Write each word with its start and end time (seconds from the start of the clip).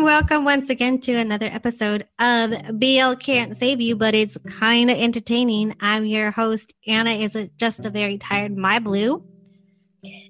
and 0.00 0.06
welcome 0.06 0.46
once 0.46 0.70
again 0.70 0.98
to 0.98 1.12
another 1.12 1.44
episode 1.44 2.06
of 2.18 2.52
BL 2.78 3.12
Can't 3.20 3.54
Save 3.54 3.82
You, 3.82 3.96
but 3.96 4.14
it's 4.14 4.38
kind 4.46 4.90
of 4.90 4.96
entertaining. 4.96 5.76
I'm 5.78 6.06
your 6.06 6.30
host, 6.30 6.72
Anna 6.86 7.10
is 7.10 7.36
it 7.36 7.58
just 7.58 7.84
a 7.84 7.90
very 7.90 8.16
tired 8.16 8.56
My 8.56 8.78
Blue. 8.78 9.22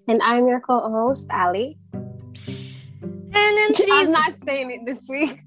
And 0.09 0.21
I'm 0.25 0.49
your 0.49 0.59
co 0.59 0.81
host, 0.91 1.29
Ali. 1.33 1.79
And 1.93 3.33
then 3.33 3.73
I'm 3.93 4.11
not 4.11 4.35
saying 4.35 4.73
it 4.73 4.87
this 4.87 5.09
week. 5.09 5.39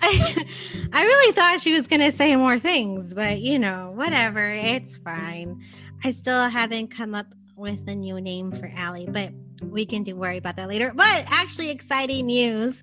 I, 0.00 0.46
I 0.94 1.02
really 1.02 1.32
thought 1.34 1.60
she 1.60 1.74
was 1.74 1.86
going 1.86 2.00
to 2.00 2.16
say 2.16 2.34
more 2.34 2.58
things, 2.58 3.12
but 3.12 3.40
you 3.40 3.58
know, 3.58 3.92
whatever. 3.94 4.48
It's 4.54 4.96
fine. 4.96 5.62
I 6.02 6.12
still 6.12 6.48
haven't 6.48 6.88
come 6.88 7.14
up 7.14 7.26
with 7.56 7.88
a 7.88 7.94
new 7.94 8.22
name 8.22 8.52
for 8.52 8.72
Allie, 8.74 9.08
but 9.10 9.32
we 9.62 9.86
can 9.86 10.02
do 10.02 10.16
worry 10.16 10.38
about 10.38 10.56
that 10.56 10.68
later. 10.68 10.92
But 10.94 11.24
actually, 11.28 11.70
exciting 11.70 12.26
news. 12.26 12.82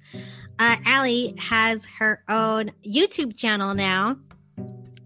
Uh, 0.60 0.78
Allie 0.86 1.36
has 1.40 1.86
her 2.00 2.24
own 2.30 2.72
YouTube 2.86 3.36
channel 3.36 3.74
now 3.74 4.18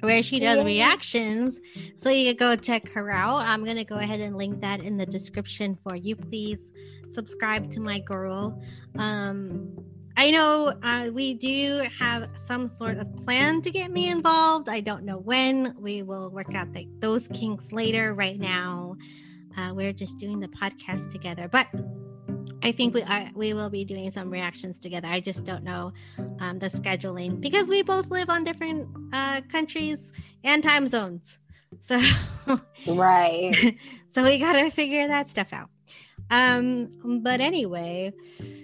where 0.01 0.21
she 0.21 0.39
does 0.39 0.63
reactions. 0.63 1.59
So 1.97 2.09
you 2.09 2.25
can 2.25 2.35
go 2.35 2.55
check 2.55 2.89
her 2.91 3.09
out. 3.09 3.37
I'm 3.39 3.63
going 3.63 3.77
to 3.77 3.83
go 3.83 3.95
ahead 3.95 4.19
and 4.19 4.37
link 4.37 4.61
that 4.61 4.81
in 4.81 4.97
the 4.97 5.05
description 5.05 5.77
for 5.83 5.95
you. 5.95 6.15
Please 6.15 6.59
subscribe 7.13 7.71
to 7.71 7.79
my 7.79 7.99
girl. 7.99 8.61
Um, 8.97 9.75
I 10.15 10.31
know 10.31 10.73
uh, 10.81 11.09
we 11.13 11.35
do 11.35 11.83
have 11.99 12.29
some 12.39 12.67
sort 12.67 12.97
of 12.97 13.15
plan 13.17 13.61
to 13.61 13.69
get 13.69 13.91
me 13.91 14.09
involved. 14.09 14.67
I 14.67 14.81
don't 14.81 15.03
know 15.03 15.19
when. 15.19 15.75
We 15.77 16.01
will 16.01 16.29
work 16.29 16.55
out 16.55 16.73
the, 16.73 16.87
those 16.99 17.27
kinks 17.27 17.71
later. 17.71 18.13
Right 18.13 18.39
now, 18.39 18.97
uh, 19.57 19.71
we're 19.73 19.93
just 19.93 20.17
doing 20.17 20.39
the 20.39 20.47
podcast 20.47 21.11
together, 21.11 21.47
but 21.47 21.67
I 22.63 22.71
think 22.71 22.93
we 22.93 23.03
are, 23.03 23.29
we 23.33 23.53
will 23.53 23.69
be 23.69 23.85
doing 23.85 24.11
some 24.11 24.29
reactions 24.29 24.77
together. 24.77 25.07
I 25.07 25.19
just 25.19 25.43
don't 25.43 25.63
know 25.63 25.93
um, 26.39 26.59
the 26.59 26.69
scheduling 26.69 27.39
because 27.39 27.67
we 27.67 27.81
both 27.81 28.07
live 28.07 28.29
on 28.29 28.43
different 28.43 28.87
uh, 29.13 29.41
countries 29.49 30.11
and 30.43 30.63
time 30.63 30.87
zones. 30.87 31.39
So 31.79 31.99
right. 32.87 33.77
so 34.11 34.23
we 34.23 34.39
got 34.39 34.53
to 34.53 34.69
figure 34.69 35.07
that 35.07 35.29
stuff 35.29 35.47
out. 35.51 35.69
Um, 36.29 37.21
but 37.23 37.39
anyway, 37.39 38.13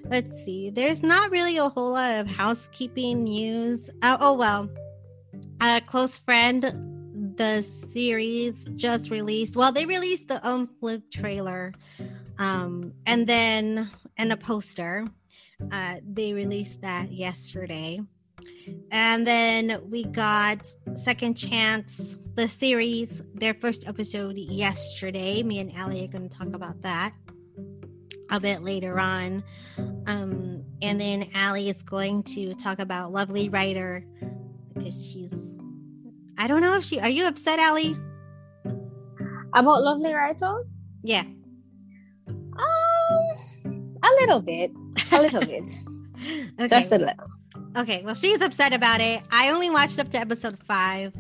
let's 0.06 0.44
see. 0.44 0.70
There's 0.70 1.02
not 1.02 1.32
really 1.32 1.58
a 1.58 1.70
whole 1.70 1.94
lot 1.94 2.16
of 2.16 2.28
housekeeping 2.28 3.24
news. 3.24 3.90
Uh, 4.02 4.18
oh 4.20 4.34
well, 4.34 4.70
a 5.62 5.82
close 5.82 6.18
friend 6.18 6.93
the 7.38 7.62
series 7.62 8.56
just 8.76 9.10
released. 9.10 9.56
Well, 9.56 9.72
they 9.72 9.86
released 9.86 10.28
the 10.28 10.40
unflipped 10.48 11.14
trailer, 11.14 11.74
um, 12.38 12.94
and 13.06 13.28
then 13.28 13.90
and 14.18 14.32
a 14.32 14.38
poster. 14.38 15.06
Uh, 15.72 15.96
they 16.06 16.34
released 16.34 16.82
that 16.82 17.12
yesterday, 17.12 18.02
and 18.92 19.26
then 19.26 19.82
we 19.90 20.04
got 20.06 20.68
Second 21.04 21.36
Chance, 21.36 22.16
the 22.36 22.48
series, 22.48 23.24
their 23.34 23.54
first 23.54 23.88
episode 23.88 24.38
yesterday. 24.38 25.44
Me 25.44 25.60
and 25.60 25.72
Ali 25.78 26.04
are 26.04 26.08
going 26.08 26.28
to 26.28 26.38
talk 26.38 26.54
about 26.54 26.82
that 26.82 27.14
a 28.30 28.40
bit 28.40 28.64
later 28.64 29.00
on. 29.00 29.44
Um, 30.08 30.64
and 30.82 31.00
then 31.00 31.30
Ali 31.36 31.70
is 31.70 31.82
going 31.84 32.24
to 32.24 32.54
talk 32.56 32.80
about 32.80 33.14
Lovely 33.14 33.48
Writer 33.48 34.04
because 34.74 35.06
she's 35.06 35.53
I 36.38 36.48
don't 36.48 36.62
know 36.62 36.76
if 36.78 36.84
she. 36.84 37.00
Are 37.00 37.10
you 37.10 37.26
upset, 37.28 37.60
Ali? 37.60 37.96
About 39.54 39.84
Lovely 39.84 40.14
Writer? 40.14 40.64
Yeah. 41.04 41.24
Um, 42.28 43.98
a 44.04 44.10
little 44.22 44.42
bit. 44.42 44.72
A 45.12 45.22
little 45.22 45.42
bit. 45.46 45.64
okay. 46.60 46.68
Just 46.68 46.92
a 46.92 46.98
little. 46.98 47.28
Okay. 47.78 48.02
Well, 48.04 48.16
she's 48.16 48.42
upset 48.42 48.74
about 48.74 49.02
it. 49.02 49.22
I 49.32 49.52
only 49.52 49.70
watched 49.70 50.00
up 50.00 50.10
to 50.12 50.20
episode 50.20 50.58
five. 50.68 51.14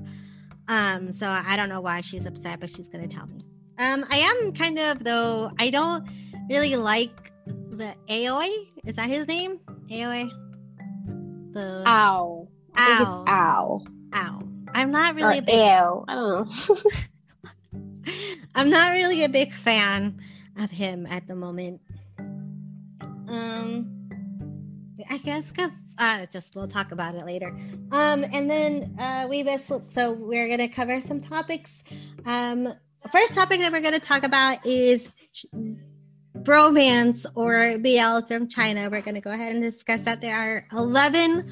Um, 0.67 1.11
so 1.13 1.27
I 1.29 1.55
don't 1.57 1.69
know 1.69 1.81
why 1.81 2.01
she's 2.01 2.25
upset, 2.25 2.59
but 2.59 2.69
she's 2.69 2.87
gonna 2.89 3.07
tell 3.07 3.25
me. 3.27 3.45
Um, 3.77 4.05
I 4.09 4.17
am 4.17 4.53
kind 4.53 4.79
of 4.79 5.03
though. 5.03 5.51
I 5.59 5.69
don't 5.69 6.07
really 6.49 6.75
like 6.75 7.31
the 7.45 7.93
Aoi. 8.09 8.49
Is 8.85 8.95
that 8.95 9.09
his 9.09 9.27
name? 9.27 9.59
Aoi. 9.91 10.29
The 11.51 11.83
Ow. 11.85 12.47
I 12.75 12.81
Ow. 12.81 12.97
think 12.97 13.07
it's 13.07 13.15
Ow. 13.29 13.81
Ow. 14.15 14.39
I'm 14.73 14.91
not 14.91 15.15
really. 15.15 15.37
Or 15.37 15.39
a 15.39 15.41
big, 15.41 15.55
ew. 15.55 16.05
I 16.07 16.15
don't 16.15 16.85
know. 16.85 16.91
I'm 18.55 18.69
not 18.69 18.91
really 18.91 19.23
a 19.23 19.29
big 19.29 19.53
fan 19.53 20.19
of 20.59 20.69
him 20.69 21.05
at 21.07 21.27
the 21.27 21.35
moment. 21.35 21.81
Um, 22.19 23.89
I 25.09 25.17
guess 25.17 25.51
because 25.51 25.71
uh, 25.97 26.25
just 26.31 26.55
we'll 26.55 26.67
talk 26.67 26.91
about 26.91 27.15
it 27.15 27.25
later. 27.25 27.49
Um, 27.91 28.25
and 28.31 28.49
then 28.49 28.95
uh, 28.99 29.27
we 29.29 29.45
so 29.93 30.13
we're 30.13 30.49
gonna 30.49 30.69
cover 30.69 31.01
some 31.07 31.21
topics. 31.21 31.83
Um, 32.25 32.73
first 33.11 33.33
topic 33.33 33.59
that 33.61 33.71
we're 33.71 33.81
gonna 33.81 33.99
talk 33.99 34.23
about 34.23 34.65
is 34.65 35.07
bromance 36.39 37.25
or 37.35 37.77
BL 37.77 38.27
from 38.27 38.47
China. 38.47 38.89
We're 38.89 39.01
gonna 39.01 39.21
go 39.21 39.31
ahead 39.31 39.53
and 39.53 39.61
discuss 39.61 40.01
that. 40.01 40.21
There 40.21 40.35
are 40.35 40.67
eleven 40.71 41.51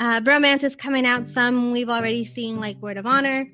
uh, 0.00 0.20
bromance 0.20 0.64
is 0.64 0.74
coming 0.74 1.06
out. 1.06 1.28
Some 1.28 1.70
we've 1.70 1.90
already 1.90 2.24
seen, 2.24 2.58
like 2.58 2.80
Word 2.80 2.96
of 2.96 3.06
Honor. 3.06 3.46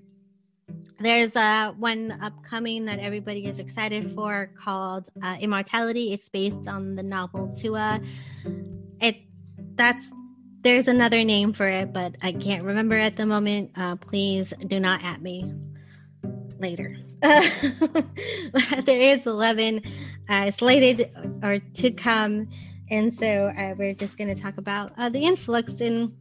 There's 1.00 1.34
uh, 1.36 1.72
one 1.76 2.16
upcoming 2.22 2.86
that 2.86 3.00
everybody 3.00 3.44
is 3.44 3.58
excited 3.58 4.12
for 4.12 4.50
called 4.56 5.08
uh, 5.22 5.36
Immortality. 5.40 6.12
It's 6.12 6.28
based 6.28 6.68
on 6.68 6.94
the 6.94 7.02
novel 7.02 7.54
Tua. 7.54 8.00
It 9.00 9.16
that's 9.74 10.10
there's 10.62 10.88
another 10.88 11.22
name 11.22 11.52
for 11.52 11.68
it, 11.68 11.92
but 11.92 12.14
I 12.22 12.32
can't 12.32 12.64
remember 12.64 12.96
at 12.96 13.16
the 13.16 13.26
moment. 13.26 13.72
Uh, 13.76 13.96
please 13.96 14.54
do 14.66 14.80
not 14.80 15.04
at 15.04 15.20
me 15.20 15.52
later. 16.58 16.96
there 17.22 18.06
is 18.88 19.26
11 19.26 19.82
uh, 20.28 20.50
slated 20.52 21.10
or 21.42 21.58
to 21.58 21.90
come 21.90 22.48
and 22.90 23.16
so 23.18 23.52
uh, 23.58 23.74
we're 23.76 23.94
just 23.94 24.16
going 24.16 24.34
to 24.34 24.40
talk 24.40 24.58
about 24.58 24.92
uh, 24.96 25.08
the 25.08 25.20
influx 25.20 25.72
in, 25.80 26.14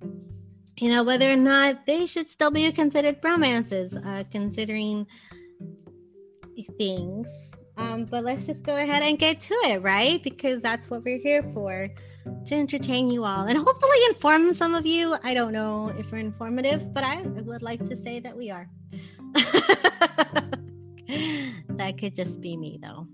you 0.77 0.89
know, 0.89 1.03
whether 1.03 1.31
or 1.31 1.35
not 1.35 1.85
they 1.85 2.05
should 2.05 2.29
still 2.29 2.51
be 2.51 2.71
considered 2.71 3.17
romances, 3.23 3.95
uh, 3.95 4.23
considering 4.31 5.05
things. 6.77 7.27
Um, 7.77 8.05
but 8.05 8.23
let's 8.23 8.45
just 8.45 8.63
go 8.63 8.77
ahead 8.77 9.03
and 9.03 9.19
get 9.19 9.41
to 9.41 9.53
it, 9.65 9.81
right? 9.81 10.23
Because 10.23 10.61
that's 10.61 10.89
what 10.89 11.03
we're 11.03 11.19
here 11.19 11.43
for 11.53 11.89
to 12.45 12.55
entertain 12.55 13.09
you 13.09 13.23
all 13.23 13.45
and 13.45 13.57
hopefully 13.57 13.97
inform 14.07 14.53
some 14.53 14.73
of 14.73 14.85
you. 14.85 15.15
I 15.23 15.33
don't 15.33 15.51
know 15.51 15.93
if 15.97 16.11
we're 16.11 16.19
informative, 16.19 16.93
but 16.93 17.03
I 17.03 17.21
would 17.21 17.61
like 17.61 17.87
to 17.89 17.97
say 17.97 18.19
that 18.21 18.35
we 18.35 18.49
are. 18.49 18.69
that 21.69 21.97
could 21.99 22.15
just 22.15 22.41
be 22.41 22.57
me, 22.57 22.79
though. 22.81 23.07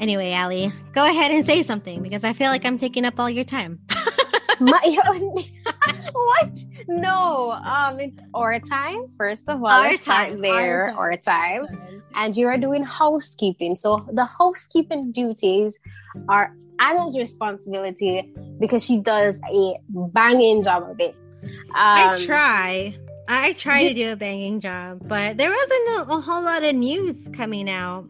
Anyway, 0.00 0.32
Ali, 0.32 0.72
go 0.92 1.08
ahead 1.08 1.32
and 1.32 1.44
say 1.44 1.62
something 1.64 2.02
because 2.02 2.22
I 2.24 2.32
feel 2.32 2.50
like 2.50 2.64
I'm 2.64 2.78
taking 2.78 3.04
up 3.04 3.18
all 3.18 3.28
your 3.28 3.44
time. 3.44 3.80
My, 4.60 4.80
what? 6.12 6.64
No, 6.88 7.52
um, 7.52 8.00
it's 8.00 8.18
our 8.34 8.58
time. 8.58 9.06
First 9.16 9.48
of 9.48 9.62
all, 9.62 9.70
our 9.70 9.90
let's 9.90 10.04
time. 10.04 10.40
start 10.40 10.42
there. 10.42 10.96
Our 10.96 11.16
time. 11.16 11.62
our 11.62 11.66
time. 11.66 12.02
And 12.14 12.36
you 12.36 12.48
are 12.48 12.58
doing 12.58 12.82
housekeeping. 12.82 13.76
So 13.76 14.04
the 14.12 14.24
housekeeping 14.24 15.12
duties 15.12 15.78
are 16.28 16.52
Anna's 16.80 17.16
responsibility 17.16 18.32
because 18.58 18.84
she 18.84 18.98
does 19.00 19.40
a 19.52 19.74
banging 19.90 20.62
job 20.62 20.90
of 20.90 20.98
it. 21.00 21.16
Um, 21.44 21.50
I 21.74 22.24
try. 22.24 22.98
I 23.28 23.52
try 23.52 23.84
to 23.84 23.94
do 23.94 24.12
a 24.12 24.16
banging 24.16 24.60
job, 24.60 25.02
but 25.06 25.36
there 25.36 25.50
wasn't 25.50 26.10
a, 26.10 26.14
a 26.14 26.20
whole 26.20 26.42
lot 26.42 26.64
of 26.64 26.74
news 26.74 27.28
coming 27.32 27.68
out. 27.68 28.08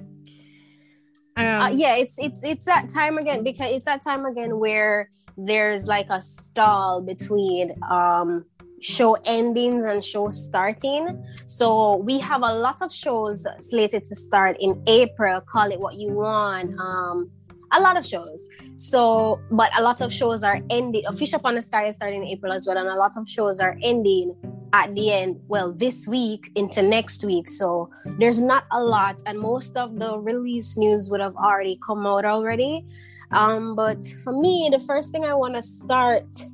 Um, 1.38 1.60
uh, 1.62 1.68
yeah, 1.68 1.94
it's 1.94 2.18
it's 2.18 2.42
it's 2.42 2.64
that 2.66 2.88
time 2.88 3.16
again 3.16 3.44
because 3.44 3.70
it's 3.70 3.84
that 3.84 4.02
time 4.02 4.26
again 4.26 4.58
where 4.58 5.08
there's 5.36 5.86
like 5.86 6.08
a 6.10 6.20
stall 6.20 7.00
between 7.00 7.78
um 7.88 8.44
show 8.80 9.14
endings 9.24 9.84
and 9.84 10.04
show 10.04 10.30
starting. 10.30 11.24
So 11.46 11.96
we 11.98 12.18
have 12.18 12.42
a 12.42 12.52
lot 12.54 12.82
of 12.82 12.92
shows 12.92 13.46
slated 13.58 14.04
to 14.06 14.16
start 14.16 14.56
in 14.58 14.82
April. 14.88 15.40
Call 15.42 15.70
it 15.70 15.78
what 15.78 15.94
you 15.94 16.10
want. 16.10 16.78
Um, 16.78 17.30
a 17.72 17.80
lot 17.80 17.96
of 17.96 18.04
shows. 18.04 18.48
So, 18.76 19.40
but 19.50 19.76
a 19.78 19.82
lot 19.82 20.00
of 20.00 20.12
shows 20.12 20.42
are 20.42 20.60
ending. 20.70 21.04
Fish 21.16 21.32
Upon 21.32 21.54
the 21.54 21.62
Sky 21.62 21.88
is 21.88 21.96
starting 21.96 22.22
in 22.22 22.28
April 22.28 22.52
as 22.52 22.66
well, 22.66 22.78
and 22.78 22.88
a 22.88 22.94
lot 22.94 23.16
of 23.16 23.28
shows 23.28 23.60
are 23.60 23.76
ending 23.82 24.34
at 24.72 24.94
the 24.94 25.12
end. 25.12 25.40
Well, 25.48 25.72
this 25.72 26.06
week 26.06 26.50
into 26.54 26.82
next 26.82 27.24
week. 27.24 27.48
So 27.48 27.90
there's 28.18 28.40
not 28.40 28.64
a 28.70 28.80
lot, 28.80 29.22
and 29.26 29.38
most 29.38 29.76
of 29.76 29.98
the 29.98 30.18
release 30.18 30.76
news 30.76 31.10
would 31.10 31.20
have 31.20 31.36
already 31.36 31.78
come 31.84 32.06
out 32.06 32.24
already. 32.24 32.84
Um, 33.30 33.74
but 33.74 34.04
for 34.24 34.32
me, 34.32 34.68
the 34.72 34.80
first 34.80 35.12
thing 35.12 35.24
I 35.24 35.34
want 35.34 35.54
to 35.54 35.62
start 35.62 36.46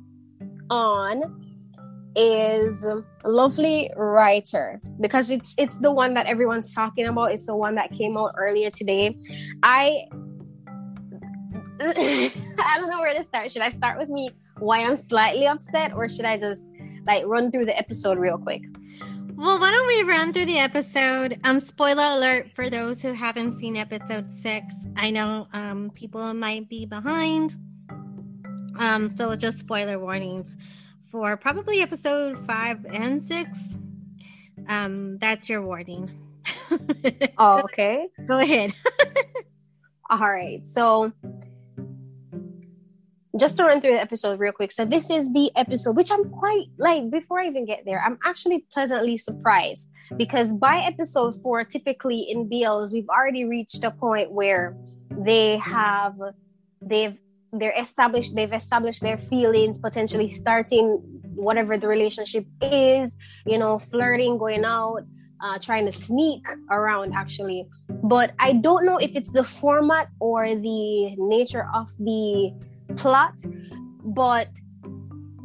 on 0.69 1.41
is 2.15 2.85
lovely 3.25 3.91
writer 3.97 4.81
because 5.01 5.29
it's 5.29 5.53
it's 5.57 5.77
the 5.79 5.91
one 5.91 6.13
that 6.13 6.25
everyone's 6.27 6.73
talking 6.73 7.05
about 7.07 7.31
it's 7.33 7.45
the 7.45 7.55
one 7.55 7.75
that 7.75 7.91
came 7.91 8.17
out 8.17 8.31
earlier 8.37 8.69
today 8.69 9.13
i 9.63 10.05
I 11.81 12.31
don't 12.77 12.89
know 12.89 12.99
where 12.99 13.13
to 13.13 13.23
start. 13.23 13.51
Should 13.51 13.61
I 13.61 13.69
start 13.69 13.97
with 13.97 14.09
me 14.09 14.29
why 14.59 14.79
I'm 14.79 14.95
slightly 14.95 15.47
upset, 15.47 15.93
or 15.93 16.07
should 16.07 16.25
I 16.25 16.37
just 16.37 16.63
like 17.05 17.25
run 17.25 17.51
through 17.51 17.65
the 17.65 17.77
episode 17.77 18.17
real 18.17 18.37
quick? 18.37 18.63
Well, 19.35 19.59
why 19.59 19.71
don't 19.71 19.87
we 19.87 20.03
run 20.03 20.31
through 20.31 20.45
the 20.45 20.59
episode? 20.59 21.37
Um, 21.43 21.59
spoiler 21.59 22.03
alert 22.03 22.49
for 22.55 22.69
those 22.69 23.01
who 23.01 23.11
haven't 23.11 23.53
seen 23.53 23.75
episode 23.75 24.33
six. 24.33 24.73
I 24.95 25.09
know 25.09 25.47
um 25.53 25.91
people 25.93 26.33
might 26.33 26.69
be 26.69 26.85
behind. 26.85 27.55
Um, 28.79 29.09
so 29.09 29.35
just 29.35 29.59
spoiler 29.59 29.99
warnings 29.99 30.55
for 31.11 31.35
probably 31.37 31.81
episode 31.81 32.45
five 32.45 32.85
and 32.85 33.21
six. 33.21 33.77
Um, 34.69 35.17
that's 35.17 35.49
your 35.49 35.61
warning. 35.61 36.11
oh, 37.37 37.59
okay. 37.65 38.07
Go 38.25 38.39
ahead. 38.39 38.73
All 40.09 40.19
right. 40.19 40.67
So 40.67 41.11
just 43.37 43.57
to 43.57 43.63
run 43.63 43.81
through 43.81 43.91
the 43.91 44.01
episode 44.01 44.39
real 44.39 44.51
quick. 44.51 44.71
So 44.71 44.85
this 44.85 45.09
is 45.09 45.33
the 45.33 45.51
episode 45.55 45.95
which 45.95 46.11
I'm 46.11 46.29
quite 46.29 46.67
like 46.77 47.09
before 47.09 47.39
I 47.39 47.47
even 47.47 47.65
get 47.65 47.83
there, 47.85 48.01
I'm 48.01 48.17
actually 48.25 48.65
pleasantly 48.71 49.17
surprised 49.17 49.89
because 50.17 50.53
by 50.53 50.79
episode 50.79 51.41
4 51.41 51.65
typically 51.65 52.21
in 52.21 52.49
BLs 52.49 52.91
we've 52.91 53.09
already 53.09 53.45
reached 53.45 53.83
a 53.83 53.91
point 53.91 54.31
where 54.31 54.77
they 55.11 55.57
have 55.57 56.15
they've 56.81 57.19
they're 57.51 57.73
established 57.77 58.35
they've 58.35 58.53
established 58.53 59.01
their 59.01 59.17
feelings 59.17 59.79
potentially 59.79 60.27
starting 60.27 61.01
whatever 61.35 61.77
the 61.77 61.87
relationship 61.87 62.45
is, 62.61 63.17
you 63.45 63.57
know, 63.57 63.77
flirting, 63.77 64.37
going 64.37 64.65
out, 64.65 65.01
uh, 65.41 65.59
trying 65.59 65.85
to 65.85 65.91
sneak 65.91 66.45
around 66.71 67.13
actually. 67.13 67.67
But 67.89 68.33
I 68.39 68.53
don't 68.53 68.85
know 68.85 68.97
if 68.97 69.11
it's 69.15 69.31
the 69.31 69.43
format 69.43 70.07
or 70.19 70.47
the 70.47 71.15
nature 71.17 71.67
of 71.73 71.89
the 71.99 72.53
plot, 72.97 73.33
but 74.03 74.49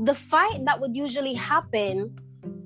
the 0.04 0.14
fight 0.14 0.64
that 0.64 0.80
would 0.80 0.96
usually 0.96 1.34
happen, 1.34 2.16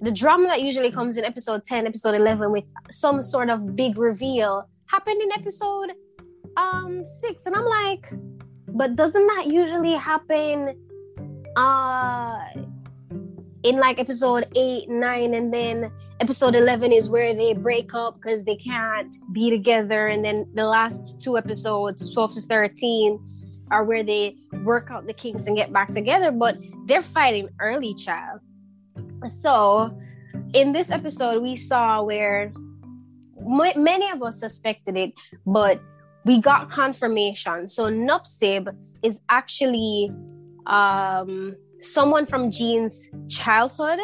the 0.01 0.11
drama 0.11 0.47
that 0.49 0.63
usually 0.63 0.91
comes 0.91 1.17
in 1.17 1.25
episode 1.25 1.65
10, 1.65 1.87
episode 1.87 2.15
11 2.15 2.53
with 2.53 2.65
some 2.91 3.23
sort 3.23 3.51
of 3.51 3.75
big 3.75 3.99
reveal 3.99 4.69
happened 4.87 5.21
in 5.21 5.33
episode 5.33 5.93
um 6.57 7.05
6 7.05 7.47
and 7.47 7.57
I'm 7.57 7.65
like 7.65 8.13
but 8.69 8.97
doesn't 8.97 9.27
that 9.27 9.47
usually 9.47 9.95
happen 9.95 10.77
uh 11.57 12.45
in 13.65 13.77
like 13.79 13.99
episode 13.99 14.45
8 14.55 14.89
9 14.89 15.35
and 15.35 15.53
then 15.53 15.91
episode 16.21 16.55
11 16.55 16.93
is 16.93 17.11
where 17.11 17.35
they 17.35 17.55
break 17.55 17.93
up 17.95 18.15
because 18.15 18.45
they 18.45 18.57
can't 18.57 19.15
be 19.33 19.51
together 19.51 20.09
and 20.09 20.25
then 20.25 20.47
the 20.55 20.65
last 20.65 21.21
two 21.21 21.37
episodes 21.37 22.13
12 22.13 22.35
to 22.35 22.41
13 22.43 23.19
are 23.75 23.83
where 23.83 24.05
they 24.05 24.37
work 24.63 24.89
out 24.93 25.05
the 25.05 25.13
kinks 25.13 25.47
and 25.49 25.57
get 25.57 25.73
back 25.73 25.89
together, 25.89 26.31
but 26.31 26.57
they're 26.87 27.03
fighting 27.03 27.49
early, 27.59 27.93
child. 27.95 28.41
So, 29.27 29.93
in 30.53 30.73
this 30.73 30.93
episode, 30.93 31.43
we 31.43 31.57
saw 31.57 32.05
where 32.05 32.53
m- 33.37 33.83
many 33.83 34.09
of 34.13 34.23
us 34.23 34.39
suspected 34.39 34.97
it, 34.97 35.13
but 35.45 35.81
we 36.25 36.41
got 36.41 36.71
confirmation. 36.71 37.67
So, 37.67 37.87
Nupsib 37.91 38.73
is 39.03 39.21
actually 39.29 40.13
um, 40.67 41.57
someone 41.81 42.27
from 42.27 42.53
Gene's 42.53 43.09
childhood. 43.29 43.99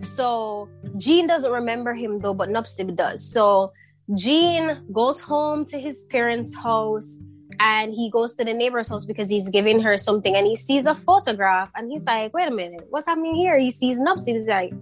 So, 0.00 0.68
Gene 0.98 1.28
doesn't 1.28 1.52
remember 1.52 1.94
him 1.94 2.18
though, 2.18 2.34
but 2.34 2.48
Nupsib 2.48 2.96
does. 2.96 3.22
So, 3.32 3.72
Gene 4.14 4.82
goes 4.92 5.20
home 5.20 5.64
to 5.66 5.78
his 5.78 6.02
parents' 6.10 6.56
house 6.56 7.20
and 7.62 7.94
he 7.94 8.10
goes 8.10 8.34
to 8.34 8.44
the 8.44 8.52
neighbor's 8.52 8.88
house 8.88 9.06
because 9.06 9.30
he's 9.30 9.48
giving 9.48 9.80
her 9.80 9.96
something 9.96 10.34
and 10.34 10.46
he 10.48 10.56
sees 10.56 10.84
a 10.84 10.94
photograph 10.96 11.70
and 11.76 11.90
he's 11.90 12.04
mm-hmm. 12.04 12.24
like 12.24 12.34
wait 12.34 12.48
a 12.48 12.50
minute 12.50 12.84
what's 12.90 13.06
happening 13.06 13.34
here? 13.34 13.56
He 13.58 13.70
sees 13.70 13.98
Nupsib 13.98 14.34
he's 14.34 14.48
like 14.48 14.72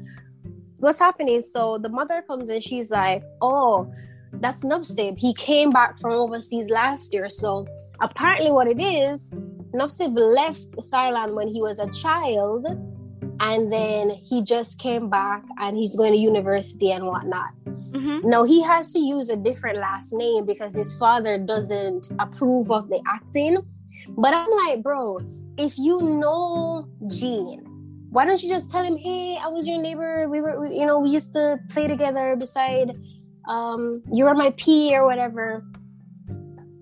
what's 0.79 0.99
happening? 0.99 1.43
So 1.43 1.77
the 1.79 1.91
mother 1.91 2.23
comes 2.27 2.49
and 2.49 2.65
she's 2.65 2.91
like 2.91 3.23
oh 3.43 3.93
that's 4.33 4.61
Nupsib 4.61 5.19
he 5.19 5.35
came 5.35 5.71
back 5.71 5.99
from 6.01 6.13
overseas 6.13 6.71
last 6.71 7.13
year. 7.13 7.29
So 7.29 7.67
apparently 8.01 8.51
what 8.51 8.67
it 8.67 8.81
is 8.81 9.31
Nupsib 9.75 10.17
left 10.17 10.71
Thailand 10.91 11.35
when 11.35 11.49
he 11.49 11.61
was 11.61 11.79
a 11.79 11.91
child 11.91 12.67
and 13.41 13.71
then 13.71 14.11
he 14.11 14.43
just 14.43 14.79
came 14.79 15.11
back 15.11 15.45
and 15.59 15.77
he's 15.77 15.97
going 15.97 16.13
to 16.13 16.19
university 16.19 16.93
and 16.93 17.07
whatnot. 17.07 17.51
Mm-hmm. 17.93 18.29
Now 18.29 18.45
he 18.45 18.63
has 18.63 18.93
to 18.93 18.99
use 18.99 19.31
a 19.31 19.37
different 19.37 19.79
last 19.79 20.13
name 20.13 20.47
because 20.47 20.75
his 20.75 20.95
father 20.97 21.39
doesn't 21.39 22.09
approve 22.19 22.71
of 22.71 22.89
the 22.89 23.01
acting. 23.07 23.59
But 24.17 24.35
I'm 24.35 24.51
like, 24.67 24.83
bro, 24.83 25.19
if 25.59 25.77
you 25.79 26.01
know 26.01 26.89
Gene, 27.09 27.65
why 28.11 28.25
don't 28.25 28.43
you 28.43 28.49
just 28.49 28.71
tell 28.71 28.83
him, 28.83 28.97
hey, 28.97 29.37
I 29.37 29.49
was 29.49 29.67
your 29.67 29.81
neighbor. 29.81 30.29
We 30.29 30.41
were, 30.41 30.67
you 30.67 30.87
know, 30.87 30.99
we 30.99 31.11
used 31.11 31.33
to 31.35 31.59
play 31.69 31.87
together 31.87 32.37
beside, 32.37 32.97
um, 33.49 34.03
you 34.13 34.25
were 34.25 34.35
my 34.35 34.51
P 34.57 34.95
or 34.95 35.05
whatever 35.07 35.65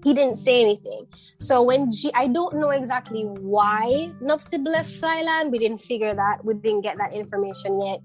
he 0.04 0.14
didn't 0.14 0.36
say 0.36 0.62
anything. 0.62 1.06
So 1.40 1.62
when 1.62 1.90
G, 1.90 2.10
I 2.14 2.28
don't 2.28 2.56
know 2.56 2.70
exactly 2.70 3.24
why 3.24 4.10
Nupsib 4.22 4.66
left 4.66 4.90
Thailand. 5.00 5.50
We 5.50 5.58
didn't 5.58 5.78
figure 5.78 6.14
that. 6.14 6.44
We 6.44 6.54
didn't 6.54 6.82
get 6.82 6.98
that 6.98 7.12
information 7.12 7.80
yet. 7.80 8.00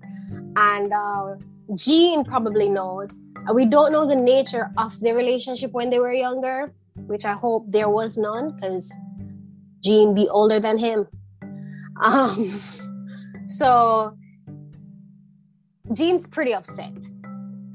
And 0.55 0.91
uh, 0.91 1.35
Gene 1.75 2.23
probably 2.23 2.69
knows. 2.69 3.19
We 3.53 3.65
don't 3.65 3.91
know 3.91 4.07
the 4.07 4.15
nature 4.15 4.71
of 4.77 4.99
their 4.99 5.15
relationship 5.15 5.71
when 5.71 5.89
they 5.89 5.99
were 5.99 6.13
younger, 6.13 6.73
which 6.95 7.25
I 7.25 7.33
hope 7.33 7.65
there 7.69 7.89
was 7.89 8.17
none, 8.17 8.55
because 8.55 8.91
Gene 9.83 10.13
be 10.13 10.27
older 10.29 10.59
than 10.59 10.77
him. 10.77 11.07
Um, 12.01 12.49
so 13.47 14.17
Gene's 15.93 16.27
pretty 16.27 16.53
upset 16.53 17.03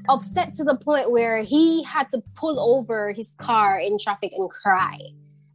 upset 0.09 0.55
to 0.55 0.63
the 0.63 0.75
point 0.75 1.11
where 1.11 1.43
he 1.43 1.83
had 1.83 2.09
to 2.11 2.21
pull 2.35 2.59
over 2.59 3.11
his 3.11 3.35
car 3.35 3.79
in 3.79 3.97
traffic 3.97 4.33
and 4.35 4.49
cry. 4.49 4.97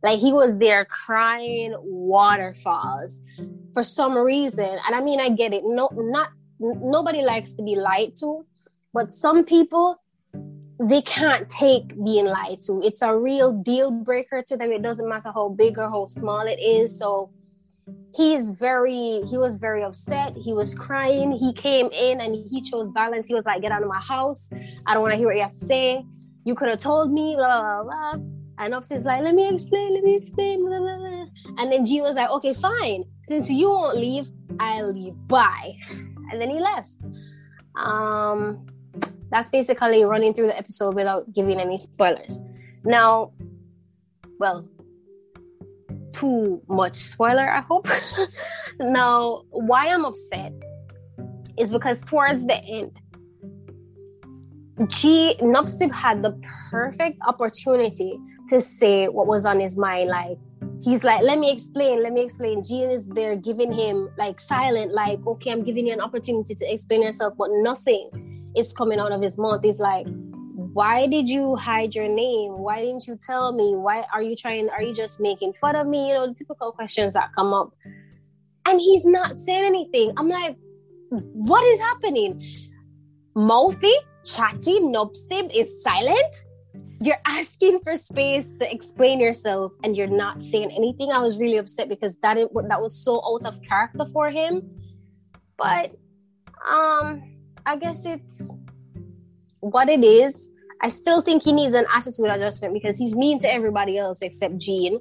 Like 0.03 0.19
he 0.19 0.33
was 0.33 0.59
there 0.59 0.85
crying 0.85 1.75
waterfalls 1.81 3.21
for 3.73 3.83
some 3.83 4.17
reason. 4.17 4.79
And 4.87 4.95
I 4.95 5.03
mean, 5.03 5.21
I 5.21 5.31
get 5.31 5.53
it. 5.53 5.65
No, 5.65 5.89
not 5.93 6.29
nobody 6.81 7.23
likes 7.23 7.53
to 7.55 7.63
be 7.63 7.77
lied 7.77 8.17
to, 8.17 8.47
but 8.93 9.13
some 9.13 9.45
people 9.45 10.01
they 10.81 11.03
can't 11.03 11.49
take 11.49 11.89
being 12.05 12.27
lied 12.27 12.59
to. 12.67 12.83
It's 12.83 13.03
a 13.03 13.17
real 13.17 13.53
deal 13.53 13.91
breaker 13.91 14.43
to 14.43 14.57
them. 14.57 14.73
It 14.73 14.83
doesn't 14.83 15.09
matter 15.09 15.31
how 15.33 15.51
big 15.51 15.79
or 15.79 15.89
how 15.89 16.09
small 16.09 16.41
it 16.41 16.59
is. 16.59 16.99
So 16.99 17.31
he's 18.15 18.49
very 18.49 19.23
he 19.29 19.39
was 19.39 19.57
very 19.57 19.83
upset. 19.83 20.35
He 20.37 20.53
was 20.53 20.75
crying. 20.75 21.33
He 21.33 21.53
came 21.53 21.89
in 21.93 22.21
and 22.21 22.35
he 22.35 22.63
chose 22.63 22.91
violence. 22.91 23.27
He 23.27 23.35
was 23.35 23.47
like 23.47 23.63
get 23.63 23.73
out 23.73 23.83
of 23.83 23.89
my 23.89 24.01
house. 24.01 24.51
I 24.87 24.95
don't 24.95 25.03
want 25.03 25.13
to 25.13 25.19
hear 25.19 25.27
what 25.27 25.37
you 25.37 25.43
have 25.43 25.51
to 25.51 25.57
say. 25.57 26.05
You 26.45 26.55
could 26.55 26.69
have 26.69 26.81
told 26.81 27.13
me 27.13 27.37
blah 27.37 27.83
blah 27.83 27.83
blah 27.85 28.13
and 28.59 28.73
Nupsib's 28.73 29.05
like 29.05 29.23
let 29.23 29.35
me 29.35 29.49
explain 29.53 29.95
let 29.95 30.05
me 30.05 30.15
explain 30.15 30.65
blah, 30.65 30.79
blah, 30.79 30.99
blah. 30.99 31.27
and 31.59 31.73
then 31.73 31.85
g 31.85 32.01
was 32.01 32.17
like 32.17 32.31
okay 32.31 32.53
fine. 32.53 33.05
Since 33.23 33.49
you 33.49 33.71
won't 33.71 33.97
leave 33.97 34.31
i'll 34.59 34.93
leave. 34.93 35.15
Bye 35.29 35.77
and 36.35 36.43
then 36.43 36.51
he 36.51 36.61
left 36.61 36.97
um 37.77 38.67
that's 39.31 39.49
basically 39.49 40.05
running 40.05 40.35
through 40.35 40.47
the 40.47 40.59
episode 40.59 40.95
without 40.95 41.33
giving 41.33 41.59
any 41.59 41.79
spoilers 41.79 42.41
now 42.85 43.33
well 44.39 44.69
too 46.15 46.63
much 46.69 46.97
spoiler, 46.97 47.51
I 47.51 47.61
hope. 47.61 47.87
now, 48.81 49.43
why 49.51 49.89
I'm 49.89 50.05
upset 50.05 50.53
is 51.59 51.73
because 51.73 52.03
towards 52.05 52.47
the 52.47 52.63
end, 52.65 52.93
G 54.89 55.37
Nupsib 55.41 55.93
had 55.93 56.23
the 56.23 56.41
perfect 56.71 57.19
opportunity 57.27 58.19
to 58.49 58.61
say 58.61 59.07
what 59.07 59.27
was 59.27 59.45
on 59.45 59.61
his 59.61 59.77
mind. 59.77 60.09
Like 60.09 60.39
he's 60.83 61.05
like, 61.05 61.23
let 61.23 61.39
me 61.39 61.51
explain, 61.53 62.03
let 62.03 62.13
me 62.13 62.23
explain. 62.23 62.63
Gene 62.63 62.91
is 62.91 63.07
there 63.09 63.37
giving 63.37 63.73
him 63.73 64.11
like 64.17 64.41
silent, 64.41 64.93
like, 64.93 65.25
okay, 65.27 65.53
I'm 65.53 65.63
giving 65.63 65.87
you 65.87 65.93
an 65.93 66.01
opportunity 66.01 66.55
to 66.55 66.73
explain 66.73 67.03
yourself, 67.03 67.35
but 67.39 67.49
nothing 67.53 68.53
is 68.57 68.73
coming 68.73 68.99
out 68.99 69.13
of 69.13 69.23
his 69.23 69.39
mouth. 69.39 69.61
He's 69.63 69.81
like, 69.81 70.07
why 70.75 71.07
did 71.07 71.29
you 71.29 71.55
hide 71.55 71.95
your 71.95 72.09
name? 72.09 72.59
Why 72.59 72.81
didn't 72.83 73.07
you 73.07 73.17
tell 73.17 73.53
me? 73.53 73.77
Why 73.77 74.05
are 74.13 74.23
you 74.23 74.35
trying 74.35 74.69
are 74.71 74.83
you 74.83 74.93
just 74.93 75.21
making 75.21 75.53
fun 75.53 75.77
of 75.77 75.87
me? 75.87 76.09
You 76.09 76.15
know 76.15 76.27
the 76.27 76.35
typical 76.35 76.73
questions 76.73 77.15
that 77.15 77.31
come 77.35 77.55
up. 77.55 77.73
And 78.67 78.81
he's 78.81 79.05
not 79.05 79.39
saying 79.39 79.65
anything. 79.65 80.13
I'm 80.17 80.29
like 80.29 80.57
what 81.11 81.65
is 81.65 81.81
happening? 81.81 82.43
Mouthy 83.37 83.95
chatty 84.25 84.81
nupsib 84.81 85.51
is 85.55 85.83
silent 85.83 86.35
you're 87.05 87.21
asking 87.27 87.81
for 87.85 87.97
space 87.97 88.53
to 88.53 88.73
explain 88.73 89.21
yourself 89.21 89.73
and 89.83 89.97
you're 89.97 90.07
not 90.07 90.43
saying 90.43 90.71
anything 90.71 91.11
i 91.11 91.19
was 91.19 91.39
really 91.39 91.59
upset 91.59 91.89
because 91.89 92.17
that 92.19 92.37
is, 92.37 92.49
that 92.69 92.81
was 92.81 92.95
so 93.05 93.23
out 93.25 93.45
of 93.45 93.61
character 93.63 94.05
for 94.07 94.31
him 94.31 94.63
but 95.57 95.95
um 96.69 97.23
i 97.67 97.77
guess 97.77 98.05
it's 98.05 98.51
what 99.61 99.89
it 99.89 100.05
is 100.05 100.51
I 100.85 100.89
still 100.89 101.23
think 101.23 101.43
he 101.43 101.53
needs 101.53 101.73
an 101.73 101.87
attitude 101.95 102.27
adjustment 102.27 102.75
because 102.75 102.99
he's 102.99 103.15
mean 103.15 103.39
to 103.41 103.51
everybody 103.51 103.97
else 103.97 104.21
except 104.21 104.59
Gene. 104.59 105.01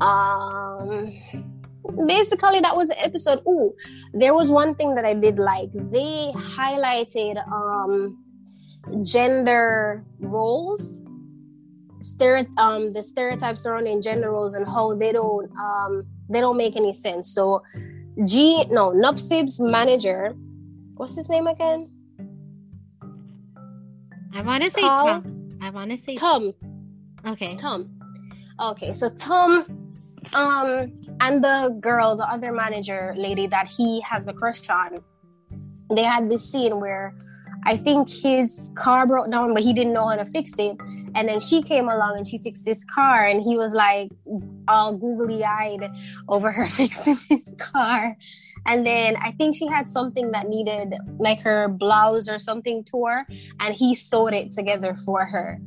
Um, 0.00 1.06
basically 2.06 2.58
that 2.58 2.74
was 2.74 2.88
the 2.88 3.00
episode. 3.00 3.40
Ooh, 3.46 3.72
there 4.12 4.34
was 4.34 4.50
one 4.50 4.74
thing 4.74 4.96
that 4.96 5.04
I 5.04 5.14
did 5.14 5.38
like. 5.38 5.70
They 5.72 6.32
highlighted 6.34 7.36
um 7.52 8.18
gender 9.02 10.04
roles, 10.18 11.00
stereotype 12.00 12.58
um 12.58 12.92
the 12.92 13.02
stereotypes 13.02 13.62
surrounding 13.62 14.00
gender 14.00 14.30
roles 14.30 14.54
and 14.54 14.66
how 14.66 14.94
they 14.94 15.12
don't 15.12 15.50
um 15.56 16.04
they 16.28 16.40
don't 16.40 16.56
make 16.56 16.76
any 16.76 16.92
sense. 16.92 17.28
So 17.34 17.62
G 18.24 18.64
no 18.70 18.90
Nupsib's 18.90 19.60
manager, 19.60 20.34
what's 20.94 21.14
his 21.14 21.28
name 21.28 21.46
again? 21.46 21.90
I 24.34 24.42
want 24.42 24.64
to 24.64 24.70
say 24.70 24.80
Tom. 24.80 25.48
I 25.60 25.70
want 25.70 25.90
to 25.90 25.98
say 25.98 26.14
Tom. 26.14 26.54
Okay. 27.26 27.54
Tom. 27.54 27.90
Okay, 28.60 28.92
so 28.92 29.10
Tom 29.10 29.64
um 30.34 30.92
and 31.20 31.42
the 31.42 31.76
girl, 31.80 32.16
the 32.16 32.28
other 32.30 32.52
manager 32.52 33.14
lady 33.16 33.46
that 33.46 33.66
he 33.66 34.00
has 34.02 34.28
a 34.28 34.32
crush 34.32 34.68
on, 34.68 34.98
they 35.94 36.02
had 36.02 36.30
this 36.30 36.50
scene 36.50 36.80
where 36.80 37.14
I 37.64 37.76
think 37.76 38.08
his 38.08 38.70
car 38.74 39.06
broke 39.06 39.30
down, 39.30 39.54
but 39.54 39.62
he 39.62 39.72
didn't 39.72 39.92
know 39.92 40.08
how 40.08 40.16
to 40.16 40.24
fix 40.24 40.52
it. 40.58 40.76
And 41.14 41.28
then 41.28 41.40
she 41.40 41.62
came 41.62 41.88
along 41.88 42.16
and 42.16 42.26
she 42.26 42.38
fixed 42.38 42.66
his 42.66 42.84
car, 42.84 43.26
and 43.26 43.42
he 43.42 43.56
was 43.56 43.72
like 43.72 44.10
all 44.68 44.94
googly 44.94 45.44
eyed 45.44 45.90
over 46.28 46.52
her 46.52 46.66
fixing 46.78 47.16
his 47.28 47.54
car. 47.58 48.16
And 48.66 48.86
then 48.86 49.16
I 49.16 49.32
think 49.32 49.56
she 49.56 49.66
had 49.66 49.86
something 49.86 50.32
that 50.32 50.48
needed 50.48 50.94
like 51.18 51.40
her 51.40 51.68
blouse 51.68 52.28
or 52.28 52.38
something 52.38 52.84
tore, 52.84 53.26
and 53.60 53.74
he 53.74 53.94
sewed 53.94 54.32
it 54.32 54.52
together 54.52 54.94
for 54.94 55.24
her. 55.24 55.58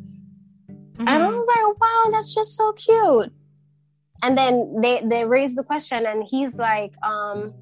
Mm-hmm. 0.69 1.07
And 1.07 1.09
I 1.09 1.27
mm-hmm. 1.27 1.37
was 1.37 1.47
like, 1.47 1.81
wow, 1.81 2.05
that's 2.11 2.33
just 2.33 2.55
so 2.55 2.71
cute. 2.73 3.33
And 4.23 4.37
then 4.37 4.81
they 4.81 5.01
they 5.05 5.25
raised 5.25 5.57
the 5.57 5.63
question, 5.63 6.05
and 6.05 6.23
he's 6.29 6.57
like, 6.57 6.93
um, 7.03 7.53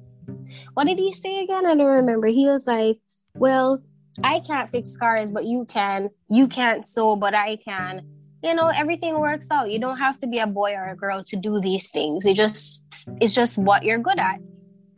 what 0.74 0.86
did 0.86 0.98
he 0.98 1.12
say 1.12 1.42
again? 1.42 1.66
I 1.66 1.74
don't 1.74 1.86
remember. 1.86 2.28
He 2.28 2.46
was 2.46 2.66
like, 2.66 2.98
well, 3.34 3.82
I 4.22 4.40
can't 4.40 4.68
fix 4.68 4.96
cars, 4.96 5.30
but 5.30 5.44
you 5.44 5.64
can. 5.66 6.10
You 6.28 6.48
can't 6.48 6.84
sew, 6.84 7.16
but 7.16 7.34
I 7.34 7.56
can. 7.56 8.02
You 8.42 8.54
know, 8.54 8.68
everything 8.68 9.18
works 9.18 9.50
out. 9.50 9.70
You 9.70 9.78
don't 9.78 9.98
have 9.98 10.18
to 10.20 10.26
be 10.26 10.38
a 10.38 10.46
boy 10.46 10.72
or 10.72 10.88
a 10.88 10.96
girl 10.96 11.22
to 11.24 11.36
do 11.36 11.60
these 11.60 11.90
things. 11.90 12.26
It 12.26 12.36
just 12.36 12.84
it's 13.20 13.34
just 13.34 13.56
what 13.56 13.84
you're 13.84 13.98
good 13.98 14.18
at. 14.18 14.40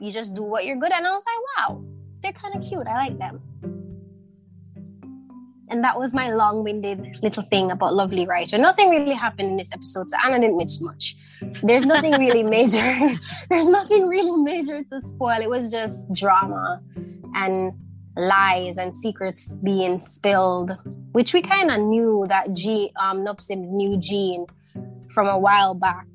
You 0.00 0.11
just 0.11 0.35
do 0.35 0.42
what 0.42 0.64
you're 0.64 0.76
good 0.76 0.92
at. 0.92 0.99
And 0.99 1.06
I 1.06 1.11
was 1.11 1.25
like, 1.26 1.68
wow, 1.68 1.85
they're 2.23 2.33
kind 2.33 2.56
of 2.56 2.68
cute. 2.68 2.87
I 2.87 2.94
like 2.94 3.18
them. 3.18 3.40
And 5.71 5.83
that 5.83 5.99
was 5.99 6.12
my 6.12 6.33
long-winded 6.33 7.23
little 7.23 7.42
thing 7.44 7.71
about 7.71 7.94
Lovely 7.94 8.26
Writer. 8.26 8.59
Nothing 8.59 8.90
really 8.90 9.14
happened 9.14 9.49
in 9.49 9.56
this 9.56 9.71
episode, 9.73 10.11
so 10.11 10.16
Anna 10.23 10.38
didn't 10.38 10.59
miss 10.59 10.80
much. 10.80 11.16
There's 11.62 11.87
nothing 11.87 12.12
really 12.12 12.42
major. 12.56 13.11
There's 13.50 13.68
nothing 13.68 14.06
really 14.06 14.37
major 14.42 14.83
to 14.85 15.00
spoil. 15.00 15.40
It 15.40 15.49
was 15.49 15.71
just 15.71 16.12
drama 16.12 16.83
and 17.35 17.73
lies 18.16 18.78
and 18.78 18.94
secrets 18.94 19.52
being 19.64 19.99
spilled, 19.99 20.76
which 21.12 21.35
we 21.35 21.42
kind 21.42 21.71
of 21.71 21.80
knew 21.80 22.25
that 22.28 22.52
G 22.54 22.92
um 22.97 23.25
Nupsib 23.25 23.59
knew 23.59 23.97
Gene 23.99 24.47
from 25.11 25.28
a 25.28 25.38
while 25.38 25.75
back, 25.75 26.06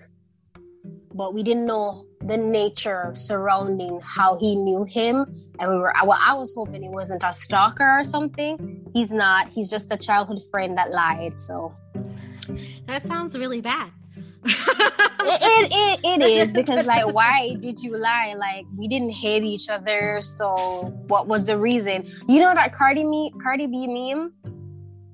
but 1.14 1.34
we 1.34 1.44
didn't 1.44 1.66
know 1.66 2.06
the 2.22 2.38
nature 2.38 3.12
surrounding 3.16 4.00
how 4.04 4.38
he 4.38 4.56
knew 4.56 4.84
him. 4.84 5.26
And 5.60 5.72
we 5.72 5.78
were 5.78 5.94
well, 6.04 6.20
I 6.26 6.34
was 6.34 6.54
hoping 6.54 6.84
he 6.84 6.90
wasn't 6.90 7.24
a 7.24 7.34
stalker 7.34 8.00
or 8.00 8.04
something. 8.04 8.90
He's 8.94 9.12
not. 9.12 9.50
He's 9.50 9.70
just 9.70 9.92
a 9.92 9.98
childhood 9.98 10.40
friend 10.52 10.78
that 10.78 10.92
lied. 10.92 11.40
So 11.40 11.76
that 12.88 13.06
sounds 13.06 13.38
really 13.38 13.62
bad 13.62 13.92
it, 14.46 16.00
it, 16.04 16.22
it 16.22 16.26
is 16.26 16.52
because 16.52 16.86
like 16.86 17.14
why 17.14 17.56
did 17.60 17.82
you 17.82 17.98
lie? 17.98 18.36
Like 18.38 18.66
we 18.78 18.88
didn't 18.88 19.12
hate 19.12 19.44
each 19.44 19.70
other 19.70 20.22
so 20.22 20.94
what 21.08 21.28
was 21.28 21.48
the 21.48 21.58
reason? 21.58 22.10
You 22.28 22.42
know 22.42 22.54
that 22.54 22.74
cardi 22.74 23.04
me 23.04 23.34
cardi 23.42 23.68
b 23.68 23.88
meme? 23.88 24.34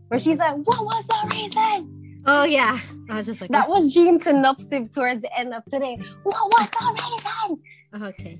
Where 0.07 0.19
she's 0.19 0.37
like 0.37 0.55
what 0.55 0.85
was 0.85 1.07
the 1.07 1.29
reason? 1.33 2.21
Oh 2.25 2.43
yeah. 2.43 2.79
I 3.09 3.17
was 3.17 3.25
just 3.27 3.41
like 3.41 3.51
that 3.51 3.69
was 3.69 3.93
to 3.93 4.01
nupsib 4.01 4.93
towards 4.93 5.21
the 5.21 5.37
end 5.39 5.53
of 5.53 5.63
today. 5.65 5.99
What 6.23 6.51
was 6.51 6.71
the 6.71 7.57
reason? 7.93 8.07
Okay. 8.07 8.39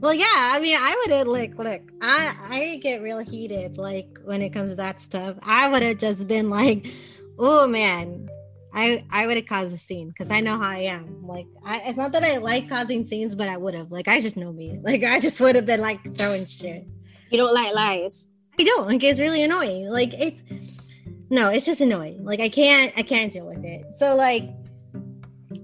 Well 0.00 0.14
yeah 0.14 0.24
i 0.28 0.60
mean 0.60 0.76
i 0.78 0.94
would 0.94 1.12
have 1.12 1.26
like 1.26 1.58
look 1.58 1.82
i 2.02 2.32
i 2.48 2.78
get 2.80 3.02
real 3.02 3.18
heated 3.18 3.78
like 3.78 4.06
when 4.22 4.42
it 4.42 4.50
comes 4.50 4.68
to 4.68 4.74
that 4.76 5.00
stuff. 5.00 5.36
I 5.42 5.68
would 5.68 5.82
have 5.82 5.98
just 5.98 6.28
been 6.28 6.50
like 6.50 6.86
oh 7.38 7.66
man 7.66 8.28
I 8.72 9.04
I 9.10 9.26
would 9.26 9.36
have 9.36 9.46
caused 9.46 9.74
a 9.74 9.78
scene 9.78 10.08
because 10.08 10.30
I 10.30 10.40
know 10.40 10.58
how 10.58 10.68
I 10.68 10.80
am. 10.80 11.26
Like, 11.26 11.46
I, 11.64 11.80
it's 11.86 11.98
not 11.98 12.12
that 12.12 12.22
I 12.22 12.36
like 12.36 12.68
causing 12.68 13.06
scenes, 13.08 13.34
but 13.34 13.48
I 13.48 13.56
would 13.56 13.74
have. 13.74 13.90
Like, 13.90 14.08
I 14.08 14.20
just 14.20 14.36
know 14.36 14.52
me. 14.52 14.78
Like, 14.82 15.04
I 15.04 15.20
just 15.20 15.40
would 15.40 15.54
have 15.54 15.66
been 15.66 15.80
like 15.80 16.16
throwing 16.16 16.46
shit. 16.46 16.86
You 17.30 17.38
don't 17.38 17.54
like 17.54 17.74
lies. 17.74 18.30
I 18.58 18.64
don't. 18.64 18.86
Like, 18.86 19.02
it's 19.02 19.20
really 19.20 19.42
annoying. 19.42 19.88
Like, 19.88 20.14
it's 20.14 20.42
no, 21.30 21.50
it's 21.50 21.66
just 21.66 21.80
annoying. 21.80 22.24
Like, 22.24 22.40
I 22.40 22.48
can't 22.48 22.92
I 22.96 23.02
can't 23.02 23.32
deal 23.32 23.46
with 23.46 23.64
it. 23.64 23.84
So 23.98 24.14
like 24.16 24.50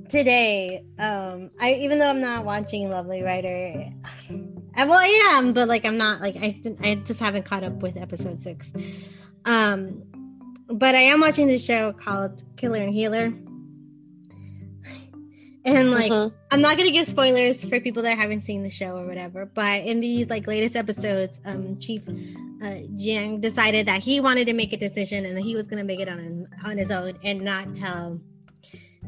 today, 0.09 0.85
um, 0.99 1.51
I 1.61 1.75
even 1.75 1.99
though 1.99 2.09
I'm 2.09 2.21
not 2.21 2.45
watching 2.45 2.89
Lovely 2.89 3.23
Writer, 3.23 3.91
I, 4.77 4.85
well, 4.85 4.99
I 4.99 5.31
am, 5.33 5.53
but 5.53 5.69
like 5.69 5.87
I'm 5.87 5.97
not 5.97 6.21
like 6.21 6.37
I 6.37 6.61
I 6.83 6.97
just 6.97 7.21
haven't 7.21 7.45
caught 7.45 7.65
up 7.65 7.75
with 7.75 7.97
episode 7.97 8.41
six. 8.41 8.73
Um, 9.45 10.03
but 10.69 10.95
I 10.95 11.01
am 11.01 11.21
watching 11.21 11.47
this 11.47 11.65
show 11.65 11.93
called 11.93 12.43
Killer 12.57 12.81
and 12.81 12.93
Healer. 12.93 13.33
And 15.67 15.93
like, 15.93 16.13
mm-hmm. 16.13 16.37
I'm 16.51 16.61
not 16.61 16.77
gonna 16.77 16.91
give 16.91 17.09
spoilers 17.09 17.65
for 17.65 17.81
people 17.81 18.03
that 18.03 18.19
haven't 18.19 18.45
seen 18.45 18.63
the 18.63 18.71
show 18.71 18.99
or 18.99 19.07
whatever. 19.07 19.47
But 19.47 19.85
in 19.85 20.01
these 20.01 20.29
like 20.29 20.47
latest 20.47 20.77
episodes, 20.77 21.41
um, 21.47 21.79
Chief 21.81 22.03
uh, 22.07 22.85
Jiang 22.99 23.41
decided 23.41 23.87
that 23.87 24.03
he 24.03 24.21
wanted 24.21 24.47
to 24.49 24.53
make 24.53 24.75
a 24.75 24.77
decision 24.77 25.25
and 25.25 25.39
he 25.39 25.57
was 25.57 25.67
gonna 25.67 25.85
make 25.85 26.01
it 26.01 26.09
on 26.09 26.47
on 26.65 26.77
his 26.77 26.91
own 26.91 27.19
and 27.25 27.41
not 27.41 27.75
tell 27.75 28.21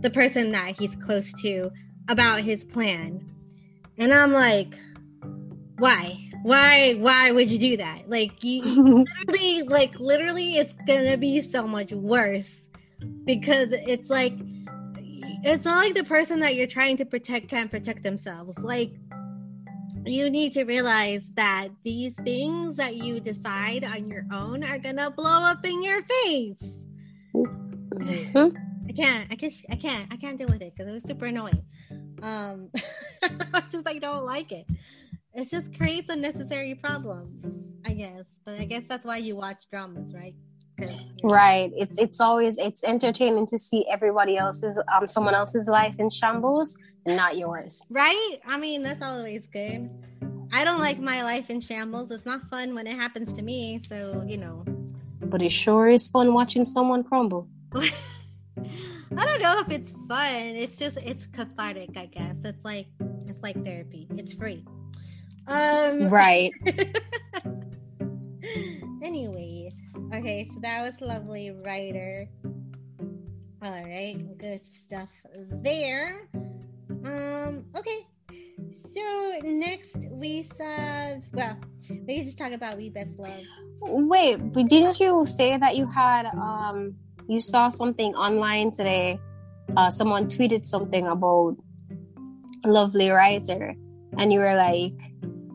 the 0.00 0.08
person 0.08 0.52
that 0.52 0.78
he's 0.78 0.96
close 0.96 1.30
to 1.42 1.70
about 2.08 2.40
his 2.40 2.64
plan. 2.64 3.26
And 3.98 4.14
I'm 4.14 4.32
like, 4.32 4.74
why? 5.78 6.25
Why 6.46 6.94
why 6.94 7.32
would 7.32 7.50
you 7.50 7.58
do 7.58 7.76
that? 7.78 8.08
Like 8.08 8.44
you 8.44 8.62
literally 9.26 9.62
like 9.62 9.98
literally 9.98 10.58
it's 10.58 10.74
gonna 10.86 11.16
be 11.16 11.42
so 11.42 11.66
much 11.66 11.90
worse 11.90 12.46
because 13.24 13.70
it's 13.72 14.08
like 14.08 14.32
it's 15.42 15.64
not 15.64 15.78
like 15.78 15.96
the 15.96 16.04
person 16.04 16.38
that 16.40 16.54
you're 16.54 16.68
trying 16.68 16.98
to 16.98 17.04
protect 17.04 17.48
can't 17.48 17.68
protect 17.68 18.04
themselves. 18.04 18.56
Like 18.60 18.92
you 20.04 20.30
need 20.30 20.52
to 20.52 20.62
realize 20.62 21.26
that 21.34 21.70
these 21.82 22.14
things 22.24 22.76
that 22.76 22.94
you 22.94 23.18
decide 23.18 23.82
on 23.82 24.08
your 24.08 24.24
own 24.32 24.62
are 24.62 24.78
gonna 24.78 25.10
blow 25.10 25.42
up 25.42 25.66
in 25.66 25.82
your 25.82 26.02
face. 26.04 26.54
Mm-hmm. 27.34 28.56
i 28.88 28.92
can't 28.92 29.32
i 29.32 29.34
can't 29.34 29.54
i 29.68 29.74
can't 29.74 30.12
i 30.12 30.16
can't 30.16 30.38
deal 30.38 30.48
with 30.48 30.62
it 30.62 30.72
because 30.76 30.88
it 30.88 30.94
was 30.94 31.02
super 31.02 31.26
annoying. 31.26 31.64
Um 32.22 32.70
i 33.52 33.62
just 33.68 33.88
i 33.88 33.98
don't 33.98 34.24
like 34.24 34.52
it 34.52 34.64
it 35.36 35.50
just 35.50 35.76
creates 35.76 36.08
unnecessary 36.08 36.74
problems, 36.74 37.62
I 37.84 37.92
guess. 37.92 38.24
But 38.44 38.58
I 38.58 38.64
guess 38.64 38.82
that's 38.88 39.04
why 39.04 39.18
you 39.18 39.36
watch 39.36 39.64
dramas, 39.70 40.14
right? 40.14 40.34
Right. 41.22 41.72
It's 41.76 41.98
it's 41.98 42.20
always 42.20 42.58
it's 42.58 42.84
entertaining 42.84 43.46
to 43.46 43.58
see 43.58 43.86
everybody 43.90 44.36
else's 44.36 44.80
um 44.94 45.06
someone 45.06 45.34
else's 45.34 45.68
life 45.68 45.94
in 45.98 46.10
shambles 46.10 46.76
and 47.06 47.16
not 47.16 47.36
yours. 47.36 47.82
Right? 47.90 48.38
I 48.46 48.58
mean, 48.58 48.82
that's 48.82 49.02
always 49.02 49.42
good. 49.52 49.90
I 50.52 50.64
don't 50.64 50.80
like 50.80 50.98
my 50.98 51.22
life 51.22 51.50
in 51.50 51.60
shambles. 51.60 52.10
It's 52.10 52.26
not 52.26 52.48
fun 52.48 52.74
when 52.74 52.86
it 52.86 52.96
happens 52.96 53.32
to 53.34 53.42
me, 53.42 53.80
so 53.88 54.24
you 54.26 54.38
know. 54.38 54.64
But 55.20 55.42
it 55.42 55.50
sure 55.50 55.88
is 55.88 56.06
fun 56.08 56.32
watching 56.32 56.64
someone 56.64 57.04
crumble. 57.04 57.48
I 57.74 59.24
don't 59.24 59.40
know 59.40 59.60
if 59.60 59.70
it's 59.70 59.92
fun. 60.08 60.34
It's 60.34 60.78
just 60.78 60.98
it's 61.02 61.26
cathartic, 61.26 61.90
I 61.96 62.06
guess. 62.06 62.36
It's 62.44 62.64
like 62.64 62.86
it's 63.26 63.42
like 63.42 63.62
therapy. 63.64 64.08
It's 64.16 64.32
free. 64.32 64.64
Um, 65.48 66.08
right. 66.08 66.50
anyway, 69.02 69.72
okay, 70.12 70.50
so 70.52 70.60
that 70.60 70.82
was 70.82 71.00
lovely 71.00 71.52
writer. 71.64 72.28
All 73.62 73.70
right, 73.70 74.16
good 74.38 74.60
stuff 74.86 75.08
there. 75.62 76.28
Um, 77.04 77.64
okay. 77.76 78.06
So 78.72 79.38
next 79.44 79.96
we 80.10 80.48
saw 80.58 81.14
well, 81.32 81.56
we 81.88 82.16
can 82.16 82.24
just 82.24 82.38
talk 82.38 82.52
about 82.52 82.76
We 82.76 82.90
Best 82.90 83.18
Love. 83.18 83.42
Wait, 83.80 84.36
but 84.52 84.68
didn't 84.68 84.98
you 84.98 85.24
say 85.24 85.56
that 85.56 85.76
you 85.76 85.86
had 85.86 86.26
um 86.26 86.94
you 87.28 87.40
saw 87.40 87.68
something 87.68 88.14
online 88.14 88.70
today? 88.70 89.20
Uh 89.76 89.90
someone 89.90 90.26
tweeted 90.26 90.66
something 90.66 91.06
about 91.06 91.56
lovely 92.64 93.10
writer 93.10 93.74
and 94.18 94.32
you 94.32 94.40
were 94.40 94.56
like 94.56 94.94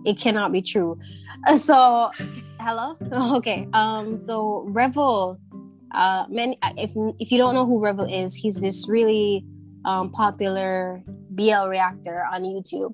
it 0.06 0.18
cannot 0.18 0.52
be 0.52 0.62
true. 0.62 1.00
So, 1.56 2.12
hello. 2.60 2.98
Okay. 3.38 3.68
Um. 3.74 4.16
So 4.16 4.64
Revel, 4.68 5.40
uh, 5.96 6.26
many. 6.30 6.58
Uh, 6.62 6.74
if 6.78 6.92
if 7.20 7.32
you 7.32 7.40
don't 7.40 7.56
know 7.56 7.66
who 7.66 7.82
Revel 7.82 8.06
is, 8.06 8.36
he's 8.36 8.62
this 8.62 8.88
really 8.88 9.44
um, 9.86 10.12
popular 10.12 11.02
BL 11.32 11.68
reactor 11.68 12.26
on 12.32 12.44
YouTube. 12.44 12.94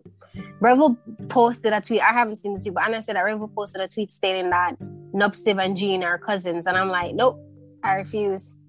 Revel 0.62 0.98
posted 1.28 1.74
a 1.74 1.82
tweet. 1.82 2.02
I 2.02 2.14
haven't 2.14 2.38
seen 2.38 2.54
the 2.54 2.60
tweet, 2.62 2.74
but 2.76 2.84
Anna 2.84 3.02
said 3.02 3.16
that 3.16 3.22
Revel 3.22 3.50
posted 3.50 3.82
a 3.82 3.88
tweet 3.88 4.12
stating 4.12 4.50
that 4.52 4.78
Nupsib 5.14 5.62
and 5.62 5.76
Gene 5.76 6.04
are 6.04 6.18
cousins. 6.18 6.68
And 6.68 6.78
I'm 6.78 6.90
like, 6.90 7.16
nope, 7.16 7.38
I 7.84 7.96
refuse. 7.96 8.60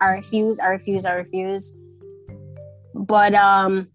I 0.00 0.12
refuse, 0.12 0.58
I 0.58 0.68
refuse, 0.68 1.04
I 1.04 1.12
refuse. 1.12 1.76
But 2.94 3.34
um 3.34 3.88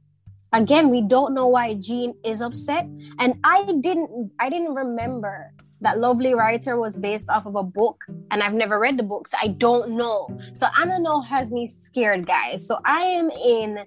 again, 0.55 0.89
we 0.89 1.01
don't 1.01 1.33
know 1.33 1.47
why 1.47 1.75
Gene 1.75 2.15
is 2.23 2.41
upset. 2.41 2.87
And 3.19 3.35
I 3.43 3.65
didn't 3.81 4.31
I 4.39 4.49
didn't 4.49 4.73
remember 4.73 5.51
that 5.81 5.99
Lovely 5.99 6.33
Writer 6.33 6.79
was 6.79 6.97
based 6.97 7.29
off 7.29 7.45
of 7.45 7.55
a 7.55 7.63
book, 7.63 8.03
and 8.31 8.41
I've 8.41 8.53
never 8.53 8.79
read 8.79 8.97
the 8.97 9.03
book, 9.03 9.27
so 9.27 9.37
I 9.39 9.49
don't 9.49 9.91
know. 9.91 10.27
So 10.53 10.67
Anna 10.79 10.99
know 10.99 11.21
has 11.21 11.51
me 11.51 11.67
scared, 11.67 12.25
guys. 12.25 12.65
So 12.65 12.79
I 12.85 13.01
am 13.01 13.29
in 13.29 13.85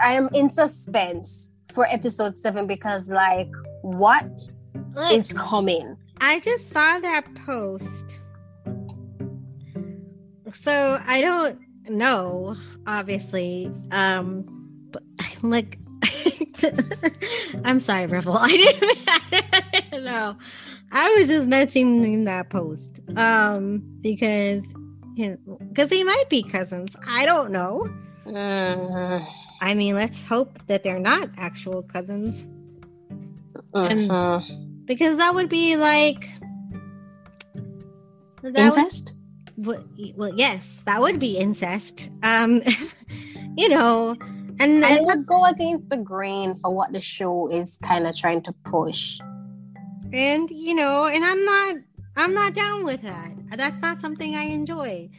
I 0.00 0.14
am 0.14 0.28
in 0.32 0.48
suspense 0.48 1.52
for 1.72 1.86
episode 1.86 2.38
seven 2.38 2.66
because 2.66 3.10
like 3.10 3.50
what 3.82 4.40
Look, 4.94 5.12
is 5.12 5.32
coming? 5.32 5.96
I 6.20 6.40
just 6.40 6.72
saw 6.72 6.98
that 7.00 7.26
post. 7.46 8.20
So 10.52 10.98
I 11.06 11.20
don't 11.20 11.60
know, 11.88 12.56
obviously. 12.86 13.70
Um 13.90 14.57
like 15.42 15.78
I'm 17.64 17.80
sorry, 17.80 18.06
Riffle. 18.06 18.36
I 18.40 19.62
didn't 19.72 20.04
know. 20.04 20.36
I 20.92 21.14
was 21.16 21.28
just 21.28 21.48
mentioning 21.48 22.24
that 22.24 22.50
post. 22.50 23.00
Um, 23.16 23.82
because 24.00 24.64
because 25.16 25.88
they 25.88 26.04
might 26.04 26.24
be 26.28 26.42
cousins. 26.42 26.90
I 27.06 27.26
don't 27.26 27.50
know. 27.50 27.88
Uh, 28.26 29.20
I 29.60 29.74
mean, 29.74 29.94
let's 29.94 30.24
hope 30.24 30.58
that 30.66 30.84
they're 30.84 31.00
not 31.00 31.30
actual 31.36 31.82
cousins. 31.82 32.46
Uh-huh. 33.74 33.86
And 33.86 34.86
because 34.86 35.16
that 35.16 35.34
would 35.34 35.48
be 35.48 35.76
like 35.76 36.28
incest. 38.42 39.12
Would, 39.56 39.84
well, 40.16 40.32
yes, 40.36 40.82
that 40.86 41.00
would 41.00 41.18
be 41.18 41.36
incest. 41.36 42.08
Um, 42.22 42.62
you 43.56 43.68
know, 43.68 44.16
and 44.60 44.84
I 44.84 45.00
would 45.00 45.26
go 45.26 45.44
against 45.44 45.90
the 45.90 45.96
grain 45.96 46.54
for 46.54 46.74
what 46.74 46.92
the 46.92 47.00
show 47.00 47.48
is 47.48 47.76
kind 47.82 48.06
of 48.06 48.16
trying 48.16 48.42
to 48.42 48.52
push. 48.64 49.20
And 50.12 50.50
you 50.50 50.74
know, 50.74 51.06
and 51.06 51.24
I'm 51.24 51.44
not 51.44 51.76
I'm 52.16 52.34
not 52.34 52.54
down 52.54 52.84
with 52.84 53.02
that. 53.02 53.30
That's 53.56 53.80
not 53.80 54.00
something 54.00 54.34
I 54.34 54.44
enjoy. 54.44 55.10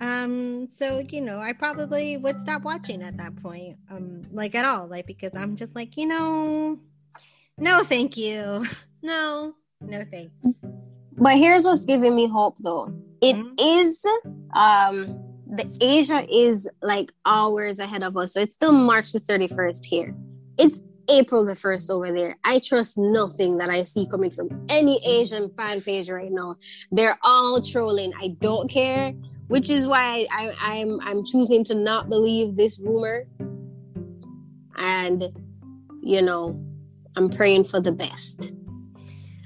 Um, 0.00 0.68
so 0.74 1.00
you 1.00 1.20
know, 1.20 1.40
I 1.40 1.52
probably 1.52 2.16
would 2.16 2.40
stop 2.40 2.62
watching 2.62 3.02
at 3.02 3.16
that 3.16 3.36
point. 3.42 3.76
Um, 3.90 4.22
like 4.32 4.54
at 4.54 4.64
all, 4.64 4.86
like 4.86 5.06
because 5.06 5.34
I'm 5.34 5.56
just 5.56 5.74
like, 5.74 5.96
you 5.96 6.06
know, 6.06 6.78
no, 7.58 7.84
thank 7.84 8.16
you. 8.16 8.64
No, 9.00 9.54
no 9.80 10.04
thanks. 10.10 10.34
But 11.12 11.38
here's 11.38 11.64
what's 11.64 11.84
giving 11.84 12.16
me 12.16 12.26
hope 12.26 12.56
though. 12.58 12.92
It 13.22 13.36
mm-hmm. 13.36 13.54
is 13.60 14.04
um 14.52 15.27
the 15.50 15.76
Asia 15.80 16.26
is 16.30 16.68
like 16.82 17.10
hours 17.24 17.78
ahead 17.78 18.02
of 18.02 18.16
us. 18.16 18.34
So 18.34 18.40
it's 18.40 18.54
still 18.54 18.72
March 18.72 19.12
the 19.12 19.20
31st 19.20 19.84
here. 19.84 20.14
It's 20.58 20.82
April 21.08 21.44
the 21.44 21.54
1st 21.54 21.90
over 21.90 22.12
there. 22.12 22.36
I 22.44 22.58
trust 22.58 22.98
nothing 22.98 23.56
that 23.58 23.70
I 23.70 23.82
see 23.82 24.06
coming 24.10 24.30
from 24.30 24.66
any 24.68 25.00
Asian 25.06 25.50
fan 25.56 25.80
page 25.80 26.10
right 26.10 26.30
now. 26.30 26.56
They're 26.92 27.18
all 27.22 27.62
trolling. 27.62 28.12
I 28.20 28.36
don't 28.40 28.70
care, 28.70 29.12
which 29.46 29.70
is 29.70 29.86
why 29.86 30.26
I, 30.30 30.52
I, 30.60 30.80
I'm 30.80 31.00
I'm 31.00 31.24
choosing 31.24 31.64
to 31.64 31.74
not 31.74 32.08
believe 32.08 32.56
this 32.56 32.78
rumor. 32.78 33.26
And 34.76 35.24
you 36.02 36.20
know, 36.20 36.62
I'm 37.16 37.30
praying 37.30 37.64
for 37.64 37.80
the 37.80 37.92
best. 37.92 38.52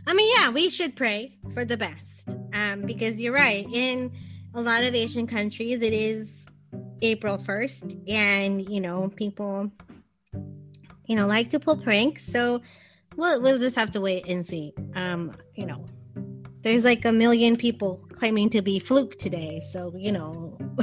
I 0.06 0.14
mean, 0.14 0.32
yeah, 0.36 0.50
we 0.50 0.68
should 0.68 0.96
pray 0.96 1.38
for 1.54 1.64
the 1.64 1.76
best. 1.76 1.98
Um, 2.52 2.82
because 2.82 3.20
you're 3.20 3.32
right. 3.32 3.66
In 3.72 4.10
a 4.54 4.60
lot 4.60 4.84
of 4.84 4.94
Asian 4.94 5.26
countries, 5.26 5.80
it 5.82 5.92
is 5.92 6.28
April 7.00 7.38
1st, 7.38 8.08
and 8.08 8.68
you 8.68 8.80
know, 8.80 9.10
people, 9.16 9.70
you 11.06 11.16
know, 11.16 11.26
like 11.26 11.50
to 11.50 11.60
pull 11.60 11.76
pranks. 11.76 12.24
So 12.26 12.62
we'll, 13.16 13.40
we'll 13.40 13.58
just 13.58 13.76
have 13.76 13.90
to 13.92 14.00
wait 14.00 14.26
and 14.28 14.46
see. 14.46 14.74
Um, 14.94 15.32
you 15.54 15.66
know, 15.66 15.84
there's 16.62 16.84
like 16.84 17.04
a 17.04 17.12
million 17.12 17.56
people 17.56 18.06
claiming 18.12 18.50
to 18.50 18.62
be 18.62 18.78
fluke 18.78 19.18
today, 19.18 19.62
so 19.70 19.92
you 19.96 20.12
know. 20.12 20.56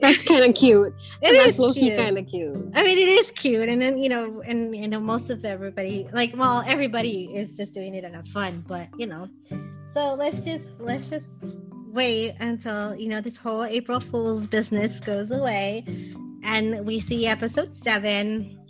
That's 0.00 0.22
kind 0.22 0.44
of 0.44 0.54
cute. 0.54 0.92
It 1.22 1.32
That's 1.32 1.58
is 1.58 1.96
kind 1.96 2.18
of 2.18 2.26
cute. 2.26 2.70
I 2.74 2.82
mean, 2.82 2.98
it 2.98 3.08
is 3.08 3.30
cute, 3.30 3.68
and 3.68 3.80
then 3.80 3.98
you 3.98 4.08
know, 4.08 4.42
and 4.46 4.74
you 4.74 4.88
know, 4.88 4.98
most 5.00 5.30
of 5.30 5.44
everybody, 5.44 6.08
like, 6.12 6.36
well, 6.36 6.64
everybody 6.66 7.30
is 7.34 7.56
just 7.56 7.72
doing 7.72 7.94
it 7.94 8.02
in 8.04 8.14
a 8.16 8.24
fun, 8.24 8.64
but 8.66 8.88
you 8.98 9.06
know, 9.06 9.28
so 9.96 10.12
let's 10.12 10.42
just 10.42 10.64
let's 10.78 11.08
just 11.08 11.26
wait 11.86 12.34
until 12.38 12.94
you 12.94 13.08
know 13.08 13.22
this 13.22 13.36
whole 13.38 13.64
April 13.64 13.98
Fool's 13.98 14.46
business 14.46 15.00
goes 15.00 15.30
away, 15.30 15.86
and 16.42 16.84
we 16.84 17.00
see 17.00 17.26
episode 17.26 17.74
seven, 17.82 18.60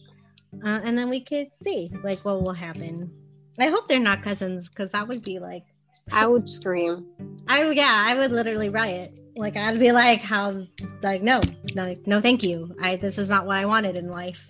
uh, 0.65 0.81
and 0.85 0.97
then 0.97 1.09
we 1.09 1.21
could 1.21 1.49
see 1.65 1.91
like 2.05 2.25
what 2.25 2.43
will 2.43 2.53
happen. 2.53 3.11
I 3.59 3.67
hope 3.67 3.89
they're 3.89 3.99
not 3.99 4.23
cousins 4.23 4.69
because 4.69 4.93
that 4.93 5.09
would 5.09 5.25
be 5.25 5.41
like 5.41 5.65
I 6.12 6.29
would 6.29 6.49
scream. 6.49 7.05
I 7.49 7.69
yeah, 7.71 8.05
I 8.07 8.15
would 8.15 8.31
literally 8.31 8.69
riot. 8.69 9.19
Like 9.35 9.57
I'd 9.57 9.81
be 9.81 9.91
like, 9.91 10.21
how 10.21 10.65
like 11.03 11.23
no, 11.23 11.41
no, 11.75 11.93
no, 12.07 12.21
thank 12.21 12.45
you. 12.45 12.73
I 12.81 12.95
this 12.95 13.19
is 13.19 13.29
not 13.29 13.47
what 13.47 13.57
I 13.57 13.67
wanted 13.67 13.99
in 13.99 14.12
life. 14.12 14.49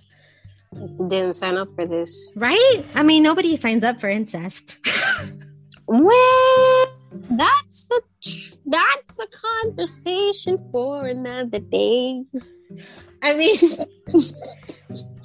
Didn't 1.09 1.33
sign 1.33 1.57
up 1.57 1.75
for 1.75 1.87
this, 1.87 2.33
right? 2.37 2.85
I 2.95 3.03
mean, 3.03 3.23
nobody 3.23 3.57
signs 3.57 3.83
up 3.83 3.99
for 3.99 4.11
incest. 4.11 4.77
Well, 5.87 6.87
that's 7.31 7.87
the 7.87 8.03
that's 8.66 9.18
a 9.18 9.27
conversation 9.29 10.59
for 10.72 11.07
another 11.07 11.61
day. 11.61 12.25
I 13.22 13.35
mean, 13.35 13.59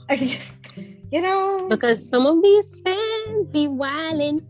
you 1.12 1.21
know, 1.21 1.67
because 1.69 2.08
some 2.08 2.26
of 2.26 2.41
these 2.43 2.80
fans 2.82 3.47
be 3.47 3.67
wilding. 3.67 4.47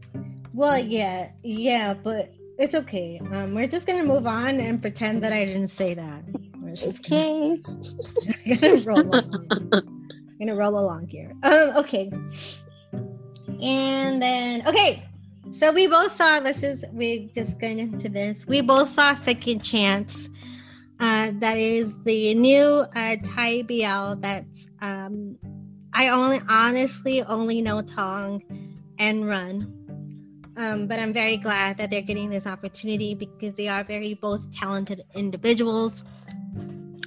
Well, 0.53 0.77
yeah, 0.77 1.29
yeah, 1.43 1.93
but 1.93 2.33
it's 2.59 2.75
okay. 2.75 3.19
Um, 3.31 3.55
we're 3.55 3.67
just 3.67 3.87
gonna 3.87 4.03
move 4.03 4.27
on 4.27 4.59
and 4.59 4.81
pretend 4.81 5.23
that 5.23 5.31
I 5.31 5.45
didn't 5.45 5.69
say 5.69 5.93
that. 5.93 6.23
We're 6.57 6.75
just 6.75 6.99
okay. 6.99 7.57
Gonna, 7.57 8.55
gonna 8.59 8.81
roll 8.83 8.99
along. 8.99 9.49
gonna 10.39 10.55
roll 10.55 10.77
along 10.77 11.07
here. 11.07 11.33
Um, 11.43 11.77
okay. 11.77 12.11
And 13.61 14.21
then 14.21 14.67
okay, 14.67 15.07
so 15.59 15.71
we 15.71 15.87
both 15.87 16.15
saw. 16.15 16.39
Let's 16.39 16.61
just 16.61 16.85
we 16.91 17.31
just 17.35 17.59
going 17.59 17.79
into 17.79 18.09
this. 18.09 18.45
We 18.47 18.61
both 18.61 18.93
saw 18.93 19.15
Second 19.15 19.61
Chance. 19.61 20.29
Uh, 20.99 21.31
that 21.39 21.57
is 21.57 21.93
the 22.03 22.33
new 22.35 22.85
uh, 22.95 23.15
Thai 23.23 23.63
BL. 23.63 24.19
That's 24.21 24.67
um, 24.81 25.37
I 25.93 26.09
only 26.09 26.41
honestly 26.47 27.23
only 27.23 27.61
know 27.61 27.81
Tong 27.81 28.43
and 28.99 29.27
Run. 29.27 29.77
Um, 30.57 30.85
but 30.85 30.99
I'm 30.99 31.13
very 31.13 31.37
glad 31.37 31.77
that 31.77 31.89
they're 31.89 32.01
getting 32.01 32.29
this 32.29 32.45
opportunity 32.45 33.15
because 33.15 33.55
they 33.55 33.67
are 33.67 33.83
very 33.83 34.13
both 34.13 34.53
talented 34.53 35.01
individuals. 35.15 36.03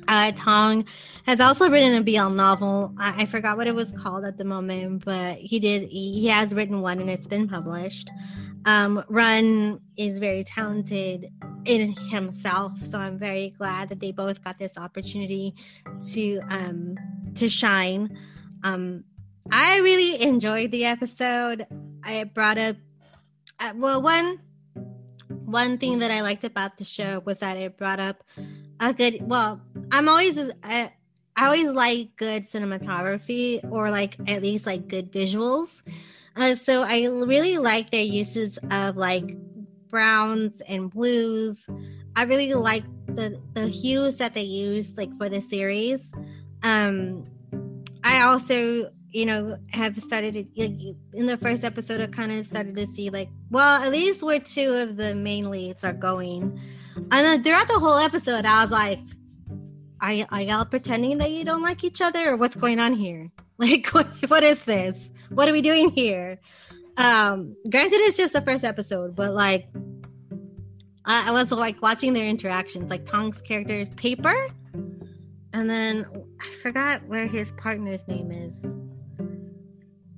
Uh, 0.06 0.32
Tong 0.32 0.84
has 1.26 1.40
also 1.40 1.68
written 1.70 1.94
a 1.94 2.02
BL 2.02 2.34
novel. 2.34 2.94
I, 2.98 3.22
I, 3.22 3.26
forgot 3.26 3.56
what 3.56 3.66
it 3.66 3.74
was 3.74 3.92
called 3.92 4.24
at 4.24 4.36
the 4.36 4.44
moment, 4.44 5.04
but 5.04 5.36
he 5.38 5.58
did. 5.58 5.88
He, 5.88 6.20
he 6.20 6.26
has 6.28 6.52
written 6.52 6.80
one, 6.80 7.00
and 7.00 7.08
it's 7.08 7.26
been 7.26 7.48
published. 7.48 8.10
Um, 8.66 9.04
Run 9.08 9.80
is 9.96 10.18
very 10.18 10.44
talented 10.44 11.30
in 11.64 11.92
himself, 11.92 12.78
so 12.82 12.98
I'm 12.98 13.18
very 13.18 13.50
glad 13.50 13.90
that 13.90 14.00
they 14.00 14.12
both 14.12 14.42
got 14.42 14.58
this 14.58 14.78
opportunity 14.78 15.54
to 16.12 16.40
um, 16.48 16.96
to 17.34 17.48
shine. 17.48 18.16
Um, 18.62 19.04
I 19.50 19.78
really 19.78 20.22
enjoyed 20.22 20.70
the 20.70 20.86
episode. 20.86 21.66
I 22.02 22.24
brought 22.24 22.58
up 22.58 22.76
uh, 23.60 23.72
well 23.76 24.00
one 24.00 24.40
one 25.44 25.78
thing 25.78 25.98
that 25.98 26.10
I 26.10 26.22
liked 26.22 26.44
about 26.44 26.78
the 26.78 26.84
show 26.84 27.22
was 27.24 27.38
that 27.40 27.56
it 27.56 27.76
brought 27.76 28.00
up 28.00 28.24
a 28.90 28.94
good 28.94 29.18
well 29.22 29.60
i'm 29.92 30.08
always 30.08 30.36
uh, 30.36 30.50
i 30.62 30.90
always 31.36 31.68
like 31.68 32.14
good 32.16 32.50
cinematography 32.50 33.60
or 33.70 33.90
like 33.90 34.16
at 34.28 34.42
least 34.42 34.66
like 34.66 34.88
good 34.88 35.12
visuals. 35.12 35.82
Uh, 36.36 36.54
so 36.54 36.82
i 36.82 37.06
really 37.06 37.58
like 37.58 37.90
their 37.90 38.02
uses 38.04 38.58
of 38.70 38.96
like 38.96 39.36
browns 39.88 40.60
and 40.66 40.90
blues. 40.90 41.68
I 42.16 42.24
really 42.24 42.52
like 42.52 42.82
the 43.06 43.40
the 43.52 43.68
hues 43.68 44.16
that 44.16 44.34
they 44.34 44.42
use 44.42 44.90
like 44.96 45.16
for 45.18 45.28
the 45.28 45.40
series. 45.40 46.12
Um 46.62 47.24
i 48.02 48.22
also 48.22 48.90
you 49.10 49.24
know 49.24 49.56
have 49.70 49.96
started 49.96 50.34
like, 50.56 50.72
in 51.14 51.26
the 51.26 51.36
first 51.38 51.62
episode 51.64 52.00
i 52.00 52.06
kind 52.08 52.32
of 52.32 52.44
started 52.44 52.74
to 52.76 52.86
see 52.86 53.08
like 53.08 53.30
well 53.50 53.80
at 53.80 53.90
least 53.92 54.22
where 54.22 54.40
two 54.40 54.74
of 54.74 54.96
the 54.96 55.14
main 55.14 55.48
leads 55.50 55.84
are 55.84 55.92
going 55.92 56.60
and 56.96 57.10
then 57.10 57.42
throughout 57.42 57.68
the 57.68 57.78
whole 57.78 57.96
episode, 57.96 58.44
I 58.44 58.62
was 58.62 58.70
like, 58.70 59.00
are, 60.00 60.26
are 60.30 60.42
y'all 60.42 60.64
pretending 60.64 61.18
that 61.18 61.30
you 61.30 61.44
don't 61.44 61.62
like 61.62 61.82
each 61.84 62.00
other 62.00 62.32
or 62.32 62.36
what's 62.36 62.56
going 62.56 62.80
on 62.80 62.94
here? 62.94 63.30
Like, 63.56 63.86
what, 63.90 64.08
what 64.28 64.42
is 64.42 64.64
this? 64.64 64.98
What 65.28 65.48
are 65.48 65.52
we 65.52 65.62
doing 65.62 65.90
here? 65.90 66.40
Um, 66.96 67.54
granted, 67.70 68.00
it's 68.00 68.16
just 68.16 68.32
the 68.32 68.40
first 68.40 68.64
episode, 68.64 69.14
but 69.14 69.32
like, 69.32 69.68
I, 71.04 71.28
I 71.28 71.30
was 71.30 71.52
like 71.52 71.80
watching 71.80 72.14
their 72.14 72.26
interactions, 72.26 72.90
like 72.90 73.06
Tong's 73.06 73.40
character 73.40 73.74
is 73.74 73.88
Paper, 73.90 74.48
and 75.52 75.70
then 75.70 76.04
I 76.40 76.52
forgot 76.62 77.06
where 77.06 77.28
his 77.28 77.52
partner's 77.52 78.06
name 78.08 78.32
is. 78.32 78.54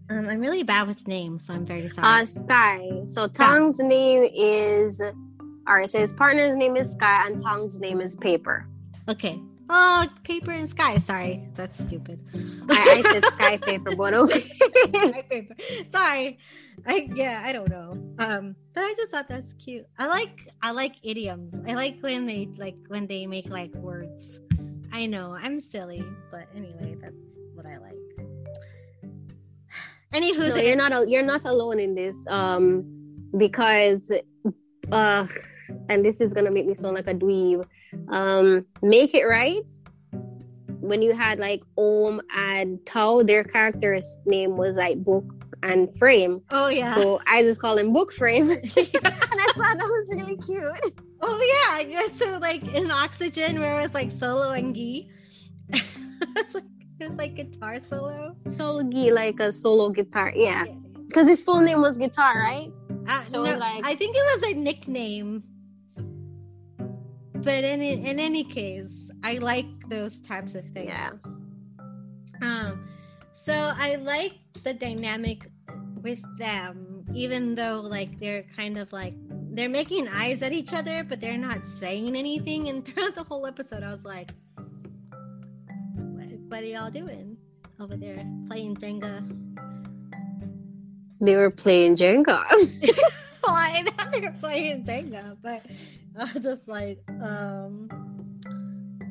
Um, 0.09 0.29
I'm 0.29 0.41
really 0.41 0.63
bad 0.63 0.89
with 0.89 1.07
names, 1.07 1.47
so 1.47 1.53
I'm 1.53 1.67
very 1.67 1.89
sorry. 1.89 2.23
Uh, 2.23 2.25
Sky. 2.25 3.03
So 3.05 3.29
Tong's 3.29 3.81
name 3.81 4.31
is. 4.35 5.03
All 5.67 5.75
right. 5.75 5.91
So 5.91 5.99
his 5.99 6.13
partner's 6.13 6.57
name 6.57 6.77
is 6.77 6.93
Sky, 6.93 7.27
and 7.27 7.41
Tong's 7.43 7.79
name 7.79 8.01
is 8.01 8.17
Paper. 8.17 8.67
Okay. 9.09 9.41
Oh, 9.69 10.07
paper 10.23 10.53
and 10.53 10.71
sky. 10.71 10.99
Sorry, 10.99 11.43
that's 11.57 11.79
stupid. 11.81 12.21
I, 12.69 13.03
I 13.05 13.13
said 13.13 13.25
sky 13.33 13.57
paper, 13.57 13.97
but 13.97 14.15
okay. 14.15 14.49
sky 14.89 15.23
paper. 15.29 15.55
Sorry. 15.93 16.39
I 16.87 17.09
yeah, 17.15 17.43
I 17.45 17.53
don't 17.53 17.69
know. 17.69 17.93
Um, 18.19 18.55
but 18.75 18.85
I 18.85 18.95
just 18.97 19.11
thought 19.11 19.29
that's 19.29 19.53
cute. 19.55 19.87
I 19.99 20.07
like 20.07 20.49
I 20.63 20.71
like 20.71 20.97
idioms. 21.03 21.53
I 21.69 21.75
like 21.75 21.99
when 22.01 22.27
they 22.27 22.49
like 22.57 22.77
when 22.89 23.09
they 23.09 23.27
make 23.27 23.49
like 23.49 23.75
words. 23.75 24.41
I 24.93 25.07
know 25.07 25.37
I'm 25.41 25.61
silly, 25.61 26.05
but 26.31 26.47
anyway, 26.55 26.97
that's 27.01 27.17
what 27.55 27.67
I 27.67 27.79
like. 27.79 27.95
Anywho, 30.13 30.49
no, 30.51 30.57
you're 30.57 30.77
not 30.77 31.09
you're 31.09 31.25
not 31.25 31.45
alone 31.45 31.81
in 31.81 31.95
this. 31.97 32.25
Um, 32.29 32.85
because 33.37 34.13
uh, 34.93 35.27
and 35.89 36.05
this 36.05 36.21
is 36.21 36.33
gonna 36.33 36.51
make 36.51 36.67
me 36.67 36.75
sound 36.75 36.95
like 36.95 37.07
a 37.07 37.15
dweeb. 37.15 37.65
Um 38.09 38.67
make 38.83 39.15
it 39.15 39.25
right. 39.25 39.65
When 40.81 41.03
you 41.03 41.15
had 41.15 41.39
like 41.39 41.63
om 41.77 42.21
and 42.35 42.85
tao 42.87 43.23
their 43.23 43.45
character's 43.45 44.19
name 44.27 44.57
was 44.57 44.77
like 44.77 45.03
book 45.03 45.25
and 45.63 45.93
frame. 45.99 46.43
Oh 46.51 46.69
yeah. 46.69 46.95
So 46.95 47.21
i 47.27 47.43
just 47.43 47.61
call 47.61 47.79
him 47.79 47.93
book 47.93 48.13
frame. 48.13 48.51
And 48.51 49.41
i 49.41 49.53
thought 49.55 49.79
that 49.79 49.89
was 49.89 50.09
really 50.15 50.37
cute. 50.37 50.95
Oh 51.21 51.81
yeah. 51.89 52.09
So 52.17 52.39
like 52.39 52.63
in 52.75 52.91
oxygen 52.91 53.61
where 53.61 53.81
it 53.81 53.83
was 53.83 53.95
like 53.95 54.13
solo 54.21 54.51
and 54.51 54.75
gi. 54.75 55.11
It, 56.19 56.47
was 56.47 56.55
like, 56.55 56.65
it 57.01 57.11
was 57.11 57.19
like 57.19 57.35
guitar 57.35 57.79
solo. 57.91 58.37
Solo 58.47 58.83
like 59.13 59.39
a 59.41 59.53
solo 59.53 59.91
guitar 59.91 60.33
yeah. 60.35 60.65
Because 61.07 61.27
his 61.27 61.43
full 61.43 61.61
name 61.61 61.83
was 61.83 61.99
guitar 61.99 62.35
right? 62.37 62.73
Uh, 63.09 63.25
so 63.27 63.45
no, 63.45 63.57
like 63.57 63.87
i 63.87 63.95
think 63.95 64.17
it 64.17 64.41
was 64.41 64.51
a 64.51 64.55
nickname 64.55 65.43
but 67.47 67.63
in 67.63 67.81
in 67.81 68.19
any 68.19 68.43
case, 68.43 68.93
I 69.23 69.35
like 69.39 69.67
those 69.89 70.19
types 70.21 70.57
of 70.57 70.65
things. 70.75 70.91
Yeah. 70.91 71.13
Um, 72.43 72.89
so 73.37 73.53
I 73.55 73.95
like 73.95 74.33
the 74.65 74.75
dynamic 74.75 75.49
with 76.03 76.21
them, 76.39 77.07
even 77.15 77.55
though 77.55 77.81
like 77.81 78.19
they're 78.19 78.43
kind 78.57 78.77
of 78.77 78.93
like 78.93 79.15
they're 79.53 79.69
making 79.69 80.09
eyes 80.09 80.43
at 80.43 80.53
each 80.53 80.73
other, 80.73 81.05
but 81.05 81.21
they're 81.21 81.39
not 81.39 81.65
saying 81.65 82.17
anything. 82.17 82.69
And 82.69 82.85
throughout 82.85 83.15
the 83.15 83.23
whole 83.23 83.47
episode, 83.47 83.85
I 83.85 83.93
was 83.93 84.05
like, 84.05 84.33
"What, 85.95 86.27
what 86.49 86.63
are 86.65 86.67
y'all 86.67 86.91
doing 86.91 87.37
over 87.79 87.97
there 87.97 88.27
playing 88.49 88.75
Jenga?" 88.75 89.23
They 91.21 91.37
were 91.37 91.53
playing 91.53 91.95
Jenga. 91.95 92.43
well, 93.45 93.55
I 93.55 93.83
know 93.83 94.11
they 94.11 94.21
were 94.21 94.35
playing 94.41 94.85
Jenga, 94.85 95.37
but 95.41 95.65
I 96.19 96.33
was 96.33 96.43
just 96.43 96.67
like, 96.67 96.99
um, 97.23 97.89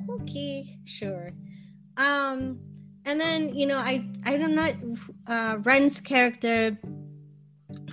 okay, 0.09 0.79
sure. 0.85 1.29
Um, 1.97 2.59
and 3.05 3.21
then 3.21 3.55
you 3.55 3.67
know, 3.67 3.77
I 3.77 4.07
I 4.23 4.37
don't 4.37 4.55
know 4.55 4.95
uh, 5.27 5.57
Ren's 5.61 5.99
character, 5.99 6.77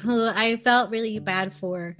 who 0.00 0.24
I 0.24 0.56
felt 0.64 0.90
really 0.90 1.18
bad 1.18 1.52
for, 1.52 1.94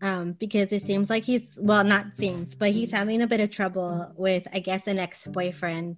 um, 0.00 0.32
because 0.32 0.72
it 0.72 0.86
seems 0.86 1.10
like 1.10 1.24
he's 1.24 1.58
well, 1.60 1.84
not 1.84 2.16
seems, 2.16 2.54
but 2.56 2.70
he's 2.70 2.90
having 2.90 3.20
a 3.20 3.26
bit 3.26 3.40
of 3.40 3.50
trouble 3.50 4.10
with, 4.16 4.48
I 4.52 4.60
guess, 4.60 4.86
an 4.86 4.98
ex 4.98 5.24
boyfriend. 5.24 5.96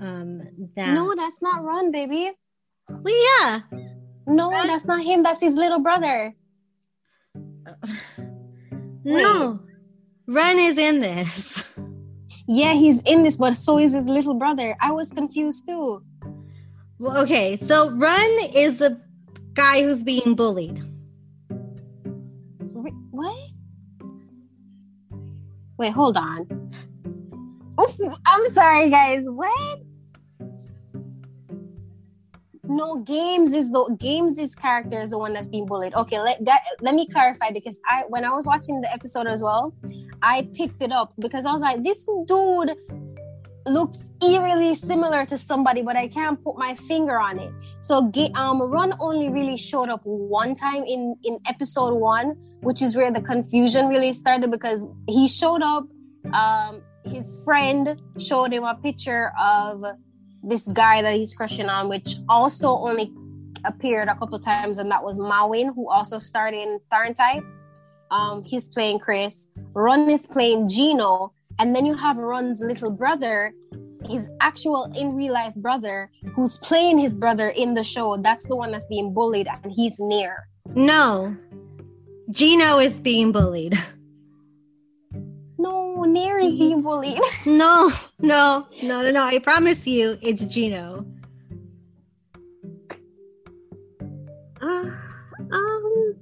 Um, 0.00 0.70
that 0.74 0.94
no, 0.94 1.14
that's 1.14 1.42
not 1.42 1.62
Ren, 1.62 1.90
baby. 1.90 2.32
Well, 2.88 3.40
yeah. 3.40 3.60
No, 4.26 4.50
Ren? 4.50 4.68
that's 4.68 4.86
not 4.86 5.04
him. 5.04 5.22
That's 5.22 5.40
his 5.40 5.54
little 5.54 5.80
brother. 5.80 6.34
no, 9.06 9.60
Ren 10.26 10.58
is 10.58 10.78
in 10.78 11.00
this. 11.00 11.62
Yeah, 12.48 12.74
he's 12.74 13.00
in 13.02 13.22
this, 13.22 13.36
but 13.36 13.56
so 13.56 13.78
is 13.78 13.92
his 13.92 14.08
little 14.08 14.34
brother. 14.34 14.76
I 14.80 14.92
was 14.92 15.10
confused 15.10 15.66
too. 15.66 16.02
Well, 16.98 17.18
okay, 17.18 17.58
so 17.66 17.90
Ren 17.90 18.38
is 18.54 18.78
the 18.78 19.00
guy 19.54 19.82
who's 19.82 20.02
being 20.04 20.34
bullied. 20.34 20.82
What? 23.10 23.36
Wait, 25.78 25.92
hold 25.92 26.16
on. 26.16 26.70
Oof, 27.80 27.98
I'm 28.26 28.46
sorry, 28.46 28.90
guys. 28.90 29.24
What? 29.26 29.80
No, 32.68 32.96
Games 32.96 33.54
is 33.54 33.70
the 33.70 33.84
Games' 33.98 34.38
is 34.38 34.54
character 34.54 35.00
is 35.00 35.10
the 35.10 35.18
one 35.18 35.32
that's 35.32 35.48
being 35.48 35.66
bullied. 35.66 35.94
Okay, 35.94 36.20
let 36.20 36.44
that, 36.44 36.62
let 36.80 36.94
me 36.94 37.06
clarify 37.06 37.50
because 37.50 37.80
I 37.88 38.04
when 38.08 38.24
I 38.24 38.30
was 38.30 38.46
watching 38.46 38.80
the 38.80 38.92
episode 38.92 39.26
as 39.26 39.42
well, 39.42 39.74
I 40.22 40.48
picked 40.54 40.82
it 40.82 40.92
up 40.92 41.12
because 41.18 41.46
I 41.46 41.52
was 41.52 41.62
like, 41.62 41.82
this 41.84 42.06
dude 42.26 42.76
looks 43.66 44.04
eerily 44.22 44.74
similar 44.74 45.24
to 45.26 45.36
somebody, 45.36 45.82
but 45.82 45.96
I 45.96 46.08
can't 46.08 46.42
put 46.42 46.56
my 46.56 46.74
finger 46.74 47.18
on 47.18 47.38
it. 47.38 47.52
So 47.80 48.10
um 48.34 48.62
Ren 48.62 48.94
only 49.00 49.28
really 49.28 49.56
showed 49.56 49.88
up 49.88 50.00
one 50.04 50.54
time 50.54 50.84
in 50.84 51.16
in 51.24 51.38
episode 51.46 51.94
one, 51.94 52.36
which 52.60 52.82
is 52.82 52.96
where 52.96 53.12
the 53.12 53.22
confusion 53.22 53.88
really 53.88 54.12
started 54.12 54.50
because 54.50 54.84
he 55.08 55.28
showed 55.28 55.62
up. 55.62 55.84
Um, 56.32 56.82
his 57.04 57.40
friend 57.44 58.00
showed 58.18 58.52
him 58.52 58.64
a 58.64 58.74
picture 58.74 59.32
of 59.38 59.84
this 60.42 60.64
guy 60.68 61.02
that 61.02 61.14
he's 61.14 61.34
crushing 61.34 61.68
on, 61.68 61.88
which 61.88 62.16
also 62.28 62.68
only 62.68 63.12
appeared 63.64 64.08
a 64.08 64.14
couple 64.14 64.38
times, 64.38 64.78
and 64.78 64.90
that 64.90 65.02
was 65.02 65.18
Mawin, 65.18 65.74
who 65.74 65.88
also 65.88 66.18
starred 66.18 66.54
in 66.54 66.78
TharnType. 66.92 67.44
Um, 68.10 68.44
he's 68.44 68.68
playing 68.68 69.00
Chris. 69.00 69.50
Ren 69.74 70.08
is 70.08 70.26
playing 70.26 70.68
Gino, 70.68 71.32
and 71.58 71.74
then 71.74 71.84
you 71.84 71.94
have 71.94 72.16
Ren's 72.16 72.60
little 72.60 72.90
brother, 72.90 73.52
his 74.08 74.30
actual 74.40 74.84
in 74.96 75.14
real 75.16 75.32
life 75.32 75.54
brother, 75.56 76.10
who's 76.34 76.58
playing 76.58 76.98
his 76.98 77.16
brother 77.16 77.48
in 77.48 77.74
the 77.74 77.82
show. 77.82 78.16
That's 78.16 78.46
the 78.46 78.56
one 78.56 78.70
that's 78.70 78.86
being 78.86 79.12
bullied, 79.12 79.48
and 79.48 79.72
he's 79.72 79.98
near. 79.98 80.48
No, 80.74 81.36
Gino 82.30 82.78
is 82.78 83.00
being 83.00 83.32
bullied. 83.32 83.78
Near 86.06 86.38
is 86.38 86.54
being 86.54 86.82
bullied. 86.82 87.18
no, 87.46 87.92
no, 88.20 88.66
no, 88.82 89.02
no, 89.02 89.10
no. 89.10 89.22
I 89.24 89.38
promise 89.38 89.86
you, 89.86 90.18
it's 90.22 90.44
Gino. 90.44 91.06
Uh, 94.60 94.90
um. 95.52 96.14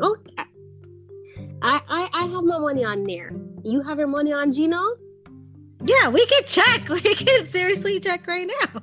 Okay. 0.00 0.34
I, 1.60 1.80
I 1.88 2.08
I 2.12 2.26
have 2.26 2.44
my 2.44 2.58
money 2.58 2.84
on 2.84 3.02
Nair. 3.02 3.32
You 3.64 3.80
have 3.82 3.98
your 3.98 4.06
money 4.06 4.32
on 4.32 4.52
Gino? 4.52 4.96
Yeah, 5.84 6.08
we 6.08 6.24
can 6.26 6.42
check. 6.44 6.88
We 6.88 7.00
can 7.00 7.48
seriously 7.48 8.00
check 8.00 8.26
right 8.26 8.48
now. 8.62 8.82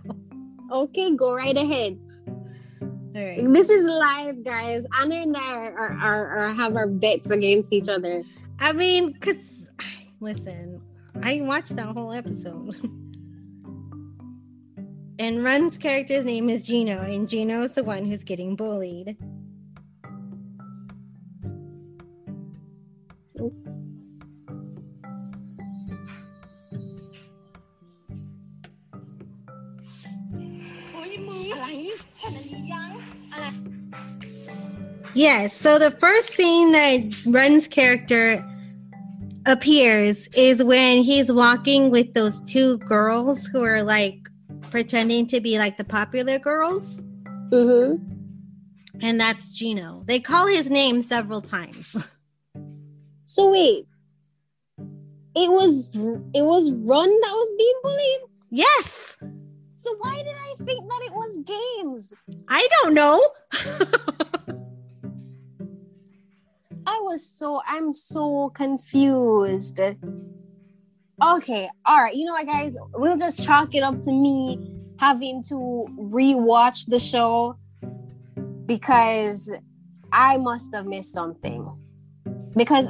Okay, 0.71 1.15
go 1.15 1.33
right 1.35 1.55
ahead. 1.55 1.99
All 3.15 3.23
right. 3.23 3.53
This 3.53 3.69
is 3.69 3.85
live, 3.85 4.43
guys. 4.43 4.85
Anna 4.99 5.15
and 5.15 5.37
I 5.37 5.53
are, 5.53 5.71
are, 5.71 5.97
are, 6.01 6.37
are 6.39 6.53
have 6.53 6.75
our 6.75 6.87
bets 6.87 7.29
against 7.29 7.71
each 7.71 7.87
other. 7.87 8.23
I 8.59 8.73
mean, 8.73 9.13
cause 9.15 9.35
listen, 10.25 10.81
I 11.21 11.41
watched 11.41 11.75
that 11.75 11.85
whole 11.85 12.11
episode. 12.11 12.75
and 15.19 15.43
Run's 15.43 15.77
character's 15.77 16.25
name 16.25 16.49
is 16.49 16.65
Gino, 16.65 16.99
and 16.99 17.29
Gino 17.29 17.61
is 17.61 17.73
the 17.73 17.83
one 17.83 18.05
who's 18.05 18.23
getting 18.23 18.55
bullied. 18.55 19.15
Yes, 35.13 35.55
so 35.55 35.77
the 35.79 35.91
first 35.91 36.33
scene 36.33 36.73
that 36.73 37.15
Ren's 37.25 37.67
character 37.67 38.43
appears 39.45 40.27
is 40.35 40.63
when 40.63 41.03
he's 41.03 41.31
walking 41.31 41.91
with 41.91 42.13
those 42.13 42.41
two 42.41 42.77
girls 42.79 43.45
who 43.45 43.63
are 43.63 43.83
like 43.83 44.17
pretending 44.71 45.27
to 45.27 45.39
be 45.39 45.57
like 45.57 45.77
the 45.77 45.83
popular 45.83 46.39
girls. 46.39 47.03
Mm-hmm. 47.49 48.11
And 49.01 49.19
that's 49.19 49.53
Gino. 49.53 50.03
They 50.05 50.19
call 50.19 50.47
his 50.47 50.69
name 50.69 51.03
several 51.03 51.41
times. 51.41 51.95
So 53.27 53.51
wait. 53.51 53.85
it 55.35 55.51
was 55.51 55.89
it 55.93 56.43
was 56.43 56.71
Run 56.71 57.09
that 57.09 57.31
was 57.31 57.53
being 57.57 57.79
bullied. 57.83 58.19
Yes. 58.49 59.17
So 59.75 59.95
why 59.97 60.23
did 60.23 60.35
I 60.35 60.53
think 60.63 60.87
that 60.87 61.01
it 61.03 61.13
was 61.13 61.37
games? 61.43 62.13
I 62.47 62.65
don't 62.81 62.93
know. 62.93 63.27
I 66.87 66.99
was 67.01 67.27
so 67.27 67.61
I'm 67.67 67.91
so 67.93 68.51
confused. 68.53 69.79
Okay, 71.23 71.69
all 71.85 71.97
right. 71.97 72.13
You 72.13 72.25
know 72.25 72.33
what, 72.33 72.45
guys? 72.45 72.77
We'll 72.93 73.17
just 73.17 73.43
chalk 73.43 73.73
it 73.73 73.81
up 73.81 74.03
to 74.03 74.11
me 74.11 74.59
having 74.99 75.41
to 75.43 75.87
rewatch 75.97 76.87
the 76.87 76.99
show 76.99 77.57
because 78.65 79.51
I 80.11 80.37
must 80.37 80.73
have 80.73 80.85
missed 80.85 81.11
something. 81.11 81.69
Because 82.55 82.89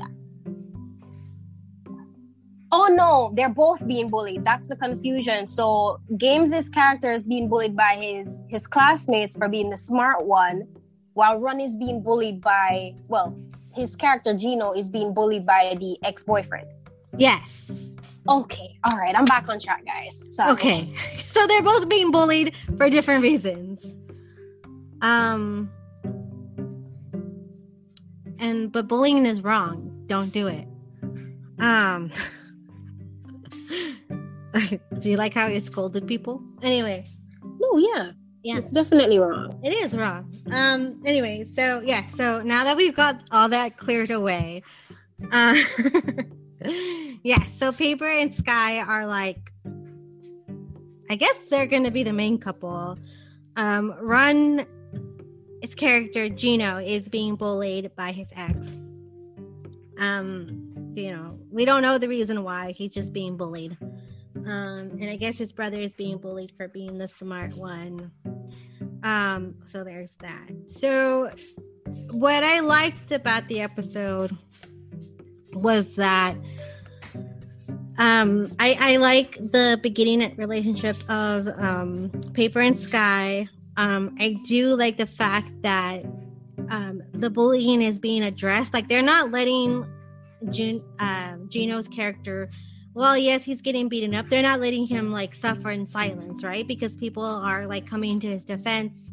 oh 2.72 2.88
no, 2.94 3.32
they're 3.36 3.50
both 3.50 3.86
being 3.88 4.08
bullied. 4.08 4.44
That's 4.44 4.68
the 4.68 4.76
confusion. 4.76 5.48
So 5.48 6.00
Games' 6.18 6.70
character 6.70 7.12
is 7.12 7.26
being 7.26 7.48
bullied 7.48 7.76
by 7.76 7.96
his 7.96 8.44
his 8.50 8.68
classmates 8.68 9.38
for 9.38 9.48
being 9.48 9.70
the 9.70 9.78
smart 9.78 10.26
one, 10.26 10.68
while 11.14 11.40
Ron 11.40 11.62
is 11.62 11.76
being 11.76 12.02
bullied 12.02 12.42
by 12.42 12.96
well, 13.08 13.38
his 13.76 13.96
character 13.96 14.34
Gino 14.34 14.74
is 14.74 14.90
being 14.90 15.14
bullied 15.14 15.46
by 15.46 15.76
the 15.80 15.98
ex-boyfriend. 16.04 16.72
Yes. 17.18 17.72
Okay. 18.28 18.80
All 18.90 18.98
right. 18.98 19.16
I'm 19.16 19.26
back 19.26 19.48
on 19.50 19.60
track, 19.60 19.86
guys. 19.86 20.36
Sorry. 20.36 20.52
Okay. 20.52 20.94
So 21.36 21.46
they're 21.48 21.62
both 21.62 21.90
being 21.90 22.12
bullied 22.12 22.56
for 22.78 22.90
different 22.90 23.22
reasons. 23.22 23.86
Um 25.02 25.70
and 28.40 28.72
but 28.72 28.88
bullying 28.88 29.26
is 29.26 29.42
wrong. 29.44 30.04
Don't 30.08 30.32
do 30.32 30.48
it. 30.48 30.66
Um 31.60 32.10
Do 35.00 35.10
you 35.10 35.18
like 35.18 35.34
how 35.34 35.50
he 35.50 35.60
scolded 35.60 36.08
people? 36.08 36.42
Anyway. 36.64 37.06
No, 37.44 37.78
yeah. 37.78 38.12
Yeah. 38.44 38.60
It's 38.60 38.72
definitely 38.72 39.20
wrong. 39.20 39.60
It 39.62 39.74
is 39.74 39.94
wrong. 39.94 40.35
Um 40.52 41.02
anyway, 41.06 41.46
so 41.56 41.82
yeah, 41.86 42.04
so 42.16 42.42
now 42.42 42.64
that 42.64 42.78
we've 42.78 42.96
got 42.96 43.22
all 43.32 43.50
that 43.50 43.78
cleared 43.78 44.12
away, 44.12 44.64
uh 45.32 45.56
yeah, 47.24 47.44
so 47.58 47.72
Paper 47.72 48.08
and 48.08 48.34
Sky 48.34 48.80
are 48.80 49.06
like 49.08 49.52
I 51.10 51.16
guess 51.16 51.36
they're 51.50 51.68
gonna 51.68 51.92
be 51.92 52.04
the 52.04 52.14
main 52.14 52.38
couple. 52.38 52.98
Um 53.56 53.96
Ron 54.00 54.66
his 55.66 55.74
character 55.74 56.30
Gino 56.30 56.78
is 56.78 57.10
being 57.10 57.36
bullied 57.36 57.96
by 57.96 58.12
his 58.12 58.28
ex. 58.36 58.56
Um, 59.98 60.94
you 60.96 61.12
know, 61.12 61.40
we 61.50 61.66
don't 61.66 61.82
know 61.82 61.98
the 61.98 62.08
reason 62.08 62.44
why. 62.44 62.72
He's 62.72 62.94
just 62.94 63.12
being 63.12 63.36
bullied. 63.36 63.76
Um, 64.38 64.98
and 65.00 65.10
I 65.10 65.16
guess 65.16 65.38
his 65.38 65.52
brother 65.52 65.78
is 65.78 65.94
being 65.94 66.18
bullied 66.18 66.52
for 66.58 66.68
being 66.68 66.98
the 66.98 67.08
smart 67.08 67.56
one. 67.56 68.12
Um, 69.04 69.56
so 69.66 69.84
there's 69.84 70.16
that. 70.16 70.50
So 70.68 71.32
what 72.12 72.44
I 72.44 72.60
liked 72.60 73.12
about 73.12 73.48
the 73.48 73.62
episode 73.62 74.36
was 75.54 75.88
that 75.96 76.36
um 77.98 78.54
I, 78.60 78.78
I 78.78 78.98
like 78.98 79.38
the 79.38 79.80
beginning 79.82 80.36
relationship 80.36 80.98
of 81.10 81.48
um 81.48 82.10
paper 82.34 82.60
and 82.60 82.78
sky 82.78 83.48
um, 83.78 84.16
I 84.20 84.40
do 84.44 84.76
like 84.76 84.98
the 84.98 85.06
fact 85.06 85.52
that 85.62 86.06
um, 86.70 87.02
the 87.14 87.30
bullying 87.30 87.82
is 87.82 88.00
being 88.00 88.24
addressed. 88.24 88.74
Like 88.74 88.88
they're 88.88 89.02
not 89.02 89.32
letting 89.32 89.86
Jun- 90.50 90.84
uh, 91.00 91.38
Gino's 91.48 91.88
character. 91.88 92.50
Well, 92.96 93.18
yes, 93.18 93.44
he's 93.44 93.62
getting 93.62 93.90
beaten 93.90 94.16
up. 94.16 94.30
They're 94.30 94.42
not 94.42 94.62
letting 94.62 94.88
him 94.88 95.12
like 95.12 95.36
suffer 95.36 95.70
in 95.70 95.86
silence, 95.86 96.44
right? 96.44 96.68
Because 96.68 96.94
people 96.94 97.24
are 97.24 97.68
like 97.68 97.86
coming 97.86 98.20
to 98.22 98.28
his 98.28 98.44
defense. 98.44 99.12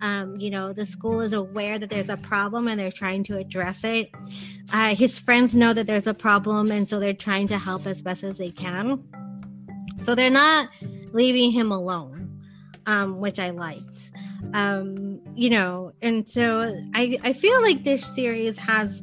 Um, 0.00 0.36
you 0.38 0.48
know, 0.50 0.72
the 0.72 0.86
school 0.86 1.20
is 1.20 1.32
aware 1.32 1.78
that 1.78 1.90
there's 1.90 2.08
a 2.08 2.16
problem 2.16 2.68
and 2.68 2.80
they're 2.80 2.90
trying 2.90 3.24
to 3.24 3.36
address 3.36 3.84
it. 3.84 4.10
Uh, 4.72 4.94
his 4.94 5.18
friends 5.18 5.54
know 5.54 5.72
that 5.72 5.86
there's 5.86 6.06
a 6.06 6.14
problem, 6.14 6.70
and 6.70 6.88
so 6.88 6.98
they're 6.98 7.12
trying 7.12 7.48
to 7.48 7.58
help 7.58 7.86
as 7.86 8.02
best 8.02 8.22
as 8.22 8.38
they 8.38 8.50
can. 8.50 9.04
So 10.04 10.14
they're 10.14 10.30
not 10.30 10.70
leaving 11.12 11.50
him 11.50 11.70
alone 11.70 12.18
um, 12.88 13.18
which 13.18 13.38
I 13.38 13.50
liked. 13.50 14.10
Um, 14.54 15.20
you 15.34 15.50
know, 15.50 15.92
and 16.00 16.28
so 16.28 16.82
I, 16.94 17.18
I 17.22 17.34
feel 17.34 17.60
like 17.62 17.84
this 17.84 18.02
series 18.02 18.56
has 18.58 19.02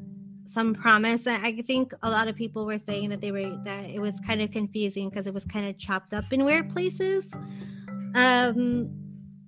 some 0.56 0.74
promise. 0.74 1.28
I 1.28 1.62
think 1.68 1.94
a 2.02 2.10
lot 2.10 2.30
of 2.30 2.36
people 2.38 2.66
were 2.66 2.80
saying 2.80 3.10
that 3.10 3.20
they 3.20 3.32
were 3.32 3.60
that 3.66 3.90
it 3.90 4.00
was 4.00 4.18
kind 4.22 4.42
of 4.42 4.52
confusing 4.52 5.10
because 5.10 5.28
it 5.28 5.34
was 5.34 5.44
kind 5.44 5.68
of 5.68 5.78
chopped 5.78 6.14
up 6.14 6.32
in 6.32 6.46
weird 6.46 6.70
places. 6.72 7.30
Um, 8.16 8.90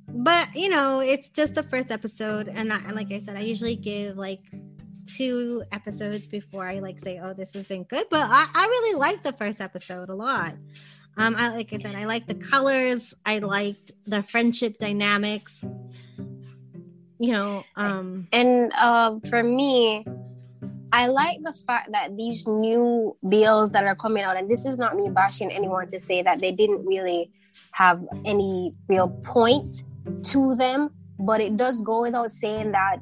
but 0.09 0.53
you 0.53 0.69
know, 0.69 0.99
it's 0.99 1.29
just 1.29 1.55
the 1.55 1.63
first 1.63 1.91
episode, 1.91 2.49
and 2.49 2.73
I, 2.73 2.91
like 2.91 3.11
I 3.13 3.21
said, 3.21 3.37
I 3.37 3.39
usually 3.39 3.77
give 3.77 4.17
like 4.17 4.41
two 5.07 5.63
episodes 5.71 6.27
before 6.27 6.67
I 6.67 6.79
like 6.79 6.99
say, 6.99 7.19
"Oh, 7.23 7.33
this 7.33 7.55
isn't 7.55 7.87
good." 7.87 8.07
But 8.11 8.27
I, 8.29 8.45
I 8.53 8.65
really 8.65 8.99
liked 8.99 9.23
the 9.23 9.33
first 9.33 9.61
episode 9.61 10.09
a 10.09 10.15
lot. 10.15 10.55
Um, 11.15 11.35
I 11.37 11.49
like 11.49 11.71
I 11.71 11.77
said, 11.79 11.95
I 11.95 12.03
like 12.03 12.27
the 12.27 12.35
colors. 12.35 13.13
I 13.25 13.39
liked 13.39 13.93
the 14.05 14.23
friendship 14.23 14.77
dynamics. 14.77 15.63
You 17.19 17.31
know, 17.31 17.63
um, 17.77 18.27
and 18.33 18.71
uh, 18.75 19.19
for 19.29 19.41
me, 19.41 20.05
I 20.91 21.07
like 21.07 21.39
the 21.43 21.53
fact 21.65 21.91
that 21.91 22.15
these 22.15 22.47
new 22.47 23.15
BLs 23.25 23.71
that 23.73 23.83
are 23.85 23.95
coming 23.95 24.23
out, 24.23 24.37
and 24.37 24.49
this 24.49 24.65
is 24.65 24.77
not 24.77 24.95
me 24.95 25.09
bashing 25.09 25.51
anyone 25.51 25.87
to 25.89 25.99
say 25.99 26.21
that 26.23 26.39
they 26.39 26.51
didn't 26.51 26.85
really 26.85 27.31
have 27.71 28.03
any 28.25 28.73
real 28.87 29.09
point 29.23 29.83
to 30.23 30.55
them, 30.55 30.89
but 31.19 31.41
it 31.41 31.57
does 31.57 31.81
go 31.81 32.01
without 32.01 32.31
saying 32.31 32.71
that 32.71 32.97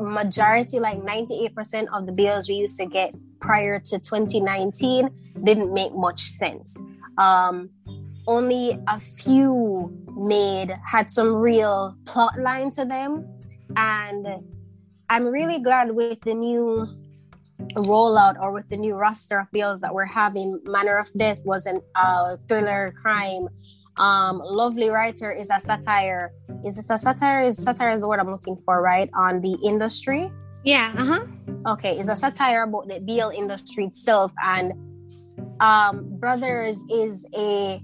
majority, 0.00 0.80
like 0.80 0.98
98% 0.98 1.86
of 1.92 2.06
the 2.06 2.12
BLs 2.12 2.48
we 2.48 2.54
used 2.54 2.78
to 2.78 2.86
get 2.86 3.14
prior 3.40 3.78
to 3.78 3.98
2019, 3.98 5.10
didn't 5.44 5.72
make 5.72 5.94
much 5.94 6.20
sense. 6.20 6.80
Um, 7.18 7.70
only 8.26 8.78
a 8.88 8.98
few 8.98 9.92
made 10.16 10.76
had 10.86 11.10
some 11.10 11.34
real 11.34 11.96
plot 12.04 12.38
line 12.38 12.70
to 12.72 12.84
them. 12.84 13.26
And 13.76 14.26
i'm 15.10 15.24
really 15.24 15.58
glad 15.58 15.94
with 15.94 16.20
the 16.20 16.34
new 16.34 16.86
rollout 17.74 18.40
or 18.40 18.52
with 18.52 18.68
the 18.68 18.76
new 18.76 18.94
roster 18.94 19.40
of 19.40 19.46
BLs 19.50 19.80
that 19.80 19.92
we're 19.92 20.06
having 20.06 20.60
manner 20.64 20.96
of 20.98 21.08
death 21.16 21.40
was 21.44 21.66
a 21.66 21.80
uh, 21.94 22.36
thriller 22.48 22.94
crime. 22.96 23.48
Um, 23.96 24.38
lovely 24.38 24.90
writer 24.90 25.32
is 25.32 25.50
a 25.50 25.60
satire. 25.60 26.32
Is 26.64 26.78
it 26.78 26.86
a 26.88 26.98
satire? 26.98 27.42
Is 27.42 27.62
satire 27.62 27.90
is 27.90 28.00
the 28.00 28.08
word 28.08 28.20
i'm 28.20 28.30
looking 28.30 28.56
for 28.64 28.80
right? 28.80 29.10
On 29.14 29.40
the 29.40 29.58
industry? 29.64 30.30
Yeah 30.64 30.92
uh-huh. 30.96 31.26
Okay 31.72 31.98
it's 31.98 32.08
a 32.08 32.16
satire 32.16 32.62
about 32.62 32.88
the 32.88 33.00
BL 33.00 33.30
industry 33.30 33.84
itself 33.86 34.32
and 34.42 34.72
um, 35.60 36.06
Brothers 36.18 36.84
is 36.90 37.26
a 37.34 37.82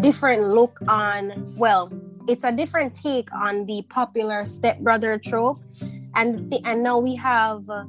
different 0.00 0.44
look 0.44 0.78
on, 0.88 1.54
well, 1.56 1.92
it's 2.28 2.44
a 2.44 2.52
different 2.52 2.94
take 2.94 3.32
on 3.32 3.66
the 3.66 3.82
popular 3.88 4.44
stepbrother 4.44 5.18
trope. 5.18 5.60
And, 6.14 6.50
the, 6.50 6.60
and 6.64 6.82
now 6.82 6.98
we 6.98 7.14
have, 7.16 7.68
uh, 7.70 7.84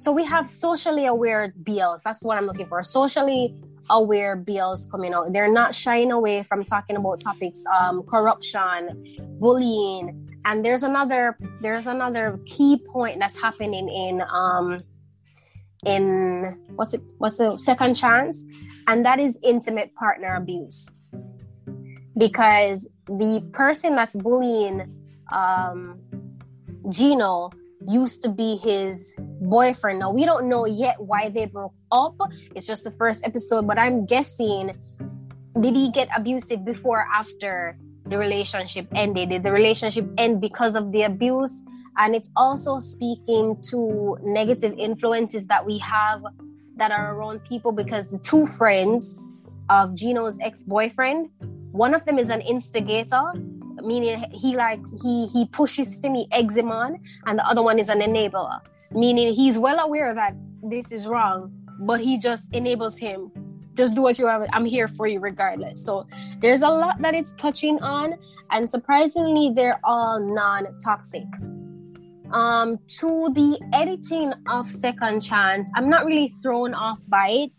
so 0.00 0.10
we 0.10 0.24
have 0.24 0.46
socially 0.46 1.04
aware 1.04 1.52
BLs. 1.62 2.02
That's 2.02 2.24
what 2.24 2.38
I'm 2.38 2.46
looking 2.46 2.66
for. 2.66 2.82
Socially 2.82 3.54
aware 3.90 4.34
BLs 4.34 4.90
coming 4.90 5.12
out. 5.12 5.30
They're 5.34 5.52
not 5.52 5.74
shying 5.74 6.10
away 6.10 6.42
from 6.42 6.64
talking 6.64 6.96
about 6.96 7.20
topics, 7.20 7.66
um, 7.66 8.02
corruption, 8.04 9.18
bullying, 9.38 10.26
and 10.46 10.64
there's 10.64 10.84
another 10.84 11.36
there's 11.60 11.86
another 11.86 12.40
key 12.46 12.82
point 12.88 13.18
that's 13.18 13.38
happening 13.38 13.90
in 13.90 14.22
um, 14.22 14.82
in 15.84 16.58
what's 16.76 16.94
it 16.94 17.02
what's 17.18 17.36
the 17.36 17.58
second 17.58 17.92
chance 17.92 18.42
and 18.86 19.04
that 19.04 19.20
is 19.20 19.38
intimate 19.42 19.94
partner 19.96 20.34
abuse 20.36 20.90
because 22.16 22.88
the 23.04 23.46
person 23.52 23.96
that's 23.96 24.14
bullying 24.14 24.96
um, 25.30 26.00
Gino 26.88 27.50
used 27.88 28.22
to 28.22 28.28
be 28.28 28.56
his 28.56 29.14
boyfriend. 29.40 30.00
Now 30.00 30.12
we 30.12 30.24
don't 30.24 30.48
know 30.48 30.66
yet 30.66 31.00
why 31.00 31.28
they 31.28 31.46
broke 31.46 31.74
up. 31.90 32.16
It's 32.54 32.66
just 32.66 32.84
the 32.84 32.90
first 32.90 33.26
episode, 33.26 33.66
but 33.66 33.78
I'm 33.78 34.06
guessing 34.06 34.72
did 35.60 35.74
he 35.74 35.90
get 35.90 36.08
abusive 36.16 36.64
before 36.64 37.00
or 37.00 37.08
after 37.12 37.76
the 38.06 38.18
relationship 38.18 38.86
ended? 38.94 39.30
Did 39.30 39.42
the 39.42 39.52
relationship 39.52 40.08
end 40.16 40.40
because 40.40 40.74
of 40.74 40.92
the 40.92 41.02
abuse? 41.02 41.64
and 41.98 42.14
it's 42.14 42.30
also 42.36 42.80
speaking 42.80 43.60
to 43.70 44.16
negative 44.22 44.74
influences 44.78 45.46
that 45.48 45.64
we 45.64 45.78
have 45.78 46.22
that 46.76 46.90
are 46.90 47.14
around 47.14 47.42
people 47.44 47.72
because 47.72 48.10
the 48.10 48.18
two 48.18 48.46
friends 48.46 49.18
of 49.68 49.94
Gino's 49.94 50.38
ex-boyfriend, 50.40 51.28
one 51.72 51.94
of 51.94 52.04
them 52.06 52.18
is 52.18 52.30
an 52.30 52.40
instigator, 52.40 53.32
meaning 53.82 54.24
he 54.32 54.56
likes 54.56 54.92
he 55.02 55.26
he 55.28 55.46
pushes 55.46 55.98
him, 56.02 56.14
he 56.14 56.26
eggs 56.32 56.56
him 56.56 56.70
on, 56.70 56.98
and 57.26 57.38
the 57.38 57.46
other 57.46 57.62
one 57.62 57.78
is 57.78 57.88
an 57.88 58.00
enabler, 58.00 58.60
meaning 58.92 59.32
he's 59.34 59.58
well 59.58 59.78
aware 59.80 60.14
that 60.14 60.34
this 60.62 60.92
is 60.92 61.06
wrong, 61.06 61.52
but 61.80 62.00
he 62.00 62.18
just 62.18 62.52
enables 62.54 62.96
him. 62.96 63.30
Just 63.74 63.94
do 63.94 64.02
what 64.02 64.18
you 64.18 64.26
have 64.26 64.46
i'm 64.52 64.64
here 64.64 64.88
for 64.88 65.06
you 65.06 65.20
regardless. 65.20 65.84
So 65.84 66.06
there's 66.40 66.62
a 66.62 66.68
lot 66.68 67.00
that 67.00 67.14
it's 67.14 67.32
touching 67.34 67.80
on 67.82 68.14
and 68.50 68.68
surprisingly 68.68 69.52
they're 69.54 69.80
all 69.84 70.20
non-toxic. 70.20 71.26
Um 72.32 72.78
to 72.98 73.30
the 73.34 73.58
editing 73.72 74.32
of 74.48 74.70
second 74.70 75.20
chance 75.20 75.70
i'm 75.76 75.88
not 75.88 76.04
really 76.04 76.28
thrown 76.42 76.74
off 76.74 77.00
by 77.08 77.28
it 77.28 77.50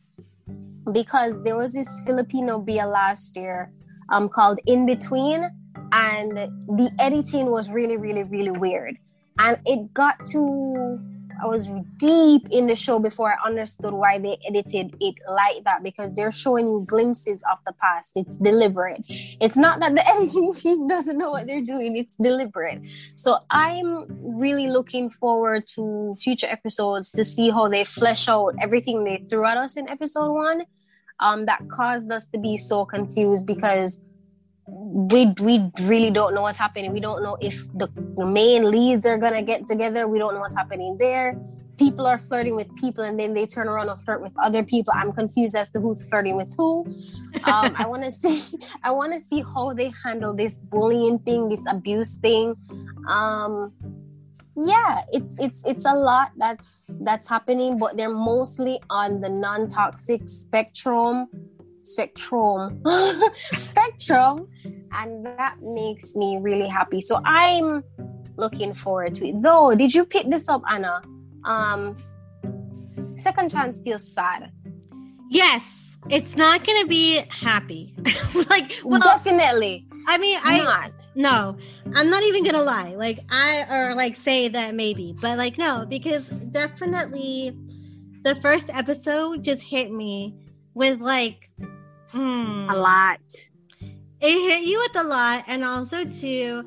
because 0.94 1.42
there 1.44 1.58
was 1.58 1.74
this 1.74 1.90
filipino 2.06 2.58
BL 2.60 2.88
last 2.88 3.36
year 3.36 3.72
um 4.10 4.30
called 4.30 4.60
in 4.68 4.86
between 4.86 5.50
and 5.92 6.38
the 6.38 6.92
editing 7.00 7.52
was 7.52 7.70
really 7.70 7.98
really 7.98 8.24
really 8.24 8.52
weird 8.52 8.98
and 9.40 9.58
it 9.66 9.94
got 9.94 10.26
to 10.26 10.98
I 11.42 11.48
was 11.48 11.70
deep 11.98 12.48
in 12.52 12.68
the 12.68 12.76
show 12.76 13.00
before 13.00 13.34
I 13.34 13.48
understood 13.48 13.94
why 13.94 14.20
they 14.20 14.38
edited 14.48 14.96
it 15.00 15.16
like 15.28 15.64
that 15.64 15.82
because 15.82 16.14
they're 16.14 16.32
showing 16.32 16.68
you 16.68 16.84
glimpses 16.88 17.44
of 17.52 17.58
the 17.66 17.74
past. 17.74 18.12
It's 18.16 18.38
deliberate. 18.38 19.04
It's 19.08 19.58
not 19.58 19.80
that 19.80 19.96
the 19.96 20.08
editing 20.16 20.54
team 20.54 20.88
doesn't 20.88 21.18
know 21.18 21.32
what 21.32 21.48
they're 21.48 21.64
doing, 21.64 21.96
it's 21.96 22.16
deliberate. 22.16 22.82
So 23.16 23.40
I'm 23.50 24.06
really 24.40 24.68
looking 24.68 25.10
forward 25.10 25.66
to 25.76 26.16
future 26.22 26.48
episodes 26.48 27.12
to 27.14 27.26
see 27.26 27.50
how 27.50 27.68
they 27.68 27.86
flesh 27.86 28.28
out 28.28 28.54
everything 28.62 29.04
they 29.04 29.26
threw 29.28 29.46
at 29.46 29.58
us 29.58 29.78
in 29.78 29.90
episode 29.90 30.32
one. 30.34 30.64
Um, 31.20 31.46
that 31.46 31.62
caused 31.70 32.12
us 32.12 32.28
to 32.30 32.40
be 32.40 32.58
so 32.58 32.84
confused 32.84 33.46
because 33.46 34.02
we 34.74 35.34
we 35.42 35.70
really 35.82 36.12
don't 36.12 36.34
know 36.34 36.44
what's 36.44 36.58
happening. 36.58 36.94
We 36.94 37.02
don't 37.02 37.22
know 37.22 37.38
if 37.42 37.68
the, 37.74 37.90
main 38.26 38.72
leads 38.72 39.06
are 39.06 39.18
gonna 39.18 39.44
get 39.44 39.66
together. 39.66 40.08
We 40.08 40.18
don't 40.18 40.34
know 40.34 40.40
what's 40.40 40.56
happening 40.56 40.98
there. 40.98 41.38
People 41.78 42.08
are 42.08 42.18
flirting 42.18 42.56
with 42.56 42.74
people, 42.78 43.04
and 43.04 43.20
then 43.20 43.34
they 43.34 43.46
turn 43.46 43.68
around 43.68 43.90
and 43.90 44.00
flirt 44.00 44.22
with 44.22 44.34
other 44.42 44.64
people. 44.64 44.94
I'm 44.96 45.12
confused 45.12 45.56
as 45.56 45.70
to 45.72 45.82
who's 45.82 46.08
flirting 46.08 46.38
with 46.38 46.56
who. 46.56 46.86
Um, 47.44 47.74
I 47.76 47.86
want 47.88 48.06
to 48.06 48.12
see. 48.22 48.44
I 48.84 48.92
want 48.92 49.12
to 49.12 49.20
see 49.20 49.42
how 49.42 49.74
they 49.74 49.92
handle 50.06 50.34
this 50.34 50.58
bullying 50.60 51.20
thing, 51.20 51.50
this 51.50 51.66
abuse 51.70 52.18
thing. 52.18 52.56
Um, 53.10 53.74
yeah, 54.56 55.02
it's 55.12 55.36
it's 55.38 55.64
it's 55.66 55.86
a 55.86 55.94
lot 55.94 56.32
that's 56.38 56.88
that's 57.02 57.28
happening, 57.28 57.78
but 57.78 57.98
they're 57.98 58.10
mostly 58.10 58.80
on 58.90 59.20
the 59.20 59.30
non-toxic 59.30 60.30
spectrum 60.30 61.28
spectrum. 61.82 62.84
Spectrum 63.58 64.48
and 64.94 65.26
that 65.26 65.56
makes 65.62 66.16
me 66.16 66.38
really 66.40 66.68
happy. 66.68 67.02
So 67.02 67.22
i'm 67.26 67.84
looking 68.38 68.74
forward 68.74 69.16
to 69.16 69.28
it. 69.28 69.42
Though 69.42 69.76
did 69.76 69.94
you 69.94 70.06
pick 70.06 70.30
this 70.30 70.50
up 70.50 70.62
anna? 70.70 71.02
Um 71.44 71.98
second 73.14 73.52
chance 73.52 73.82
feels 73.82 74.08
sad. 74.08 74.52
Yes 75.30 75.64
it's 76.10 76.36
not 76.36 76.66
gonna 76.66 76.88
be 76.88 77.22
happy. 77.30 77.96
Like 78.50 78.80
well, 78.84 79.00
definitely. 79.00 79.86
I 80.08 80.18
mean 80.18 80.40
i 80.44 80.58
not. 80.58 80.92
no 81.16 81.58
i'm 81.96 82.10
not 82.10 82.24
even 82.24 82.44
gonna 82.44 82.64
lie. 82.64 82.96
Like 82.96 83.20
i 83.30 83.66
or 83.70 83.96
like 83.96 84.16
say 84.16 84.48
that 84.50 84.76
maybe 84.76 85.16
but 85.22 85.38
like 85.38 85.58
no 85.58 85.86
because 85.88 86.28
definitely 86.52 87.56
the 88.24 88.36
first 88.36 88.70
episode 88.70 89.44
just 89.44 89.62
hit 89.62 89.92
me 89.92 90.36
with 90.74 91.00
like 91.00 91.50
hmm, 92.10 92.68
a 92.70 92.76
lot. 92.76 93.20
It 94.22 94.50
hit 94.50 94.64
you 94.64 94.78
with 94.78 94.96
a 94.96 95.08
lot, 95.08 95.46
and 95.48 95.64
also 95.64 96.06
too, 96.06 96.66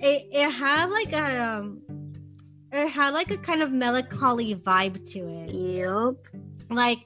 it 0.00 0.28
it 0.32 0.50
had 0.50 0.86
like 0.90 1.12
a 1.12 1.42
um, 1.42 1.80
it 2.72 2.88
had 2.88 3.14
like 3.14 3.30
a 3.30 3.38
kind 3.38 3.62
of 3.62 3.72
melancholy 3.72 4.54
vibe 4.54 5.10
to 5.12 5.20
it. 5.20 5.52
Yep. 5.52 6.26
Like 6.70 6.98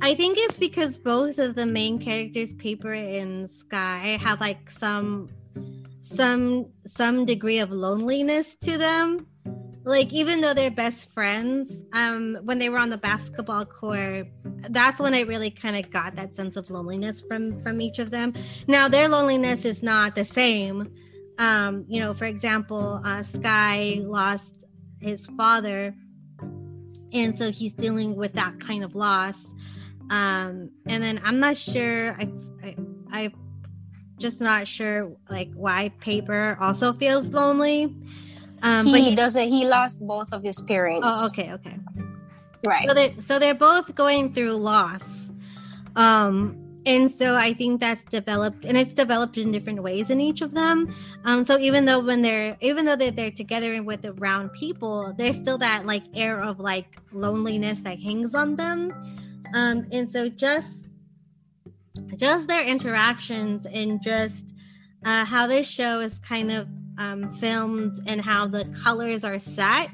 I 0.00 0.14
think 0.14 0.38
it's 0.38 0.56
because 0.56 0.98
both 0.98 1.38
of 1.38 1.54
the 1.54 1.66
main 1.66 1.98
characters, 1.98 2.52
Paper 2.54 2.92
and 2.92 3.50
Sky, 3.50 4.18
have 4.22 4.40
like 4.40 4.70
some 4.70 5.28
some 6.02 6.66
some 6.86 7.24
degree 7.24 7.58
of 7.58 7.70
loneliness 7.70 8.56
to 8.62 8.78
them 8.78 9.26
like 9.84 10.12
even 10.12 10.40
though 10.40 10.54
they're 10.54 10.70
best 10.70 11.10
friends 11.12 11.82
um 11.92 12.38
when 12.42 12.58
they 12.58 12.68
were 12.68 12.78
on 12.78 12.90
the 12.90 12.98
basketball 12.98 13.64
court 13.64 14.26
that's 14.70 15.00
when 15.00 15.12
i 15.14 15.20
really 15.22 15.50
kind 15.50 15.76
of 15.76 15.90
got 15.90 16.14
that 16.14 16.34
sense 16.36 16.56
of 16.56 16.70
loneliness 16.70 17.20
from 17.20 17.60
from 17.62 17.80
each 17.80 17.98
of 17.98 18.10
them. 18.10 18.32
Now 18.66 18.88
their 18.88 19.08
loneliness 19.08 19.64
is 19.64 19.82
not 19.82 20.14
the 20.14 20.24
same. 20.24 20.92
Um 21.38 21.84
you 21.88 22.00
know 22.00 22.14
for 22.14 22.26
example 22.26 23.00
uh 23.04 23.24
sky 23.24 24.00
lost 24.02 24.58
his 25.00 25.26
father 25.26 25.94
and 27.12 27.36
so 27.36 27.50
he's 27.50 27.72
dealing 27.72 28.14
with 28.14 28.32
that 28.34 28.60
kind 28.60 28.84
of 28.84 28.94
loss. 28.94 29.44
Um 30.10 30.70
and 30.86 31.02
then 31.02 31.20
i'm 31.24 31.40
not 31.40 31.56
sure 31.56 32.12
i 32.12 32.28
i, 32.62 32.76
I 33.12 33.32
just 34.18 34.40
not 34.40 34.68
sure 34.68 35.16
like 35.28 35.50
why 35.54 35.88
paper 36.00 36.56
also 36.60 36.92
feels 36.92 37.26
lonely 37.26 37.96
um, 38.62 38.86
he, 38.86 38.92
but 38.92 39.00
he 39.00 39.14
doesn't. 39.14 39.48
He 39.48 39.66
lost 39.66 40.06
both 40.06 40.32
of 40.32 40.42
his 40.42 40.60
parents. 40.62 41.06
Oh, 41.08 41.26
okay, 41.26 41.52
okay, 41.52 41.76
right. 42.64 42.88
So 42.88 42.94
they 42.94 43.16
so 43.20 43.38
they're 43.38 43.54
both 43.54 43.94
going 43.94 44.32
through 44.32 44.52
loss, 44.52 45.30
um, 45.96 46.80
and 46.86 47.10
so 47.10 47.34
I 47.34 47.54
think 47.54 47.80
that's 47.80 48.02
developed, 48.04 48.64
and 48.64 48.76
it's 48.76 48.92
developed 48.92 49.36
in 49.36 49.52
different 49.52 49.82
ways 49.82 50.10
in 50.10 50.20
each 50.20 50.42
of 50.42 50.54
them. 50.54 50.94
Um, 51.24 51.44
so 51.44 51.58
even 51.58 51.84
though 51.84 52.00
when 52.00 52.22
they're 52.22 52.56
even 52.60 52.84
though 52.84 52.96
they're, 52.96 53.10
they're 53.10 53.30
together 53.30 53.74
and 53.74 53.86
with 53.86 54.04
around 54.04 54.52
people, 54.52 55.12
there's 55.18 55.36
still 55.36 55.58
that 55.58 55.86
like 55.86 56.04
air 56.14 56.42
of 56.42 56.60
like 56.60 56.98
loneliness 57.12 57.80
that 57.80 57.98
hangs 57.98 58.34
on 58.34 58.56
them. 58.56 58.92
Um, 59.54 59.86
and 59.92 60.10
so 60.10 60.28
just 60.28 60.88
just 62.16 62.48
their 62.48 62.64
interactions 62.64 63.66
and 63.66 64.02
just 64.02 64.54
uh, 65.04 65.24
how 65.24 65.46
this 65.46 65.66
show 65.66 66.00
is 66.00 66.18
kind 66.20 66.50
of 66.50 66.68
um, 66.98 67.32
filmed 67.34 68.00
and 68.06 68.20
how 68.20 68.46
the 68.46 68.64
colors 68.82 69.24
are 69.24 69.38
set, 69.38 69.90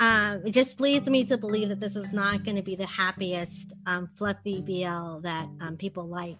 uh, 0.00 0.38
it 0.44 0.52
just 0.52 0.80
leads 0.80 1.08
me 1.08 1.24
to 1.24 1.36
believe 1.36 1.68
that 1.68 1.80
this 1.80 1.96
is 1.96 2.12
not 2.12 2.44
going 2.44 2.56
to 2.56 2.62
be 2.62 2.76
the 2.76 2.86
happiest 2.86 3.72
um, 3.86 4.08
fluffy 4.16 4.60
BL 4.60 5.20
that 5.20 5.48
um, 5.60 5.76
people 5.76 6.06
like. 6.06 6.38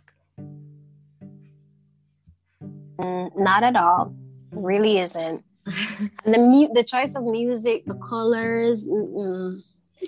Mm, 2.99 3.37
not 3.37 3.63
at 3.63 3.77
all. 3.77 4.15
Really 4.53 4.99
isn't. 4.99 5.45
and 6.25 6.35
the 6.35 6.39
mu- 6.39 6.73
the 6.73 6.85
choice 6.85 7.15
of 7.15 7.25
music, 7.25 7.85
the 7.87 7.95
colors. 7.95 8.89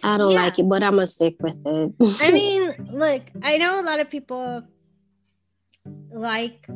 I 0.04 0.16
don't 0.16 0.32
yeah. 0.32 0.42
like 0.42 0.58
it, 0.58 0.68
but 0.68 0.82
I'm 0.82 0.94
gonna 0.94 1.06
stick 1.06 1.36
with 1.40 1.58
it. 1.66 1.92
I 2.20 2.30
mean, 2.32 2.74
look, 2.90 3.22
I 3.42 3.58
know 3.58 3.80
a 3.80 3.82
lot 3.82 4.00
of 4.00 4.08
people 4.08 4.62
like 6.12 6.68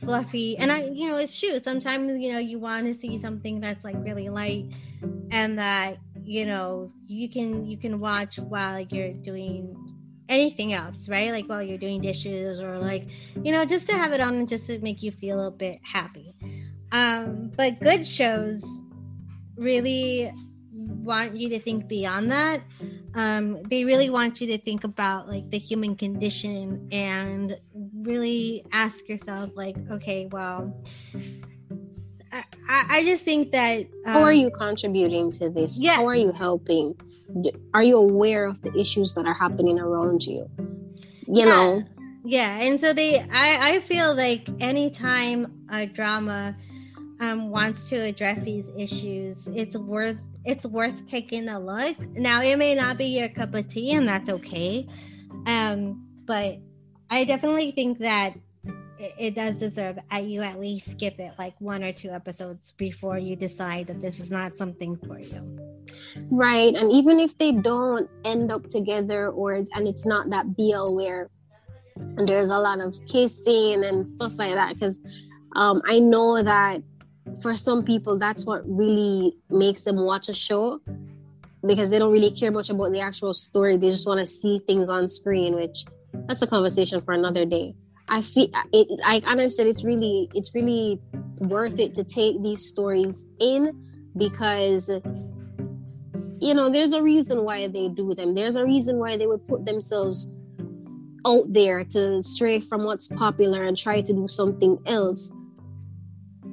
fluffy. 0.00 0.56
And 0.58 0.70
i 0.72 0.84
you 0.84 1.08
know 1.08 1.16
it's 1.16 1.38
true. 1.38 1.58
Sometimes 1.60 2.18
you 2.18 2.32
know 2.32 2.38
you 2.38 2.58
want 2.58 2.86
to 2.86 2.98
see 2.98 3.18
something 3.18 3.60
that's 3.60 3.84
like 3.84 3.96
really 3.98 4.28
light 4.28 4.66
and 5.30 5.58
that 5.58 5.98
you 6.24 6.46
know 6.46 6.90
you 7.06 7.28
can 7.28 7.64
you 7.64 7.76
can 7.78 7.98
watch 7.98 8.38
while 8.38 8.80
you're 8.80 9.12
doing 9.12 9.76
anything 10.28 10.72
else 10.72 11.08
right? 11.08 11.32
Like 11.32 11.46
while 11.48 11.62
you're 11.62 11.78
doing 11.78 12.00
dishes 12.00 12.60
or 12.60 12.78
like 12.78 13.08
you 13.42 13.52
know 13.52 13.64
just 13.64 13.86
to 13.86 13.92
have 13.92 14.12
it 14.12 14.20
on 14.20 14.46
just 14.46 14.66
to 14.66 14.78
make 14.80 15.02
you 15.02 15.10
feel 15.10 15.46
a 15.46 15.50
bit 15.50 15.80
happy. 15.82 16.34
Um 16.92 17.50
but 17.56 17.80
good 17.80 18.06
shows 18.06 18.62
really 19.56 20.32
want 20.90 21.36
you 21.36 21.48
to 21.50 21.60
think 21.60 21.88
beyond 21.88 22.30
that. 22.30 22.62
Um, 23.14 23.62
they 23.64 23.84
really 23.84 24.10
want 24.10 24.40
you 24.40 24.46
to 24.48 24.58
think 24.58 24.84
about 24.84 25.28
like 25.28 25.50
the 25.50 25.58
human 25.58 25.96
condition 25.96 26.88
and 26.92 27.58
really 27.94 28.64
ask 28.72 29.08
yourself 29.08 29.50
like 29.54 29.76
okay 29.90 30.28
well 30.30 30.72
i, 32.32 32.44
I 32.68 33.04
just 33.04 33.24
think 33.24 33.50
that 33.52 33.80
um, 34.06 34.12
how 34.12 34.22
are 34.22 34.32
you 34.32 34.50
contributing 34.50 35.32
to 35.32 35.50
this? 35.50 35.80
Yeah. 35.80 35.96
How 35.96 36.06
are 36.06 36.14
you 36.14 36.32
helping? 36.32 36.94
Are 37.74 37.82
you 37.82 37.96
aware 37.96 38.44
of 38.44 38.62
the 38.62 38.72
issues 38.78 39.14
that 39.14 39.26
are 39.26 39.34
happening 39.34 39.78
around 39.78 40.24
you? 40.24 40.48
You 41.26 41.40
yeah. 41.40 41.44
know? 41.44 41.84
Yeah 42.24 42.58
and 42.60 42.78
so 42.78 42.92
they 42.92 43.20
i 43.32 43.74
i 43.74 43.80
feel 43.80 44.14
like 44.14 44.48
anytime 44.60 45.66
a 45.70 45.86
drama 45.86 46.56
um, 47.20 47.50
wants 47.50 47.88
to 47.90 47.96
address 47.96 48.42
these 48.42 48.64
issues 48.76 49.48
it's 49.48 49.76
worth 49.76 50.18
it's 50.44 50.66
worth 50.66 51.06
taking 51.06 51.48
a 51.48 51.58
look. 51.58 51.98
Now, 52.16 52.42
it 52.42 52.56
may 52.56 52.74
not 52.74 52.98
be 52.98 53.06
your 53.06 53.28
cup 53.28 53.54
of 53.54 53.68
tea, 53.68 53.92
and 53.92 54.08
that's 54.08 54.30
okay. 54.30 54.86
Um, 55.46 56.06
but 56.24 56.58
I 57.10 57.24
definitely 57.24 57.72
think 57.72 57.98
that 57.98 58.34
it, 58.98 59.14
it 59.18 59.34
does 59.34 59.54
deserve 59.56 59.98
at 60.10 60.24
you 60.24 60.42
at 60.42 60.60
least 60.60 60.90
skip 60.90 61.18
it 61.18 61.32
like 61.38 61.54
one 61.60 61.82
or 61.82 61.92
two 61.92 62.10
episodes 62.10 62.72
before 62.72 63.18
you 63.18 63.34
decide 63.34 63.86
that 63.88 64.00
this 64.00 64.20
is 64.20 64.30
not 64.30 64.56
something 64.56 64.96
for 64.96 65.18
you. 65.18 65.58
Right, 66.30 66.74
and 66.74 66.92
even 66.92 67.18
if 67.18 67.36
they 67.38 67.52
don't 67.52 68.08
end 68.24 68.52
up 68.52 68.68
together, 68.68 69.30
or 69.30 69.54
and 69.54 69.88
it's 69.88 70.06
not 70.06 70.30
that 70.30 70.56
BL 70.56 70.94
where 70.94 71.30
there's 72.16 72.50
a 72.50 72.58
lot 72.58 72.80
of 72.80 72.98
kissing 73.06 73.84
and 73.84 74.06
stuff 74.06 74.38
like 74.38 74.54
that, 74.54 74.74
because 74.74 75.00
um, 75.56 75.82
I 75.86 75.98
know 75.98 76.42
that 76.42 76.82
for 77.42 77.56
some 77.56 77.84
people 77.84 78.18
that's 78.18 78.44
what 78.44 78.62
really 78.66 79.36
makes 79.50 79.82
them 79.82 79.96
watch 79.96 80.28
a 80.28 80.34
show 80.34 80.80
because 81.66 81.90
they 81.90 81.98
don't 81.98 82.12
really 82.12 82.30
care 82.30 82.50
much 82.50 82.70
about 82.70 82.92
the 82.92 83.00
actual 83.00 83.34
story. 83.34 83.76
They 83.76 83.90
just 83.90 84.06
want 84.06 84.20
to 84.20 84.26
see 84.26 84.58
things 84.60 84.88
on 84.88 85.08
screen, 85.08 85.54
which 85.54 85.84
that's 86.26 86.42
a 86.42 86.46
conversation 86.46 87.00
for 87.00 87.12
another 87.12 87.44
day. 87.44 87.74
I 88.08 88.22
feel 88.22 88.48
it. 88.72 88.88
Like 89.00 89.26
Anna 89.26 89.48
said, 89.50 89.66
it's 89.66 89.84
really, 89.84 90.28
it's 90.34 90.54
really 90.54 91.00
worth 91.38 91.78
it 91.78 91.94
to 91.94 92.04
take 92.04 92.42
these 92.42 92.66
stories 92.66 93.26
in 93.40 93.86
because 94.16 94.90
you 96.40 96.54
know 96.54 96.68
there's 96.68 96.92
a 96.92 97.02
reason 97.02 97.44
why 97.44 97.68
they 97.68 97.88
do 97.88 98.14
them. 98.14 98.34
There's 98.34 98.56
a 98.56 98.64
reason 98.64 98.98
why 98.98 99.16
they 99.16 99.26
would 99.26 99.46
put 99.46 99.64
themselves 99.64 100.28
out 101.26 101.52
there 101.52 101.84
to 101.84 102.22
stray 102.22 102.60
from 102.60 102.84
what's 102.84 103.06
popular 103.08 103.64
and 103.64 103.76
try 103.76 104.00
to 104.00 104.12
do 104.12 104.26
something 104.26 104.78
else. 104.86 105.30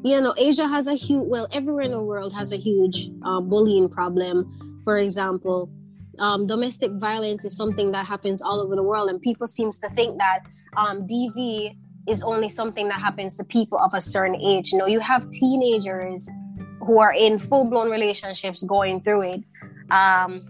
You 0.04 0.22
know, 0.22 0.34
Asia 0.38 0.68
has 0.68 0.88
a 0.88 0.94
huge, 0.94 1.26
well, 1.26 1.48
everywhere 1.52 1.84
in 1.84 1.92
the 1.92 2.02
world 2.02 2.34
has 2.34 2.52
a 2.52 2.58
huge 2.58 3.10
uh, 3.26 3.42
bullying 3.42 3.90
problem. 3.90 4.82
For 4.84 4.98
example, 4.98 5.70
um, 6.20 6.48
domestic 6.48 6.92
violence 6.94 7.46
is 7.46 7.56
something 7.56 7.92
that 7.92 8.06
happens 8.06 8.42
all 8.42 8.60
over 8.60 8.76
the 8.76 8.84
world, 8.84 9.10
and 9.10 9.22
people 9.22 9.48
seems 9.48 9.78
to 9.80 9.90
think 9.90 10.18
that 10.18 10.40
um, 10.76 11.06
DV 11.08 11.76
is 12.08 12.24
only 12.24 12.50
something 12.50 12.88
that 12.88 13.00
happens 13.00 13.36
to 13.38 13.44
people 13.44 13.78
of 13.80 13.94
a 13.94 14.02
certain 14.02 14.36
age. 14.36 14.72
You 14.72 14.78
know, 14.78 14.88
you 14.88 15.00
have 15.00 15.30
teenagers 15.30 16.30
who 16.82 17.00
are 17.00 17.14
in 17.14 17.38
full 17.38 17.66
blown 17.66 17.92
relationships 17.92 18.64
going 18.64 19.02
through 19.02 19.34
it. 19.34 19.44
Um, 19.92 20.48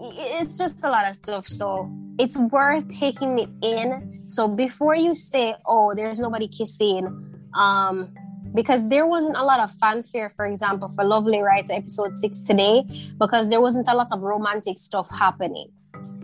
it's 0.00 0.56
just 0.56 0.84
a 0.84 0.90
lot 0.90 1.08
of 1.08 1.16
stuff. 1.16 1.46
So 1.46 1.90
it's 2.18 2.36
worth 2.36 2.88
taking 2.88 3.38
it 3.38 3.50
in. 3.62 4.24
So 4.28 4.48
before 4.48 4.94
you 4.94 5.14
say, 5.14 5.54
"Oh, 5.66 5.94
there's 5.94 6.20
nobody 6.20 6.48
kissing," 6.48 7.06
um, 7.54 8.14
because 8.54 8.88
there 8.88 9.06
wasn't 9.06 9.36
a 9.36 9.42
lot 9.42 9.60
of 9.60 9.70
fanfare, 9.72 10.30
for 10.36 10.46
example, 10.46 10.88
for 10.88 11.04
Lovely 11.04 11.40
Writer 11.40 11.72
episode 11.72 12.16
six 12.16 12.40
today, 12.40 12.82
because 13.18 13.48
there 13.48 13.60
wasn't 13.60 13.88
a 13.88 13.94
lot 13.94 14.08
of 14.12 14.20
romantic 14.20 14.78
stuff 14.78 15.08
happening, 15.10 15.68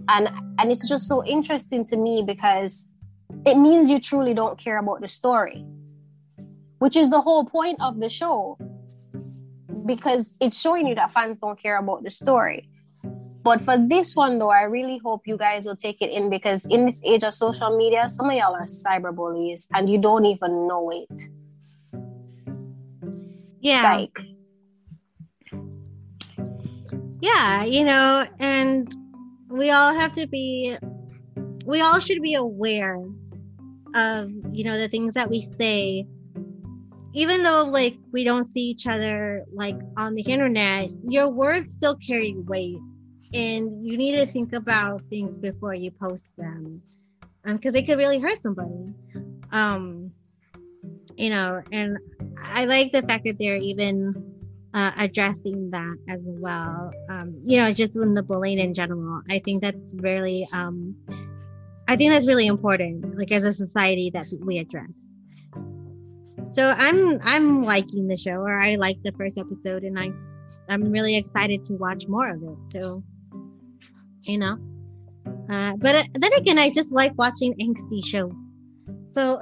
and 0.08 0.28
and 0.58 0.72
it's 0.72 0.88
just 0.88 1.08
so 1.08 1.24
interesting 1.24 1.84
to 1.84 1.96
me 1.96 2.22
because 2.26 2.90
it 3.46 3.56
means 3.56 3.90
you 3.90 4.00
truly 4.00 4.34
don't 4.34 4.58
care 4.58 4.78
about 4.78 5.00
the 5.00 5.08
story, 5.08 5.64
which 6.78 6.96
is 6.96 7.10
the 7.10 7.20
whole 7.20 7.44
point 7.44 7.80
of 7.80 8.00
the 8.00 8.08
show, 8.08 8.58
because 9.86 10.34
it's 10.40 10.60
showing 10.60 10.86
you 10.86 10.94
that 10.94 11.10
fans 11.10 11.38
don't 11.38 11.58
care 11.58 11.78
about 11.78 12.02
the 12.02 12.10
story. 12.10 12.68
But 13.42 13.60
for 13.60 13.78
this 13.78 14.14
one, 14.14 14.38
though, 14.38 14.50
I 14.50 14.64
really 14.64 14.98
hope 15.02 15.22
you 15.26 15.38
guys 15.38 15.64
will 15.64 15.76
take 15.76 16.02
it 16.02 16.10
in 16.10 16.28
because 16.28 16.66
in 16.66 16.84
this 16.84 17.00
age 17.04 17.22
of 17.22 17.34
social 17.34 17.76
media, 17.76 18.08
some 18.08 18.28
of 18.28 18.34
y'all 18.34 18.54
are 18.54 18.66
cyber 18.66 19.14
bullies 19.14 19.66
and 19.72 19.88
you 19.88 19.96
don't 19.96 20.26
even 20.26 20.66
know 20.66 20.90
it. 20.90 21.22
Yeah. 23.60 23.82
Psych. 23.82 24.18
Yeah, 27.20 27.64
you 27.64 27.84
know, 27.84 28.26
and 28.38 28.94
we 29.48 29.70
all 29.70 29.94
have 29.94 30.12
to 30.14 30.26
be, 30.26 30.76
we 31.64 31.80
all 31.80 31.98
should 31.98 32.22
be 32.22 32.34
aware 32.34 33.02
of, 33.94 34.30
you 34.52 34.64
know, 34.64 34.78
the 34.78 34.88
things 34.88 35.14
that 35.14 35.28
we 35.28 35.40
say 35.58 36.06
even 37.18 37.42
though 37.42 37.64
like 37.64 37.96
we 38.12 38.22
don't 38.22 38.52
see 38.52 38.60
each 38.60 38.86
other 38.86 39.44
like 39.52 39.76
on 39.96 40.14
the 40.14 40.22
internet 40.22 40.90
your 41.08 41.28
words 41.28 41.68
still 41.74 41.96
carry 41.96 42.34
weight 42.46 42.78
and 43.34 43.86
you 43.86 43.96
need 43.96 44.12
to 44.12 44.26
think 44.26 44.52
about 44.52 45.02
things 45.10 45.36
before 45.40 45.74
you 45.74 45.90
post 45.90 46.30
them 46.36 46.80
because 47.44 47.68
um, 47.68 47.72
they 47.72 47.82
could 47.82 47.98
really 47.98 48.18
hurt 48.18 48.40
somebody 48.42 48.94
um 49.52 50.07
you 51.18 51.30
know 51.30 51.62
and 51.72 51.98
i 52.42 52.64
like 52.64 52.92
the 52.92 53.02
fact 53.02 53.24
that 53.24 53.38
they're 53.38 53.56
even 53.56 54.14
uh, 54.74 54.92
addressing 54.98 55.70
that 55.70 55.96
as 56.08 56.20
well 56.22 56.90
um 57.08 57.34
you 57.44 57.56
know 57.56 57.72
just 57.72 57.96
in 57.96 58.14
the 58.14 58.22
bullying 58.22 58.58
in 58.58 58.72
general 58.74 59.20
i 59.30 59.38
think 59.38 59.62
that's 59.62 59.94
really 59.96 60.46
um 60.52 60.94
i 61.88 61.96
think 61.96 62.10
that's 62.12 62.26
really 62.26 62.46
important 62.46 63.16
like 63.18 63.32
as 63.32 63.44
a 63.44 63.52
society 63.52 64.10
that 64.12 64.26
we 64.40 64.58
address 64.58 64.90
so 66.50 66.74
i'm 66.78 67.18
i'm 67.22 67.64
liking 67.64 68.06
the 68.06 68.16
show 68.16 68.38
or 68.40 68.58
i 68.58 68.76
like 68.76 68.96
the 69.02 69.12
first 69.12 69.38
episode 69.38 69.82
and 69.82 69.98
i 69.98 70.10
i'm 70.68 70.82
really 70.92 71.16
excited 71.16 71.64
to 71.64 71.74
watch 71.74 72.06
more 72.06 72.30
of 72.30 72.42
it 72.42 72.58
so 72.72 73.02
you 74.28 74.38
know. 74.38 74.58
Uh, 75.50 75.74
but 75.78 75.96
uh, 75.96 76.04
then 76.14 76.32
again, 76.34 76.58
I 76.58 76.70
just 76.70 76.92
like 76.92 77.12
watching 77.16 77.54
angsty 77.54 78.04
shows. 78.04 78.36
So 79.18 79.40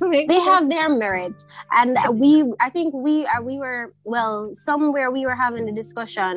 they 0.00 0.40
have 0.40 0.70
their 0.70 0.88
merits, 0.88 1.44
and 1.72 1.98
we, 2.14 2.42
I 2.58 2.70
think 2.70 2.94
we, 2.94 3.26
uh, 3.26 3.42
we 3.42 3.58
were 3.58 3.92
well 4.04 4.54
somewhere 4.54 5.10
we 5.10 5.26
were 5.26 5.34
having 5.34 5.68
a 5.68 5.72
discussion 5.72 6.34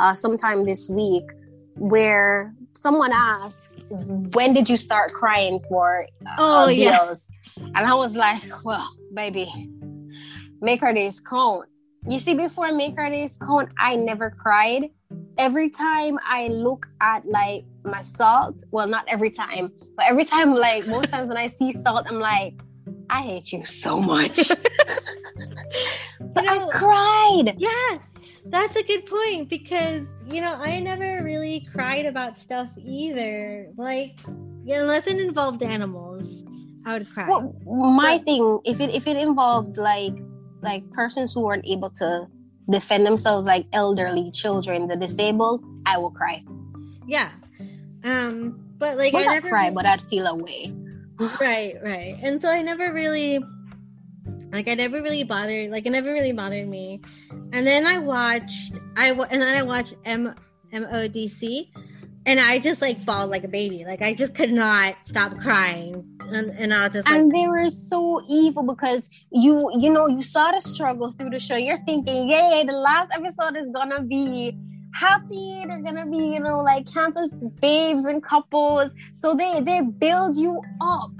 uh, 0.00 0.14
sometime 0.14 0.66
this 0.66 0.90
week 0.90 1.22
where 1.76 2.52
someone 2.80 3.12
asked, 3.12 3.70
"When 4.34 4.52
did 4.52 4.68
you 4.68 4.76
start 4.76 5.12
crying 5.12 5.60
for 5.68 6.08
uh, 6.26 6.34
oh, 6.38 6.66
BLs?" 6.70 7.28
Yeah. 7.56 7.66
And 7.76 7.86
I 7.86 7.94
was 7.94 8.16
like, 8.16 8.42
"Well, 8.64 8.84
baby, 9.14 9.46
make 10.60 10.82
our 10.82 10.92
days 10.92 11.20
count." 11.20 11.68
You 12.08 12.18
see, 12.18 12.34
before 12.34 12.72
make 12.72 12.98
our 12.98 13.10
days 13.10 13.38
count, 13.38 13.68
I 13.78 13.94
never 13.94 14.30
cried 14.30 14.90
every 15.38 15.70
time 15.70 16.18
I 16.24 16.48
look 16.48 16.86
at 17.00 17.26
like 17.26 17.64
my 17.84 18.02
salt, 18.02 18.64
well, 18.70 18.86
not 18.86 19.04
every 19.08 19.30
time, 19.30 19.72
but 19.96 20.06
every 20.08 20.24
time, 20.24 20.54
like 20.54 20.86
most 20.86 21.10
times 21.10 21.28
when 21.28 21.38
I 21.38 21.46
see 21.46 21.72
salt, 21.72 22.06
I'm 22.08 22.20
like, 22.20 22.60
I 23.10 23.22
hate 23.22 23.52
you 23.52 23.64
so 23.64 24.00
much. 24.00 24.48
but 26.20 26.44
you 26.44 26.50
know, 26.50 26.68
I 26.68 26.70
cried. 26.70 27.56
Yeah, 27.58 27.98
that's 28.46 28.76
a 28.76 28.82
good 28.82 29.06
point 29.06 29.48
because 29.48 30.06
you 30.32 30.40
know 30.40 30.54
I 30.54 30.80
never 30.80 31.22
really 31.22 31.66
cried 31.72 32.06
about 32.06 32.38
stuff 32.38 32.68
either. 32.78 33.70
Like, 33.76 34.18
unless 34.26 35.06
it 35.06 35.20
involved 35.20 35.62
animals, 35.62 36.44
I 36.86 36.98
would 36.98 37.10
cry. 37.12 37.28
Well, 37.28 37.54
my 37.64 38.18
but, 38.18 38.26
thing, 38.26 38.60
if 38.64 38.80
it 38.80 38.90
if 38.94 39.06
it 39.06 39.16
involved 39.16 39.76
like 39.76 40.14
like 40.62 40.88
persons 40.92 41.34
who 41.34 41.42
weren't 41.42 41.66
able 41.66 41.90
to 41.90 42.26
defend 42.70 43.06
themselves 43.06 43.46
like 43.46 43.66
elderly 43.72 44.30
children. 44.30 44.88
The 44.88 44.96
disabled 44.96 45.64
i 45.86 45.98
will 45.98 46.10
cry. 46.10 46.42
Yeah. 47.06 47.30
Um 48.02 48.60
but 48.78 48.98
like 48.98 49.12
well, 49.12 49.28
i 49.28 49.34
never 49.34 49.48
cry 49.48 49.64
really... 49.64 49.74
but 49.74 49.86
i'd 49.86 50.02
feel 50.02 50.26
away. 50.26 50.74
Right 51.40 51.76
right. 51.82 52.18
And 52.22 52.40
so 52.42 52.48
i 52.48 52.60
never 52.62 52.92
really 52.92 53.38
like 54.50 54.68
i 54.68 54.74
never 54.74 55.00
really 55.02 55.22
bothered 55.22 55.70
like 55.70 55.86
it 55.86 55.90
never 55.90 56.12
really 56.12 56.32
bothered 56.32 56.68
me. 56.68 57.00
And 57.52 57.66
then 57.66 57.86
i 57.86 57.98
watched 57.98 58.74
i 58.96 59.10
and 59.10 59.42
then 59.42 59.56
i 59.56 59.62
watched 59.62 59.94
M 60.04 60.34
M 60.72 60.86
O 60.90 61.06
D 61.06 61.28
C 61.28 61.70
and 62.26 62.40
i 62.40 62.58
just 62.58 62.80
like 62.80 63.04
bawled 63.04 63.30
like 63.30 63.44
a 63.44 63.48
baby. 63.48 63.84
Like 63.84 64.02
i 64.02 64.14
just 64.14 64.34
could 64.34 64.52
not 64.52 64.96
stop 65.04 65.38
crying 65.38 66.13
and, 66.32 66.50
and 66.50 66.74
I 66.74 66.88
just 66.88 67.08
like, 67.08 67.18
and 67.18 67.34
they 67.34 67.46
were 67.46 67.70
so 67.70 68.22
evil 68.28 68.62
because 68.62 69.08
you 69.30 69.70
you 69.78 69.90
know 69.90 70.06
you 70.06 70.22
saw 70.22 70.52
the 70.52 70.60
struggle 70.60 71.12
through 71.12 71.30
the 71.30 71.38
show. 71.38 71.56
You're 71.56 71.82
thinking, 71.84 72.30
yay, 72.30 72.64
the 72.66 72.72
last 72.72 73.12
episode 73.12 73.56
is 73.56 73.68
gonna 73.72 74.02
be 74.02 74.56
happy. 74.94 75.64
They're 75.66 75.82
gonna 75.82 76.06
be 76.06 76.16
you 76.16 76.40
know 76.40 76.60
like 76.60 76.92
campus 76.92 77.32
babes 77.60 78.04
and 78.04 78.22
couples. 78.22 78.94
So 79.14 79.34
they 79.34 79.60
they 79.60 79.80
build 79.82 80.36
you 80.36 80.60
up, 80.80 81.12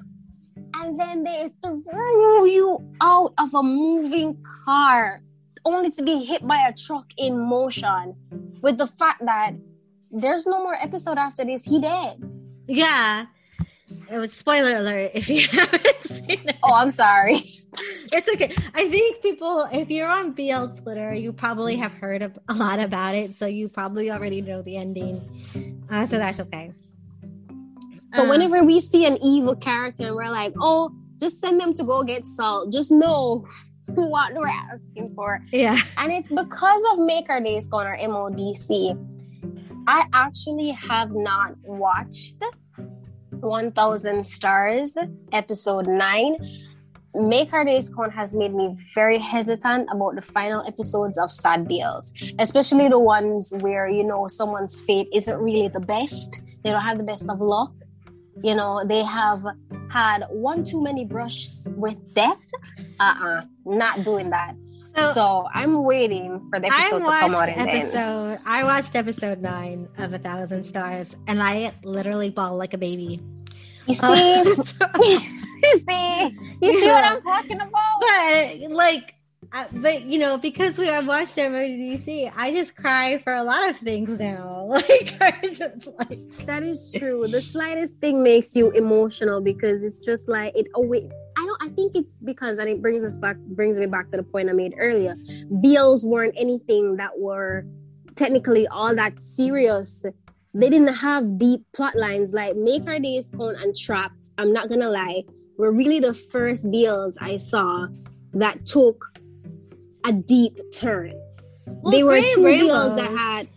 and 0.76 0.96
then 0.96 1.24
they 1.24 1.50
throw 1.62 2.44
you 2.44 2.78
out 3.00 3.34
of 3.38 3.54
a 3.54 3.62
moving 3.62 4.42
car, 4.64 5.22
only 5.64 5.90
to 5.90 6.02
be 6.02 6.24
hit 6.24 6.46
by 6.46 6.66
a 6.68 6.72
truck 6.72 7.06
in 7.18 7.38
motion. 7.38 8.14
With 8.62 8.78
the 8.78 8.86
fact 8.86 9.24
that 9.26 9.52
there's 10.10 10.46
no 10.46 10.62
more 10.62 10.74
episode 10.74 11.18
after 11.18 11.44
this, 11.44 11.64
he 11.64 11.80
dead. 11.80 12.22
Yeah 12.66 13.26
it 14.10 14.18
was 14.18 14.32
spoiler 14.32 14.76
alert 14.76 15.12
if 15.14 15.28
you 15.28 15.46
haven't 15.48 16.02
seen 16.02 16.48
it. 16.48 16.56
Oh, 16.62 16.74
I'm 16.74 16.90
sorry. 16.90 17.42
It's 18.12 18.28
okay. 18.28 18.54
I 18.74 18.88
think 18.88 19.22
people, 19.22 19.68
if 19.72 19.90
you're 19.90 20.08
on 20.08 20.32
BL 20.32 20.66
Twitter, 20.82 21.14
you 21.14 21.32
probably 21.32 21.76
have 21.76 21.92
heard 21.94 22.22
of, 22.22 22.38
a 22.48 22.54
lot 22.54 22.78
about 22.78 23.14
it, 23.14 23.34
so 23.34 23.46
you 23.46 23.68
probably 23.68 24.10
already 24.10 24.40
know 24.40 24.62
the 24.62 24.76
ending. 24.76 25.84
Uh, 25.90 26.06
so 26.06 26.18
that's 26.18 26.40
okay. 26.40 26.72
So 28.14 28.22
um, 28.22 28.28
whenever 28.28 28.64
we 28.64 28.80
see 28.80 29.06
an 29.06 29.18
evil 29.22 29.56
character 29.56 30.06
and 30.06 30.14
we're 30.14 30.30
like, 30.30 30.54
oh, 30.60 30.94
just 31.18 31.40
send 31.40 31.60
them 31.60 31.74
to 31.74 31.84
go 31.84 32.04
get 32.04 32.26
salt. 32.26 32.72
Just 32.72 32.92
know 32.92 33.44
what 33.86 34.34
we're 34.34 34.48
asking 34.48 35.12
for. 35.14 35.40
Yeah. 35.52 35.80
And 35.98 36.12
it's 36.12 36.30
because 36.30 36.82
of 36.92 36.98
Make 36.98 37.28
Our 37.28 37.40
Days 37.40 37.66
Gone 37.66 37.86
or 37.86 37.96
MODC. 37.96 39.10
I 39.86 40.06
actually 40.12 40.70
have 40.70 41.12
not 41.12 41.56
watched 41.64 42.42
1000 43.44 44.26
Stars, 44.26 44.96
episode 45.32 45.86
9. 45.86 46.36
Make 47.14 47.52
Our 47.52 47.64
Days 47.64 47.90
Count 47.94 48.12
has 48.12 48.34
made 48.34 48.52
me 48.52 48.76
very 48.92 49.18
hesitant 49.18 49.88
about 49.92 50.16
the 50.16 50.22
final 50.22 50.66
episodes 50.66 51.16
of 51.16 51.30
Sad 51.30 51.66
BLs, 51.66 52.34
especially 52.40 52.88
the 52.88 52.98
ones 52.98 53.52
where, 53.60 53.88
you 53.88 54.02
know, 54.02 54.26
someone's 54.26 54.80
fate 54.80 55.08
isn't 55.14 55.38
really 55.38 55.68
the 55.68 55.80
best. 55.80 56.42
They 56.64 56.70
don't 56.70 56.82
have 56.82 56.98
the 56.98 57.04
best 57.04 57.28
of 57.30 57.40
luck. 57.40 57.72
You 58.42 58.56
know, 58.56 58.84
they 58.84 59.04
have 59.04 59.44
had 59.90 60.24
one 60.28 60.64
too 60.64 60.82
many 60.82 61.04
brushes 61.04 61.68
with 61.76 61.96
death. 62.14 62.44
Uh 62.98 63.02
uh-uh, 63.02 63.26
uh, 63.26 63.42
not 63.64 64.02
doing 64.02 64.30
that. 64.30 64.56
So, 64.96 65.12
so, 65.12 65.48
I'm 65.52 65.82
waiting 65.82 66.40
for 66.48 66.60
the 66.60 66.66
episode 66.66 67.00
to 67.00 67.04
come 67.04 67.34
out. 67.34 67.48
episode, 67.48 68.38
I 68.44 68.62
watched 68.62 68.94
episode 68.94 69.40
nine 69.40 69.88
of 69.98 70.12
A 70.12 70.18
Thousand 70.18 70.64
Stars, 70.64 71.16
and 71.26 71.42
I 71.42 71.72
literally 71.82 72.30
bawled 72.30 72.58
like 72.58 72.74
a 72.74 72.78
baby. 72.78 73.20
You 73.86 73.94
see, 73.94 74.06
uh, 74.06 74.44
you 75.64 75.78
see, 75.88 76.38
you 76.62 76.80
see 76.80 76.88
what 76.88 77.04
I'm 77.04 77.22
talking 77.22 77.60
about. 77.60 78.00
But 78.00 78.70
like, 78.70 79.14
but 79.72 80.02
you 80.02 80.18
know, 80.18 80.36
because 80.38 80.76
we 80.78 80.86
have 80.86 81.06
watched 81.06 81.36
MODC, 81.36 82.32
I 82.34 82.50
just 82.50 82.76
cry 82.76 83.18
for 83.18 83.34
a 83.34 83.44
lot 83.44 83.68
of 83.68 83.76
things 83.76 84.18
now. 84.18 84.52
Like, 84.74 85.14
I 85.20 85.50
just 85.52 85.86
like 85.98 86.46
that 86.46 86.62
is 86.62 86.90
true. 86.96 87.28
The 87.28 87.42
slightest 87.42 87.98
thing 87.98 88.22
makes 88.22 88.56
you 88.56 88.70
emotional 88.70 89.40
because 89.40 89.84
it's 89.84 90.00
just 90.00 90.26
like 90.26 90.56
it. 90.56 90.66
Oh 90.74 90.80
wait, 90.80 91.12
I 91.36 91.44
don't. 91.44 91.62
I 91.62 91.68
think 91.68 91.94
it's 91.94 92.18
because, 92.20 92.58
and 92.58 92.68
it 92.68 92.80
brings 92.80 93.04
us 93.04 93.18
back, 93.18 93.36
brings 93.36 93.78
me 93.78 93.86
back 93.86 94.08
to 94.08 94.16
the 94.16 94.22
point 94.22 94.48
I 94.48 94.52
made 94.52 94.74
earlier. 94.78 95.16
BLs 95.62 96.04
weren't 96.04 96.34
anything 96.36 96.96
that 96.96 97.18
were 97.18 97.66
technically 98.16 98.66
all 98.68 98.94
that 98.94 99.20
serious. 99.20 100.04
They 100.54 100.70
didn't 100.70 100.94
have 100.94 101.36
deep 101.36 101.64
plot 101.72 101.96
lines 101.96 102.32
like 102.32 102.54
Make 102.54 102.86
Our 102.86 103.00
Days 103.00 103.28
Count 103.36 103.60
and 103.60 103.76
Trapped. 103.76 104.30
I'm 104.38 104.52
not 104.52 104.68
gonna 104.68 104.88
lie, 104.88 105.24
were 105.58 105.72
really 105.72 105.98
the 105.98 106.14
first 106.14 106.66
BLs 106.66 107.16
I 107.20 107.36
saw 107.38 107.88
that 108.34 108.64
took 108.64 109.04
a 110.04 110.12
deep 110.12 110.58
turn. 110.72 111.12
Well, 111.66 111.90
they 111.90 112.04
were 112.04 112.20
two 112.20 112.44
rainbows. 112.44 112.94
that 112.94 113.10
had. 113.10 113.48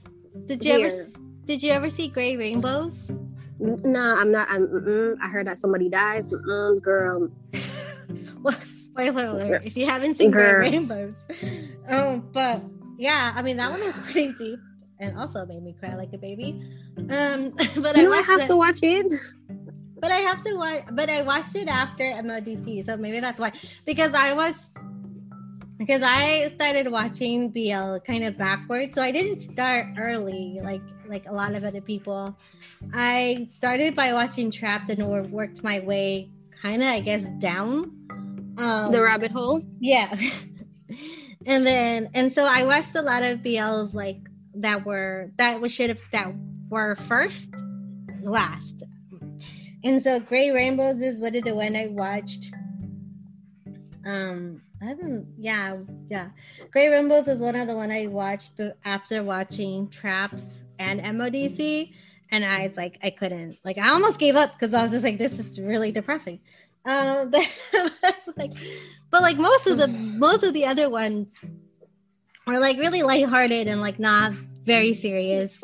Did 0.48 0.66
you 0.66 0.74
ever? 0.74 1.08
Did 1.46 1.62
you 1.62 1.72
ever 1.72 1.90
see 1.90 2.08
Gray 2.08 2.36
Rainbows? 2.36 3.12
No, 3.60 4.18
I'm 4.18 4.32
not. 4.32 4.50
I'm, 4.50 5.18
I 5.22 5.28
heard 5.28 5.48
that 5.48 5.58
somebody 5.58 5.90
dies. 5.90 6.30
Mm-mm, 6.30 6.82
girl. 6.82 7.30
well, 8.42 8.58
spoiler 8.86 9.26
alert! 9.26 9.66
If 9.66 9.78
you 9.78 9.86
haven't 9.86 10.18
seen 10.18 10.32
girl. 10.32 10.62
Gray 10.62 10.72
Rainbows, 10.72 11.16
um, 11.88 12.28
but 12.34 12.62
yeah, 12.98 13.34
I 13.36 13.44
mean 13.44 13.58
that 13.58 13.70
one 13.70 13.82
was 13.82 14.00
pretty 14.00 14.34
deep 14.34 14.60
and 15.00 15.18
also 15.18 15.46
made 15.46 15.64
me 15.64 15.76
cry 15.80 15.96
like 15.96 16.14
a 16.14 16.18
baby. 16.18 16.62
Um, 16.98 17.52
but 17.78 17.98
you 17.98 18.14
I 18.14 18.22
have 18.22 18.42
it. 18.42 18.48
to 18.48 18.56
watch 18.56 18.80
it. 18.82 19.12
But 20.00 20.12
I 20.12 20.18
have 20.18 20.44
to 20.44 20.56
watch. 20.56 20.84
But 20.92 21.10
I 21.10 21.22
watched 21.22 21.56
it 21.56 21.68
after 21.68 22.04
MODC, 22.04 22.86
so 22.86 22.98
maybe 22.98 23.20
that's 23.20 23.40
why. 23.40 23.52
Because 23.86 24.14
I 24.14 24.34
was 24.34 24.56
because 25.78 26.02
I 26.04 26.52
started 26.56 26.92
watching 26.92 27.50
BL 27.50 27.98
kind 28.06 28.24
of 28.24 28.38
backwards. 28.38 28.96
So 28.96 29.02
I 29.02 29.12
didn't 29.12 29.42
start 29.42 29.88
early 29.98 30.60
like 30.64 30.82
like 31.08 31.26
a 31.28 31.34
lot 31.34 31.54
of 31.54 31.64
other 31.64 31.82
people. 31.82 32.38
I 32.94 33.48
started 33.50 33.96
by 33.96 34.14
watching 34.14 34.52
Trapped 34.52 34.90
and 34.90 35.32
worked 35.32 35.64
my 35.64 35.80
way 35.80 36.30
kind 36.62 36.82
of 36.82 36.90
I 36.90 37.00
guess 37.00 37.24
down 37.40 37.92
um, 38.58 38.92
the 38.92 39.02
rabbit 39.02 39.32
hole. 39.32 39.64
Yeah. 39.80 40.14
and 41.46 41.66
then 41.66 42.10
and 42.14 42.34
so 42.34 42.44
I 42.44 42.64
watched 42.64 42.96
a 42.96 43.02
lot 43.02 43.24
of 43.24 43.40
BLs 43.40 43.94
like 43.94 44.20
that 44.56 44.86
were 44.86 45.32
that 45.38 45.62
was 45.62 45.72
should 45.72 45.90
have 45.90 46.02
that 46.12 46.34
were 46.70 46.96
first 46.96 47.50
last. 48.22 48.84
And 49.84 50.02
so 50.02 50.20
Gray 50.20 50.52
Rainbows 50.52 51.02
is 51.02 51.20
what 51.20 51.34
the 51.34 51.54
one 51.54 51.76
I 51.76 51.88
watched. 51.88 52.52
Um 54.06 54.62
I 54.82 54.86
haven't. 54.86 55.28
Yeah, 55.40 55.78
yeah. 56.10 56.30
Gray 56.72 56.90
Rainbows 56.90 57.28
is 57.28 57.40
one 57.40 57.56
of 57.56 57.68
the 57.68 57.76
one 57.76 57.92
I 57.92 58.08
watched 58.08 58.60
after 58.86 59.24
watching 59.24 59.90
Trapped 59.90 60.44
and 60.78 61.02
MODC, 61.02 61.94
and 62.32 62.46
I 62.46 62.68
was 62.68 62.78
like, 62.78 63.00
I 63.04 63.10
couldn't. 63.10 63.58
Like, 63.64 63.78
I 63.78 63.90
almost 63.90 64.20
gave 64.20 64.36
up 64.36 64.54
because 64.54 64.74
I 64.74 64.84
was 64.84 64.92
just 64.92 65.04
like, 65.04 65.18
this 65.18 65.40
is 65.40 65.60
really 65.60 65.92
depressing. 65.92 66.40
Um, 66.86 67.32
but 67.32 67.48
like, 68.38 68.54
but 69.10 69.22
like 69.22 69.38
most 69.38 69.68
of 69.68 69.78
the 69.78 69.88
most 69.88 70.44
of 70.44 70.54
the 70.54 70.66
other 70.66 70.90
ones 70.90 71.28
were 72.46 72.60
like 72.60 72.78
really 72.78 73.02
lighthearted 73.02 73.68
and 73.68 73.82
like 73.82 74.00
not 74.00 74.34
very 74.64 74.94
serious. 74.94 75.60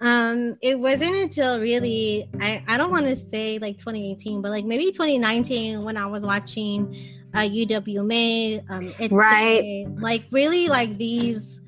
Um, 0.00 0.58
it 0.60 0.78
wasn't 0.78 1.14
until 1.14 1.58
really 1.58 2.28
I 2.40 2.62
I 2.68 2.76
don't 2.76 2.90
want 2.90 3.06
to 3.06 3.16
say 3.16 3.58
like 3.58 3.78
2018, 3.78 4.42
but 4.42 4.50
like 4.50 4.64
maybe 4.64 4.92
2019 4.92 5.82
when 5.84 5.96
I 5.96 6.06
was 6.06 6.22
watching 6.22 6.94
uh, 7.34 7.40
UWMA, 7.40 8.64
um, 8.70 8.92
it's 8.98 9.12
right, 9.12 9.86
like 9.98 10.24
really 10.30 10.68
like 10.68 10.96
these 10.96 11.60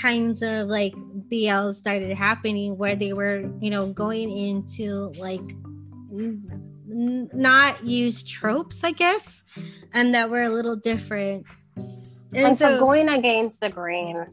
kinds 0.00 0.42
of 0.42 0.68
like 0.68 0.94
BL 1.30 1.72
started 1.72 2.16
happening 2.16 2.76
where 2.76 2.96
they 2.96 3.12
were, 3.12 3.50
you 3.60 3.70
know, 3.70 3.86
going 3.86 4.36
into 4.36 5.12
like 5.18 5.40
n- 6.12 7.28
not 7.32 7.84
use 7.84 8.22
tropes, 8.22 8.84
I 8.84 8.92
guess, 8.92 9.44
and 9.92 10.14
that 10.14 10.30
were 10.30 10.42
a 10.42 10.50
little 10.50 10.76
different. 10.76 11.46
And, 11.76 12.46
and 12.46 12.58
so, 12.58 12.70
so 12.70 12.80
going 12.80 13.08
against 13.08 13.60
the 13.60 13.68
grain. 13.68 14.26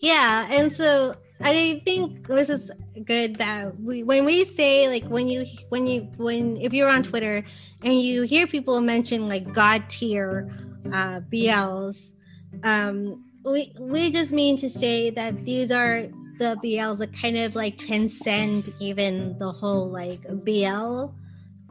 Yeah, 0.00 0.48
and 0.50 0.74
so 0.74 1.14
I 1.40 1.82
think 1.84 2.26
this 2.28 2.48
is 2.48 2.70
good 3.04 3.36
that 3.36 3.80
we 3.80 4.02
when 4.02 4.24
we 4.24 4.44
say 4.44 4.88
like 4.88 5.04
when 5.04 5.28
you 5.28 5.44
when 5.70 5.86
you 5.86 6.08
when 6.16 6.56
if 6.58 6.72
you're 6.72 6.88
on 6.88 7.02
Twitter 7.02 7.44
and 7.82 8.00
you 8.00 8.22
hear 8.22 8.46
people 8.46 8.80
mention 8.80 9.28
like 9.28 9.52
god 9.52 9.88
tier 9.88 10.50
uh, 10.92 11.20
BLs, 11.32 12.12
um, 12.62 13.24
we 13.44 13.72
we 13.78 14.10
just 14.10 14.30
mean 14.30 14.56
to 14.58 14.68
say 14.68 15.10
that 15.10 15.44
these 15.44 15.70
are 15.70 16.08
the 16.38 16.56
BLs 16.62 16.98
that 16.98 17.12
kind 17.14 17.38
of 17.38 17.54
like 17.54 17.78
transcend 17.78 18.72
even 18.78 19.38
the 19.38 19.52
whole 19.52 19.88
like 19.88 20.22
BL 20.44 21.10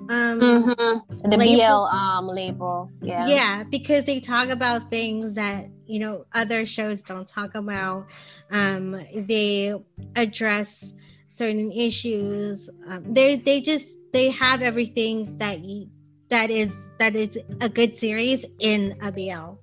um 0.09 0.39
mm-hmm. 0.39 1.30
the 1.30 1.38
label. 1.38 1.55
BL 1.57 1.95
um 1.95 2.28
label. 2.28 2.91
Yeah. 3.01 3.28
Yeah, 3.28 3.64
because 3.64 4.05
they 4.05 4.20
talk 4.20 4.49
about 4.49 4.89
things 4.89 5.34
that 5.34 5.68
you 5.92 6.00
know 6.00 6.26
other 6.34 6.66
shows 6.66 7.02
don't 7.02 7.28
talk 7.28 7.56
about 7.56 8.08
um 8.50 9.00
they 9.16 9.74
address 10.16 10.94
certain 11.28 11.72
issues. 11.72 12.70
Um, 12.88 13.14
they 13.14 13.38
they 13.38 13.62
just 13.62 13.88
they 14.12 14.30
have 14.32 14.62
everything 14.62 15.38
that 15.38 15.60
you, 15.60 15.88
that 16.30 16.50
is 16.50 16.70
that 17.00 17.16
is 17.16 17.38
a 17.62 17.70
good 17.70 18.00
series 18.00 18.46
in 18.60 18.96
a 19.02 19.12
bl 19.12 19.58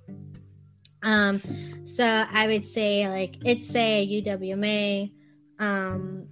um 1.02 1.40
so 1.86 2.04
i 2.04 2.46
would 2.48 2.66
say 2.66 3.08
like 3.08 3.36
it's 3.44 3.72
a 3.76 4.22
uwma 4.24 5.12
um 5.60 6.26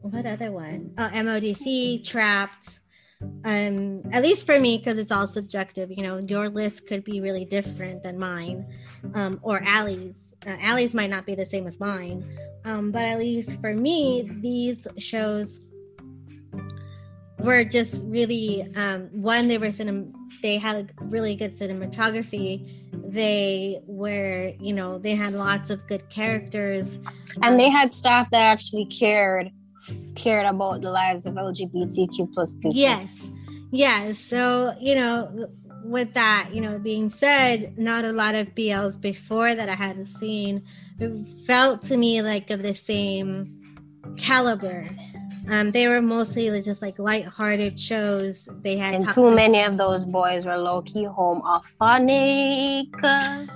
what 0.00 0.26
other 0.26 0.52
one? 0.52 0.92
Oh 0.98 1.08
modc 1.12 2.04
trapped 2.04 2.80
um 3.44 4.02
at 4.12 4.22
least 4.22 4.46
for 4.46 4.58
me 4.58 4.78
because 4.78 4.98
it's 4.98 5.12
all 5.12 5.26
subjective 5.26 5.90
you 5.90 6.02
know 6.02 6.18
your 6.18 6.48
list 6.48 6.86
could 6.86 7.04
be 7.04 7.20
really 7.20 7.44
different 7.44 8.02
than 8.02 8.18
mine 8.18 8.66
um 9.14 9.38
or 9.42 9.62
Allie's. 9.64 10.34
Uh, 10.46 10.56
Allie's 10.60 10.94
might 10.94 11.10
not 11.10 11.24
be 11.24 11.34
the 11.34 11.48
same 11.48 11.66
as 11.66 11.80
mine 11.80 12.24
um 12.64 12.90
but 12.90 13.02
at 13.02 13.18
least 13.18 13.60
for 13.60 13.74
me 13.74 14.30
these 14.40 14.86
shows 14.98 15.60
were 17.38 17.64
just 17.64 17.94
really 18.06 18.66
um 18.76 19.08
one 19.12 19.48
they 19.48 19.58
were 19.58 19.68
cinem- 19.68 20.12
they 20.42 20.58
had 20.58 20.92
really 21.00 21.36
good 21.36 21.56
cinematography. 21.56 22.82
They 22.92 23.80
were 23.86 24.52
you 24.60 24.74
know 24.74 24.98
they 24.98 25.14
had 25.14 25.34
lots 25.34 25.70
of 25.70 25.86
good 25.86 26.08
characters. 26.10 26.98
And 27.42 27.58
they 27.58 27.70
had 27.70 27.94
staff 27.94 28.30
that 28.30 28.42
actually 28.42 28.86
cared 28.86 29.50
cared 30.14 30.46
about 30.46 30.82
the 30.82 30.90
lives 30.90 31.26
of 31.26 31.34
LGBTQ 31.34 32.32
plus 32.32 32.54
people. 32.54 32.74
Yes. 32.74 33.10
Yes. 33.70 34.18
So, 34.18 34.74
you 34.80 34.94
know, 34.94 35.48
with 35.84 36.14
that, 36.14 36.50
you 36.52 36.60
know, 36.60 36.78
being 36.78 37.10
said, 37.10 37.76
not 37.78 38.04
a 38.04 38.12
lot 38.12 38.34
of 38.34 38.48
BLs 38.54 39.00
before 39.00 39.54
that 39.54 39.68
I 39.68 39.74
hadn't 39.74 40.06
seen 40.06 40.62
it 40.98 41.26
felt 41.46 41.82
to 41.84 41.96
me 41.96 42.22
like 42.22 42.50
of 42.50 42.62
the 42.62 42.74
same 42.74 43.76
caliber. 44.16 44.86
Um, 45.48 45.72
they 45.72 45.88
were 45.88 46.00
mostly 46.00 46.48
just 46.62 46.80
like 46.80 46.98
light-hearted 46.98 47.78
shows. 47.78 48.48
They 48.62 48.78
had 48.78 48.94
and 48.94 49.10
too 49.10 49.34
many 49.34 49.62
of 49.62 49.76
those 49.76 50.06
boys 50.06 50.46
were 50.46 50.56
low-key 50.56 51.04
homophonic. 51.06 52.88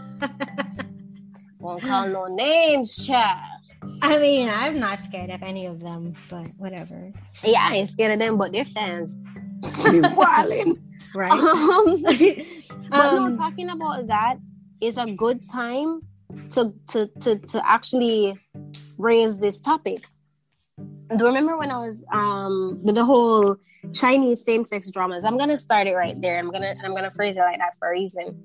Won't 1.60 1.82
call 1.82 2.08
no 2.08 2.26
names, 2.26 3.06
child. 3.06 3.57
I 4.02 4.18
mean, 4.18 4.48
I'm 4.48 4.78
not 4.78 5.04
scared 5.04 5.30
of 5.30 5.42
any 5.42 5.66
of 5.66 5.80
them, 5.80 6.14
but 6.30 6.48
whatever. 6.58 7.12
Yeah, 7.44 7.68
I 7.70 7.76
ain't 7.76 7.88
scared 7.88 8.12
of 8.12 8.18
them, 8.18 8.36
but 8.36 8.52
their 8.52 8.64
fans 8.64 9.16
be 9.84 10.00
wilding. 10.00 10.76
right. 11.14 11.32
Um, 11.38 12.02
but 12.90 13.12
um, 13.12 13.32
no, 13.32 13.34
talking 13.34 13.70
about 13.70 14.06
that 14.06 14.36
is 14.80 14.96
a 14.96 15.06
good 15.12 15.42
time 15.50 16.02
to 16.50 16.72
to 16.88 17.06
to 17.20 17.38
to 17.38 17.68
actually 17.68 18.38
raise 18.96 19.38
this 19.38 19.60
topic. 19.60 20.04
Do 20.78 21.16
you 21.18 21.26
remember 21.26 21.56
when 21.56 21.70
I 21.70 21.78
was 21.78 22.04
um 22.12 22.80
with 22.82 22.94
the 22.94 23.04
whole 23.04 23.56
Chinese 23.92 24.44
same-sex 24.44 24.90
dramas? 24.90 25.24
I'm 25.24 25.38
gonna 25.38 25.56
start 25.56 25.86
it 25.86 25.94
right 25.94 26.20
there. 26.20 26.38
I'm 26.38 26.50
gonna 26.50 26.74
I'm 26.82 26.94
gonna 26.94 27.10
phrase 27.10 27.36
it 27.36 27.40
like 27.40 27.58
that 27.58 27.74
for 27.78 27.88
a 27.88 27.92
reason. 27.92 28.44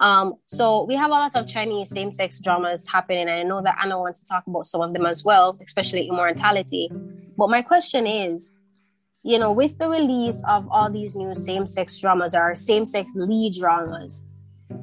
Um, 0.00 0.34
so 0.46 0.84
we 0.84 0.94
have 0.96 1.10
a 1.10 1.14
lot 1.14 1.34
of 1.34 1.46
Chinese 1.46 1.88
same-sex 1.88 2.40
dramas 2.40 2.86
happening, 2.86 3.28
and 3.28 3.30
I 3.30 3.42
know 3.42 3.62
that 3.62 3.78
Anna 3.82 3.98
wants 3.98 4.20
to 4.20 4.26
talk 4.26 4.46
about 4.46 4.66
some 4.66 4.82
of 4.82 4.92
them 4.92 5.06
as 5.06 5.24
well, 5.24 5.58
especially 5.64 6.08
immortality. 6.08 6.90
But 7.36 7.48
my 7.48 7.62
question 7.62 8.06
is, 8.06 8.52
you 9.22 9.38
know, 9.38 9.52
with 9.52 9.78
the 9.78 9.88
release 9.88 10.42
of 10.48 10.68
all 10.70 10.90
these 10.90 11.16
new 11.16 11.34
same-sex 11.34 11.98
dramas 11.98 12.34
or 12.34 12.54
same-sex 12.54 13.10
lead 13.14 13.54
dramas 13.54 14.24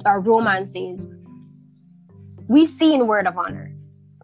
or 0.04 0.20
romances, 0.20 1.08
we've 2.48 2.68
seen 2.68 3.06
Word 3.06 3.26
of 3.26 3.38
Honor, 3.38 3.72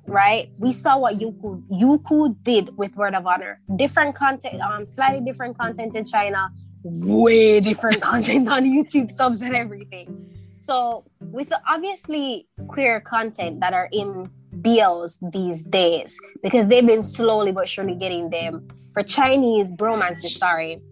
right? 0.07 0.51
We 0.59 0.72
saw 0.72 0.99
what 0.99 1.18
Youku 1.18 1.62
Youku 1.70 2.36
did 2.43 2.76
with 2.76 2.97
Word 2.97 3.14
of 3.14 3.26
Honor. 3.26 3.61
Different 3.76 4.16
content, 4.16 4.61
um, 4.61 4.84
slightly 4.86 5.24
different 5.24 5.57
content 5.57 5.95
in 5.95 6.05
China, 6.05 6.51
way 6.82 7.61
different 7.61 8.01
content 8.11 8.49
on 8.49 8.64
YouTube 8.64 9.11
subs 9.11 9.41
and 9.41 9.55
everything. 9.55 10.39
So 10.61 11.04
with 11.20 11.48
the 11.48 11.58
obviously 11.66 12.46
queer 12.68 13.00
content 13.00 13.61
that 13.61 13.72
are 13.72 13.88
in 13.92 14.30
BLs 14.61 15.16
these 15.32 15.64
days, 15.64 16.18
because 16.42 16.68
they've 16.68 16.86
been 16.86 17.02
slowly 17.02 17.50
but 17.50 17.66
surely 17.66 17.94
getting 17.94 18.28
them 18.28 18.68
for 18.92 19.02
Chinese 19.02 19.72
bromances, 19.72 20.36
sorry. 20.36 20.82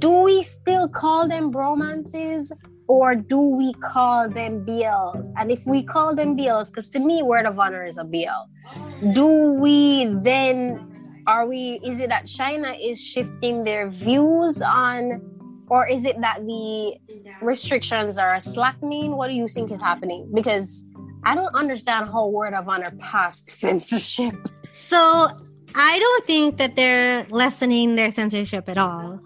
Do 0.00 0.10
we 0.10 0.42
still 0.42 0.88
call 0.88 1.28
them 1.28 1.52
bromances 1.52 2.50
or 2.88 3.14
do 3.14 3.38
we 3.38 3.72
call 3.74 4.28
them 4.28 4.66
BLs? 4.66 5.32
And 5.36 5.52
if 5.52 5.64
we 5.64 5.84
call 5.84 6.16
them 6.16 6.36
BLs, 6.36 6.72
because 6.72 6.90
to 6.90 6.98
me, 6.98 7.22
Word 7.22 7.46
of 7.46 7.56
Honor 7.56 7.84
is 7.84 7.98
a 7.98 8.04
BL, 8.04 9.12
do 9.12 9.52
we 9.52 10.06
then, 10.06 11.22
are 11.28 11.46
we, 11.46 11.78
is 11.84 12.00
it 12.00 12.08
that 12.08 12.26
China 12.26 12.72
is 12.72 13.00
shifting 13.00 13.62
their 13.62 13.90
views 13.90 14.60
on, 14.60 15.37
or 15.70 15.86
is 15.86 16.04
it 16.04 16.20
that 16.20 16.44
the 16.46 16.96
restrictions 17.40 18.18
are 18.18 18.40
slackening? 18.40 19.16
What 19.16 19.28
do 19.28 19.34
you 19.34 19.48
think 19.48 19.70
is 19.70 19.80
happening? 19.80 20.30
Because 20.34 20.84
I 21.24 21.34
don't 21.34 21.54
understand 21.54 22.08
how 22.08 22.28
Word 22.28 22.54
of 22.54 22.68
Honor 22.68 22.92
passed 22.98 23.48
censorship. 23.60 24.34
So 24.70 25.28
I 25.74 25.98
don't 25.98 26.26
think 26.26 26.56
that 26.58 26.76
they're 26.76 27.26
lessening 27.30 27.96
their 27.96 28.10
censorship 28.10 28.68
at 28.68 28.78
all 28.78 29.20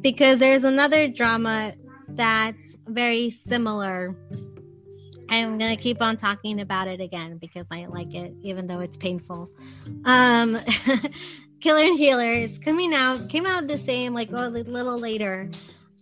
because 0.00 0.38
there's 0.38 0.64
another 0.64 1.08
drama 1.08 1.74
that's 2.08 2.76
very 2.86 3.30
similar. 3.30 4.16
I'm 5.28 5.58
gonna 5.58 5.76
keep 5.76 6.00
on 6.00 6.16
talking 6.16 6.60
about 6.60 6.86
it 6.86 7.00
again 7.00 7.38
because 7.38 7.66
I 7.70 7.86
like 7.86 8.14
it, 8.14 8.32
even 8.42 8.66
though 8.66 8.80
it's 8.80 8.96
painful. 8.96 9.50
Um, 10.04 10.60
Killer 11.60 11.82
and 11.82 11.98
Healer 11.98 12.32
is 12.32 12.58
coming 12.58 12.94
out, 12.94 13.28
came 13.28 13.46
out 13.46 13.66
the 13.66 13.78
same, 13.78 14.14
like 14.14 14.30
a 14.30 14.48
little 14.48 14.98
later, 14.98 15.50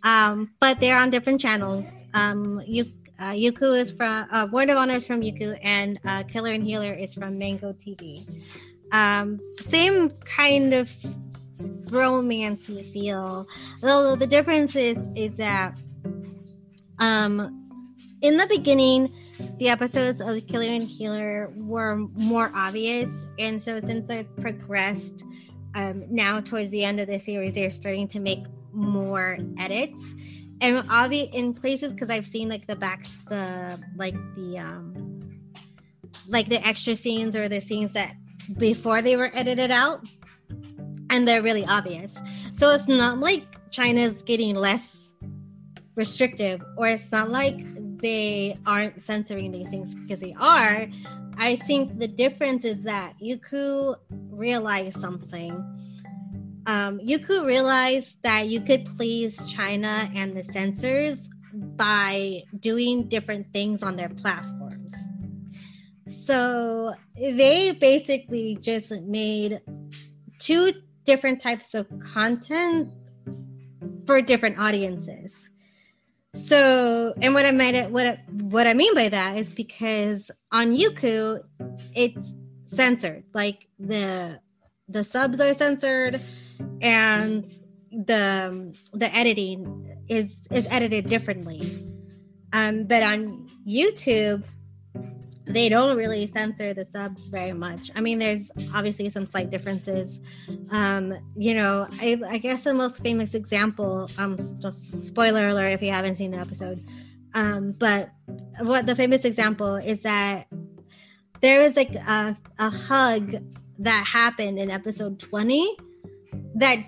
um, 0.05 0.50
but 0.61 0.78
they're 0.80 0.98
on 0.98 1.11
different 1.11 1.40
channels. 1.40 1.84
Um, 2.12 2.62
you, 2.66 2.92
uh, 3.18 3.32
Youku 3.32 3.76
is 3.76 3.90
from 3.90 4.28
uh, 4.30 4.46
Word 4.52 4.70
of 4.70 4.76
Honor 4.76 4.94
is 4.94 5.07
from 5.07 5.22
Youku, 5.22 5.59
and 5.62 5.98
uh, 6.05 6.22
Killer 6.24 6.52
and 6.52 6.62
Healer 6.62 6.92
is 6.92 7.14
from 7.14 7.38
Mango 7.38 7.72
TV. 7.72 8.24
Um, 8.92 9.40
same 9.59 10.11
kind 10.11 10.74
of 10.74 10.90
romance 11.90 12.66
feel. 12.66 13.48
Although 13.82 14.16
the 14.16 14.26
difference 14.26 14.76
is 14.76 14.98
is 15.16 15.32
that 15.36 15.74
um, 16.98 17.70
in 18.20 18.36
the 18.36 18.46
beginning, 18.46 19.12
the 19.59 19.68
episodes 19.70 20.20
of 20.20 20.46
Killer 20.46 20.66
and 20.66 20.82
Healer 20.82 21.50
were 21.57 21.96
more 21.96 22.52
obvious, 22.55 23.26
and 23.38 23.61
so 23.61 23.80
since 23.80 24.11
I've 24.11 24.34
progressed, 24.36 25.24
um, 25.74 26.05
now 26.09 26.40
towards 26.40 26.70
the 26.70 26.84
end 26.84 27.00
of 27.00 27.09
the 27.09 27.18
series, 27.18 27.55
they're 27.55 27.70
starting 27.70 28.07
to 28.09 28.20
make 28.20 28.44
more 28.74 29.38
edits 29.58 30.02
and 30.60 30.84
obvious 30.90 31.28
in 31.32 31.54
places 31.54 31.92
because 31.92 32.10
I've 32.10 32.26
seen 32.26 32.48
like 32.48 32.66
the 32.66 32.76
back, 32.76 33.06
the 33.28 33.78
like 33.96 34.14
the 34.34 34.58
um, 34.58 35.20
like 36.28 36.48
the 36.48 36.66
extra 36.66 36.94
scenes 36.94 37.36
or 37.36 37.48
the 37.48 37.60
scenes 37.60 37.92
that 37.92 38.14
before 38.56 39.02
they 39.02 39.16
were 39.16 39.30
edited 39.34 39.70
out, 39.70 40.04
and 41.10 41.26
they're 41.26 41.42
really 41.42 41.66
obvious. 41.66 42.20
So 42.52 42.70
it's 42.70 42.88
not 42.88 43.18
like 43.18 43.44
China's 43.70 44.22
getting 44.22 44.54
less 44.54 45.04
restrictive 45.96 46.62
or 46.76 46.88
it's 46.88 47.10
not 47.12 47.30
like 47.30 47.56
they 48.00 48.54
aren't 48.66 49.04
censoring 49.04 49.52
these 49.52 49.70
things 49.70 49.94
because 49.94 50.20
they 50.20 50.34
are 50.38 50.88
i 51.38 51.56
think 51.56 51.98
the 51.98 52.08
difference 52.08 52.64
is 52.64 52.82
that 52.82 53.14
youku 53.22 53.96
realized 54.30 54.98
something 54.98 55.52
um, 56.66 56.98
youku 56.98 57.44
realized 57.44 58.16
that 58.22 58.48
you 58.48 58.60
could 58.60 58.86
please 58.96 59.34
china 59.50 60.10
and 60.14 60.36
the 60.36 60.44
censors 60.52 61.16
by 61.76 62.42
doing 62.60 63.08
different 63.08 63.46
things 63.52 63.82
on 63.82 63.96
their 63.96 64.08
platforms 64.08 64.92
so 66.06 66.94
they 67.16 67.72
basically 67.72 68.58
just 68.60 68.90
made 69.02 69.60
two 70.38 70.72
different 71.04 71.40
types 71.40 71.74
of 71.74 71.86
content 72.00 72.90
for 74.06 74.20
different 74.20 74.58
audiences 74.58 75.48
so, 76.34 77.14
and 77.22 77.32
what 77.32 77.46
I 77.46 77.52
meant, 77.52 77.92
what 77.92 78.18
what 78.28 78.66
I 78.66 78.74
mean 78.74 78.92
by 78.94 79.08
that 79.08 79.38
is 79.38 79.48
because 79.54 80.30
on 80.50 80.76
Youku, 80.76 81.40
it's 81.94 82.34
censored. 82.64 83.22
Like 83.32 83.68
the 83.78 84.40
the 84.88 85.04
subs 85.04 85.40
are 85.40 85.54
censored, 85.54 86.20
and 86.80 87.44
the 87.90 88.74
the 88.92 89.14
editing 89.14 89.96
is 90.09 90.46
is 90.50 90.66
edited 90.70 91.09
differently. 91.09 91.86
Um, 92.52 92.84
but 92.84 93.02
on 93.02 93.48
YouTube, 93.66 94.44
they 95.46 95.68
don't 95.68 95.96
really 95.96 96.26
censor 96.28 96.72
the 96.72 96.84
subs 96.84 97.26
very 97.28 97.52
much. 97.52 97.90
I 97.96 98.00
mean, 98.00 98.18
there's 98.18 98.50
obviously 98.72 99.09
some 99.09 99.26
slight 99.26 99.50
differences. 99.50 100.20
Um, 100.70 101.14
you 101.36 101.55
know, 101.55 101.88
I, 102.00 102.20
I, 102.28 102.38
guess 102.38 102.62
the 102.62 102.72
most 102.72 103.02
famous 103.02 103.34
example, 103.34 104.09
um, 104.18 104.59
just 104.61 105.05
spoiler 105.05 105.48
alert 105.48 105.72
if 105.72 105.82
you 105.82 105.90
haven't 105.90 106.16
seen 106.16 106.30
the 106.30 106.38
episode, 106.38 106.84
um, 107.34 107.72
but 107.72 108.11
what 108.61 108.86
the 108.86 108.94
famous 108.94 109.24
example 109.24 109.74
is 109.76 110.00
that 110.00 110.46
there 111.40 111.61
was 111.61 111.76
like 111.76 111.94
a, 111.94 112.36
a 112.59 112.70
hug 112.70 113.34
that 113.80 114.07
happened 114.07 114.59
in 114.59 114.70
episode 114.70 115.18
20 115.18 115.76
that 116.55 116.78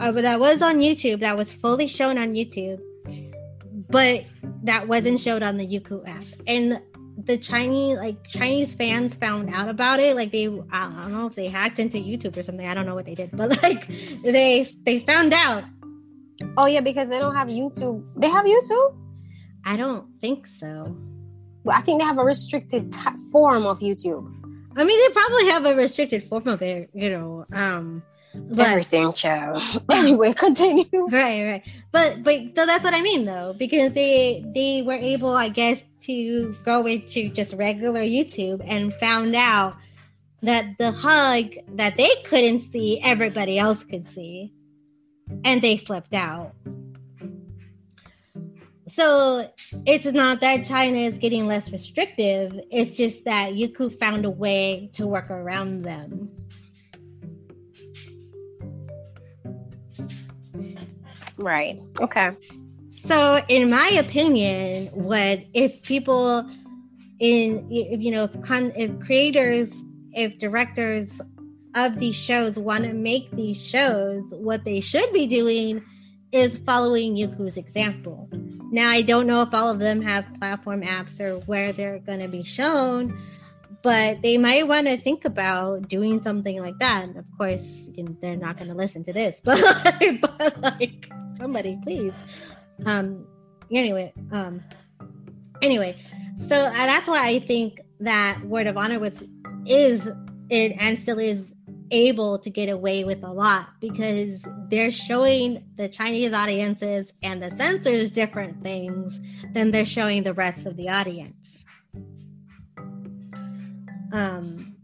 uh, 0.00 0.12
that 0.12 0.40
was 0.40 0.62
on 0.62 0.78
YouTube, 0.78 1.20
that 1.20 1.36
was 1.36 1.52
fully 1.52 1.86
shown 1.86 2.18
on 2.18 2.34
YouTube, 2.34 2.80
but 3.88 4.24
that 4.64 4.88
wasn't 4.88 5.20
showed 5.20 5.42
on 5.42 5.56
the 5.56 5.66
Youku 5.66 6.06
app. 6.08 6.24
And 6.46 6.80
the 7.24 7.36
Chinese 7.36 7.98
like 7.98 8.24
Chinese 8.26 8.74
fans 8.74 9.14
found 9.14 9.54
out 9.54 9.68
about 9.68 10.00
it. 10.00 10.16
Like 10.16 10.32
they 10.32 10.46
I 10.70 10.86
don't 10.86 11.12
know 11.12 11.26
if 11.26 11.34
they 11.34 11.48
hacked 11.48 11.78
into 11.78 11.98
YouTube 11.98 12.36
or 12.36 12.42
something. 12.42 12.66
I 12.66 12.74
don't 12.74 12.86
know 12.86 12.94
what 12.94 13.06
they 13.06 13.14
did, 13.14 13.30
but 13.32 13.50
like 13.62 13.86
they 14.22 14.74
they 14.84 15.00
found 15.00 15.32
out. 15.32 15.64
Oh 16.56 16.66
yeah, 16.66 16.80
because 16.80 17.08
they 17.08 17.18
don't 17.18 17.36
have 17.36 17.48
YouTube. 17.48 18.04
They 18.16 18.28
have 18.28 18.44
YouTube? 18.44 18.96
I 19.64 19.76
don't 19.76 20.08
think 20.20 20.46
so. 20.46 20.96
Well, 21.62 21.78
I 21.78 21.80
think 21.82 22.00
they 22.00 22.04
have 22.04 22.18
a 22.18 22.24
restricted 22.24 22.90
t- 22.90 22.98
form 23.30 23.64
of 23.66 23.78
YouTube. 23.78 24.26
I 24.74 24.82
mean, 24.82 24.98
they 24.98 25.12
probably 25.12 25.46
have 25.50 25.66
a 25.66 25.76
restricted 25.76 26.24
form 26.24 26.48
of 26.48 26.62
it, 26.62 26.90
you 26.92 27.10
know. 27.10 27.46
Um 27.52 28.02
but, 28.34 28.68
everything, 28.68 29.12
child. 29.12 29.62
anyway, 29.90 30.32
continue. 30.32 30.84
Right, 31.10 31.44
right. 31.44 31.68
But 31.90 32.22
but 32.22 32.40
so 32.56 32.66
that's 32.66 32.84
what 32.84 32.94
I 32.94 33.02
mean 33.02 33.24
though, 33.24 33.54
because 33.58 33.92
they 33.92 34.44
they 34.54 34.82
were 34.82 34.94
able, 34.94 35.30
I 35.36 35.48
guess, 35.48 35.82
to 36.02 36.56
go 36.64 36.86
into 36.86 37.28
just 37.30 37.54
regular 37.54 38.00
YouTube 38.00 38.62
and 38.66 38.94
found 38.94 39.34
out 39.34 39.74
that 40.42 40.76
the 40.78 40.92
hug 40.92 41.54
that 41.76 41.96
they 41.96 42.10
couldn't 42.24 42.60
see, 42.72 43.00
everybody 43.00 43.58
else 43.58 43.84
could 43.84 44.06
see. 44.06 44.52
And 45.44 45.62
they 45.62 45.76
flipped 45.76 46.14
out. 46.14 46.52
So 48.88 49.50
it's 49.86 50.04
not 50.04 50.40
that 50.40 50.66
China 50.66 50.98
is 50.98 51.16
getting 51.16 51.46
less 51.46 51.70
restrictive, 51.70 52.58
it's 52.70 52.96
just 52.96 53.24
that 53.24 53.52
Youku 53.52 53.98
found 53.98 54.24
a 54.24 54.30
way 54.30 54.90
to 54.94 55.06
work 55.06 55.30
around 55.30 55.82
them. 55.82 56.28
Right. 61.36 61.80
Okay. 62.00 62.32
So, 62.90 63.42
in 63.48 63.70
my 63.70 63.88
opinion, 63.88 64.88
what 64.88 65.40
if 65.54 65.82
people 65.82 66.48
in 67.18 67.66
you 67.70 68.10
know 68.10 68.24
if 68.24 68.40
con, 68.42 68.72
if 68.76 68.98
creators, 69.00 69.72
if 70.12 70.38
directors 70.38 71.20
of 71.74 71.98
these 71.98 72.16
shows 72.16 72.58
want 72.58 72.84
to 72.84 72.92
make 72.92 73.30
these 73.32 73.60
shows, 73.60 74.24
what 74.30 74.64
they 74.64 74.80
should 74.80 75.12
be 75.12 75.26
doing 75.26 75.82
is 76.32 76.58
following 76.58 77.16
Youku's 77.16 77.56
example. 77.56 78.28
Now, 78.72 78.88
I 78.88 79.02
don't 79.02 79.26
know 79.26 79.42
if 79.42 79.52
all 79.52 79.70
of 79.70 79.78
them 79.78 80.00
have 80.00 80.24
platform 80.38 80.82
apps 80.82 81.20
or 81.20 81.40
where 81.40 81.72
they're 81.72 81.98
going 81.98 82.20
to 82.20 82.28
be 82.28 82.42
shown, 82.42 83.18
but 83.82 84.22
they 84.22 84.38
might 84.38 84.66
want 84.68 84.86
to 84.86 84.96
think 84.96 85.24
about 85.24 85.88
doing 85.88 86.20
something 86.20 86.60
like 86.60 86.78
that. 86.78 87.04
And 87.04 87.16
of 87.16 87.24
course, 87.36 87.88
know, 88.04 88.16
they're 88.20 88.36
not 88.36 88.56
going 88.56 88.68
to 88.68 88.74
listen 88.74 89.04
to 89.04 89.12
this, 89.12 89.40
but, 89.44 89.60
but 90.20 90.60
like 90.60 91.10
somebody, 91.36 91.78
please. 91.82 92.14
Um, 92.86 93.26
anyway, 93.70 94.12
um, 94.30 94.62
anyway, 95.60 95.96
so 96.48 96.56
uh, 96.56 96.72
that's 96.72 97.08
why 97.08 97.26
I 97.26 97.38
think 97.40 97.80
that 98.00 98.40
Word 98.44 98.66
of 98.66 98.76
Honor 98.76 98.98
was 98.98 99.22
is 99.64 100.08
it 100.50 100.74
and 100.78 101.00
still 101.00 101.18
is 101.18 101.52
able 101.92 102.38
to 102.38 102.50
get 102.50 102.68
away 102.68 103.04
with 103.04 103.22
a 103.22 103.30
lot 103.30 103.68
because 103.80 104.42
they're 104.68 104.90
showing 104.90 105.64
the 105.76 105.88
Chinese 105.88 106.32
audiences 106.32 107.12
and 107.22 107.42
the 107.42 107.50
censors 107.50 108.10
different 108.10 108.62
things 108.62 109.20
than 109.52 109.70
they're 109.70 109.84
showing 109.84 110.22
the 110.22 110.32
rest 110.32 110.66
of 110.66 110.76
the 110.76 110.88
audience. 110.88 111.64
Um, 114.12 114.76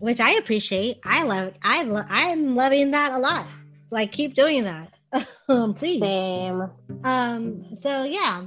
which 0.00 0.20
I 0.20 0.32
appreciate. 0.32 0.98
I 1.04 1.22
love. 1.24 1.54
I 1.62 1.84
lo- 1.84 2.04
I'm 2.08 2.56
loving 2.56 2.90
that 2.92 3.12
a 3.12 3.18
lot. 3.18 3.46
Like, 3.90 4.12
keep 4.12 4.34
doing 4.34 4.64
that, 4.64 4.92
um, 5.48 5.74
please. 5.74 6.00
Same. 6.00 6.70
Um. 7.04 7.78
So 7.82 8.04
yeah. 8.04 8.46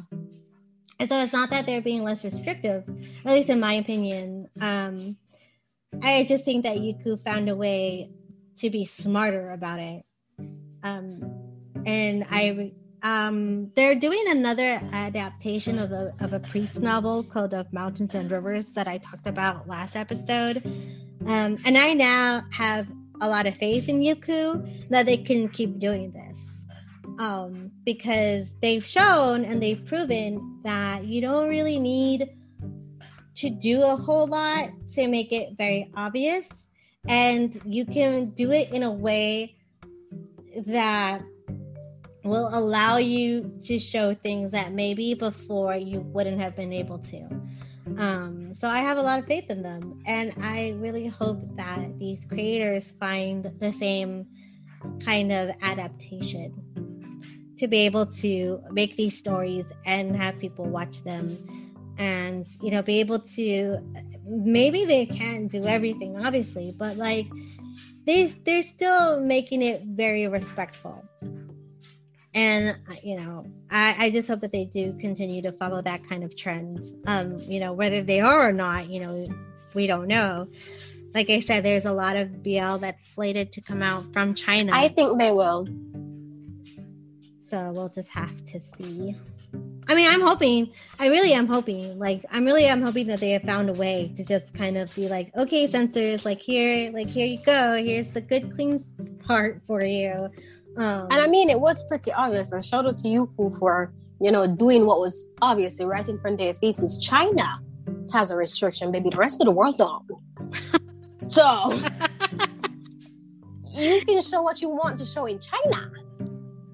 And 1.00 1.10
so 1.10 1.22
it's 1.24 1.34
not 1.34 1.50
that 1.50 1.66
they're 1.66 1.82
being 1.82 2.04
less 2.04 2.24
restrictive, 2.24 2.84
at 3.26 3.34
least 3.34 3.50
in 3.50 3.60
my 3.60 3.74
opinion. 3.74 4.48
Um, 4.62 5.18
I 6.02 6.24
just 6.24 6.46
think 6.46 6.64
that 6.64 6.78
Youku 6.78 7.24
found 7.24 7.50
a 7.50 7.56
way 7.56 8.10
to 8.60 8.70
be 8.70 8.86
smarter 8.86 9.52
about 9.52 9.80
it. 9.80 10.06
Um, 10.84 11.44
and 11.86 12.26
I 12.30 12.72
um, 13.04 13.70
they're 13.76 13.96
doing 13.96 14.24
another 14.28 14.82
adaptation 14.94 15.78
of 15.78 15.92
a 15.92 16.14
of 16.22 16.32
a 16.32 16.40
priest 16.40 16.80
novel 16.80 17.24
called 17.24 17.54
Of 17.54 17.72
Mountains 17.74 18.16
and 18.16 18.32
Rivers 18.32 18.70
that 18.70 18.88
I 18.88 18.98
talked 18.98 19.28
about 19.28 19.68
last 19.68 19.96
episode. 19.96 20.64
Um, 21.26 21.58
and 21.66 21.78
I 21.78 21.94
now 21.94 22.46
have 22.52 22.88
a 23.22 23.28
lot 23.28 23.46
of 23.46 23.56
faith 23.56 23.90
in 23.90 24.00
Youku 24.00 24.90
that 24.90 25.06
they 25.06 25.18
can 25.18 25.50
keep 25.50 25.80
doing 25.80 26.12
this. 26.14 26.40
Um, 27.20 27.72
because 27.84 28.52
they've 28.62 28.84
shown 28.84 29.46
and 29.46 29.62
they've 29.62 29.86
proven 29.86 30.60
that 30.64 31.06
you 31.06 31.22
don't 31.22 31.48
really 31.48 31.78
need 31.78 32.30
to 33.36 33.50
do 33.50 33.84
a 33.84 33.96
whole 33.96 34.26
lot 34.26 34.72
to 34.94 35.08
make 35.08 35.32
it 35.32 35.56
very 35.58 35.92
obvious. 35.96 36.70
And 37.08 37.60
you 37.66 37.86
can 37.86 38.30
do 38.32 38.52
it 38.52 38.72
in 38.72 38.82
a 38.82 38.92
way 38.92 39.58
that 40.66 41.22
will 42.24 42.50
allow 42.52 42.98
you 42.98 43.60
to 43.64 43.80
show 43.80 44.14
things 44.14 44.52
that 44.52 44.72
maybe 44.72 45.14
before 45.14 45.76
you 45.76 46.00
wouldn't 46.00 46.40
have 46.40 46.56
been 46.56 46.72
able 46.72 47.00
to. 47.00 47.28
Um, 47.98 48.56
so 48.56 48.70
I 48.70 48.80
have 48.80 48.98
a 48.98 49.02
lot 49.02 49.20
of 49.20 49.26
faith 49.26 49.50
in 49.50 49.62
them, 49.62 50.02
and 50.06 50.34
I 50.42 50.74
really 50.78 51.08
hope 51.08 51.42
that 51.58 52.00
these 52.00 52.20
creators 52.30 52.94
find 53.00 53.52
the 53.60 53.74
same 53.74 54.26
kind 55.04 55.32
of 55.32 55.52
adaptation 55.62 56.54
to 57.58 57.68
be 57.68 57.80
able 57.80 58.06
to 58.06 58.62
make 58.72 58.98
these 58.98 59.18
stories 59.18 59.66
and 59.86 60.16
have 60.16 60.40
people 60.40 60.66
watch 60.66 61.04
them 61.04 61.38
and 61.98 62.48
you 62.62 62.72
know 62.72 62.82
be 62.82 63.00
able 63.00 63.20
to 63.20 63.78
maybe 64.26 64.84
they 64.86 65.06
can't 65.06 65.52
do 65.52 65.64
everything 65.66 66.18
obviously 66.26 66.74
but 66.76 66.98
like 66.98 67.28
they 68.06 68.26
they're 68.46 68.64
still 68.64 69.20
making 69.20 69.62
it 69.62 69.84
very 69.84 70.28
respectful 70.28 71.04
and 72.34 72.78
uh, 72.90 72.96
you 73.04 73.16
know 73.16 73.46
I, 73.70 74.06
I 74.06 74.10
just 74.10 74.28
hope 74.28 74.42
that 74.42 74.52
they 74.52 74.66
do 74.66 74.94
continue 75.00 75.42
to 75.44 75.52
follow 75.54 75.82
that 75.82 76.08
kind 76.08 76.24
of 76.24 76.36
trend. 76.36 76.84
Um 77.06 77.40
you 77.40 77.60
know 77.60 77.74
whether 77.74 78.02
they 78.02 78.20
are 78.20 78.48
or 78.50 78.54
not 78.54 78.90
you 78.90 79.00
know 79.00 79.28
we 79.74 79.88
don't 79.88 80.08
know. 80.08 80.48
Like 81.14 81.30
i 81.30 81.42
said 81.42 81.64
there's 81.64 81.86
a 81.86 81.94
lot 81.94 82.16
of 82.16 82.44
bl 82.44 82.78
that's 82.78 83.10
slated 83.10 83.52
to 83.54 83.62
come 83.62 83.84
out 83.84 84.12
from 84.14 84.34
china. 84.34 84.72
I 84.74 84.88
think 84.88 85.20
they 85.20 85.32
will. 85.32 85.68
So 87.50 87.72
we'll 87.72 87.90
just 87.90 88.10
have 88.10 88.44
to 88.46 88.60
see. 88.60 89.16
I 89.88 89.96
mean, 89.96 90.08
I'm 90.10 90.22
hoping, 90.22 90.72
I 90.98 91.08
really 91.08 91.34
am 91.34 91.46
hoping, 91.46 92.00
like, 92.00 92.26
I'm 92.32 92.46
really 92.46 92.68
I'm 92.70 92.82
hoping 92.82 93.08
that 93.08 93.20
they 93.20 93.32
have 93.32 93.44
found 93.44 93.70
a 93.70 93.74
way 93.74 94.14
to 94.16 94.24
just 94.24 94.54
kind 94.54 94.78
of 94.78 94.94
be 94.96 95.08
like, 95.08 95.36
okay, 95.36 95.70
censors, 95.70 96.26
like, 96.26 96.40
here, 96.40 96.90
like, 96.92 97.10
here 97.10 97.28
you 97.28 97.40
go. 97.44 97.76
Here's 97.76 98.08
the 98.08 98.22
good, 98.22 98.56
clean 98.56 98.84
part 99.28 99.62
for 99.68 99.84
you. 99.84 100.30
Um, 100.78 101.08
and 101.12 101.14
I 101.14 101.28
mean, 101.28 101.50
it 101.50 101.60
was 101.60 101.88
pretty 101.88 102.12
obvious. 102.12 102.52
And 102.52 102.64
shout 102.66 102.86
out 102.86 102.98
to 102.98 103.08
Youku 103.08 103.58
for, 103.60 103.94
you 104.20 104.32
know, 104.32 104.48
doing 104.48 104.86
what 104.86 105.00
was 105.00 105.26
obviously 105.42 105.86
right 105.86 106.08
in 106.08 106.20
front 106.20 106.36
of 106.36 106.40
their 106.40 106.56
faces. 106.56 107.04
China 107.04 107.60
has 108.12 108.32
a 108.32 108.36
restriction, 108.36 108.92
baby. 108.92 109.10
The 109.10 109.18
rest 109.18 109.42
of 109.42 109.46
the 109.46 109.52
world 109.52 109.78
don't. 109.78 110.06
so 111.30 111.80
you 113.70 114.02
can 114.06 114.22
show 114.22 114.42
what 114.42 114.62
you 114.62 114.70
want 114.70 114.98
to 115.00 115.06
show 115.06 115.26
in 115.26 115.40
China 115.40 115.92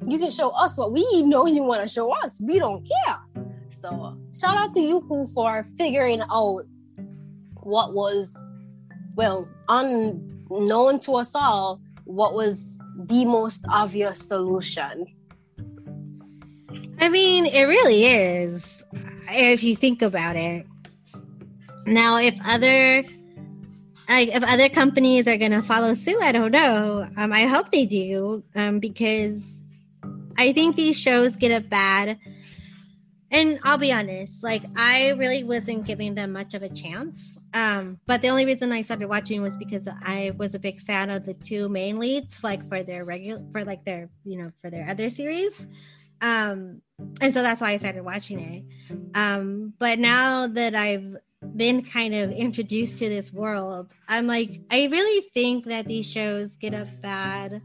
you 0.09 0.17
can 0.17 0.31
show 0.31 0.49
us 0.49 0.77
what 0.77 0.91
we 0.91 1.21
know 1.23 1.45
you 1.45 1.63
want 1.63 1.81
to 1.81 1.87
show 1.87 2.11
us. 2.23 2.41
We 2.41 2.59
don't 2.59 2.87
care. 2.87 3.17
So 3.69 4.17
shout 4.33 4.57
out 4.57 4.73
to 4.73 4.79
Youku 4.79 5.31
for 5.33 5.65
figuring 5.77 6.21
out 6.31 6.63
what 7.61 7.93
was 7.93 8.35
well 9.15 9.47
unknown 9.67 10.99
to 11.01 11.15
us 11.15 11.35
all, 11.35 11.79
what 12.05 12.33
was 12.33 12.78
the 13.09 13.25
most 13.25 13.65
obvious 13.69 14.19
solution. 14.19 15.07
I 16.99 17.09
mean, 17.09 17.45
it 17.45 17.63
really 17.63 18.05
is, 18.05 18.83
if 19.29 19.63
you 19.63 19.75
think 19.75 20.01
about 20.01 20.35
it. 20.35 20.65
Now, 21.85 22.17
if 22.17 22.35
other 22.45 23.03
like 24.07 24.29
if 24.29 24.43
other 24.43 24.69
companies 24.69 25.27
are 25.27 25.37
going 25.37 25.51
to 25.51 25.61
follow 25.61 25.93
suit, 25.93 26.21
I 26.21 26.31
don't 26.31 26.51
know. 26.51 27.07
Um, 27.17 27.31
I 27.33 27.45
hope 27.45 27.71
they 27.71 27.85
do, 27.85 28.43
um, 28.55 28.79
because 28.79 29.41
I 30.37 30.51
think 30.53 30.75
these 30.75 30.97
shows 30.97 31.35
get 31.35 31.51
a 31.51 31.65
bad 31.65 32.17
and 33.31 33.59
I'll 33.63 33.77
be 33.77 33.91
honest, 33.91 34.41
like 34.41 34.63
I 34.75 35.09
really 35.11 35.43
wasn't 35.43 35.85
giving 35.85 36.15
them 36.15 36.31
much 36.33 36.53
of 36.53 36.63
a 36.63 36.69
chance. 36.69 37.37
Um, 37.53 37.99
but 38.05 38.21
the 38.21 38.29
only 38.29 38.45
reason 38.45 38.71
I 38.71 38.81
started 38.81 39.07
watching 39.07 39.41
was 39.41 39.55
because 39.57 39.87
I 39.87 40.33
was 40.37 40.55
a 40.55 40.59
big 40.59 40.81
fan 40.81 41.09
of 41.09 41.25
the 41.25 41.33
two 41.33 41.69
main 41.69 41.99
leads, 41.99 42.43
like 42.43 42.67
for 42.67 42.83
their 42.83 43.05
regular, 43.05 43.41
for 43.51 43.63
like 43.63 43.85
their, 43.85 44.09
you 44.23 44.37
know, 44.37 44.51
for 44.61 44.69
their 44.69 44.87
other 44.89 45.09
series. 45.09 45.67
Um, 46.21 46.81
and 47.21 47.33
so 47.33 47.41
that's 47.41 47.61
why 47.61 47.71
I 47.71 47.77
started 47.77 48.03
watching 48.03 48.39
it. 48.39 48.63
Um, 49.15 49.73
but 49.77 49.99
now 49.99 50.47
that 50.47 50.75
I've 50.75 51.17
been 51.55 51.83
kind 51.83 52.13
of 52.13 52.31
introduced 52.31 52.97
to 52.97 53.09
this 53.09 53.31
world, 53.31 53.93
I'm 54.07 54.27
like, 54.27 54.61
I 54.71 54.85
really 54.85 55.29
think 55.33 55.65
that 55.65 55.85
these 55.85 56.09
shows 56.09 56.55
get 56.57 56.73
a 56.73 56.87
bad 57.01 57.61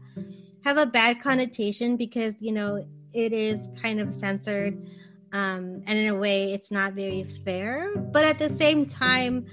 have 0.63 0.77
a 0.77 0.85
bad 0.85 1.21
connotation 1.21 1.95
because 1.95 2.33
you 2.39 2.51
know 2.51 2.83
it 3.13 3.31
is 3.31 3.67
kind 3.81 3.99
of 3.99 4.13
censored 4.15 4.75
um, 5.35 5.83
and 5.85 5.99
in 5.99 6.07
a 6.07 6.15
way 6.15 6.53
it's 6.53 6.71
not 6.71 6.93
very 6.93 7.23
fair. 7.43 7.95
But 7.97 8.23
at 8.25 8.39
the 8.39 8.49
same 8.57 8.85
time 8.85 9.45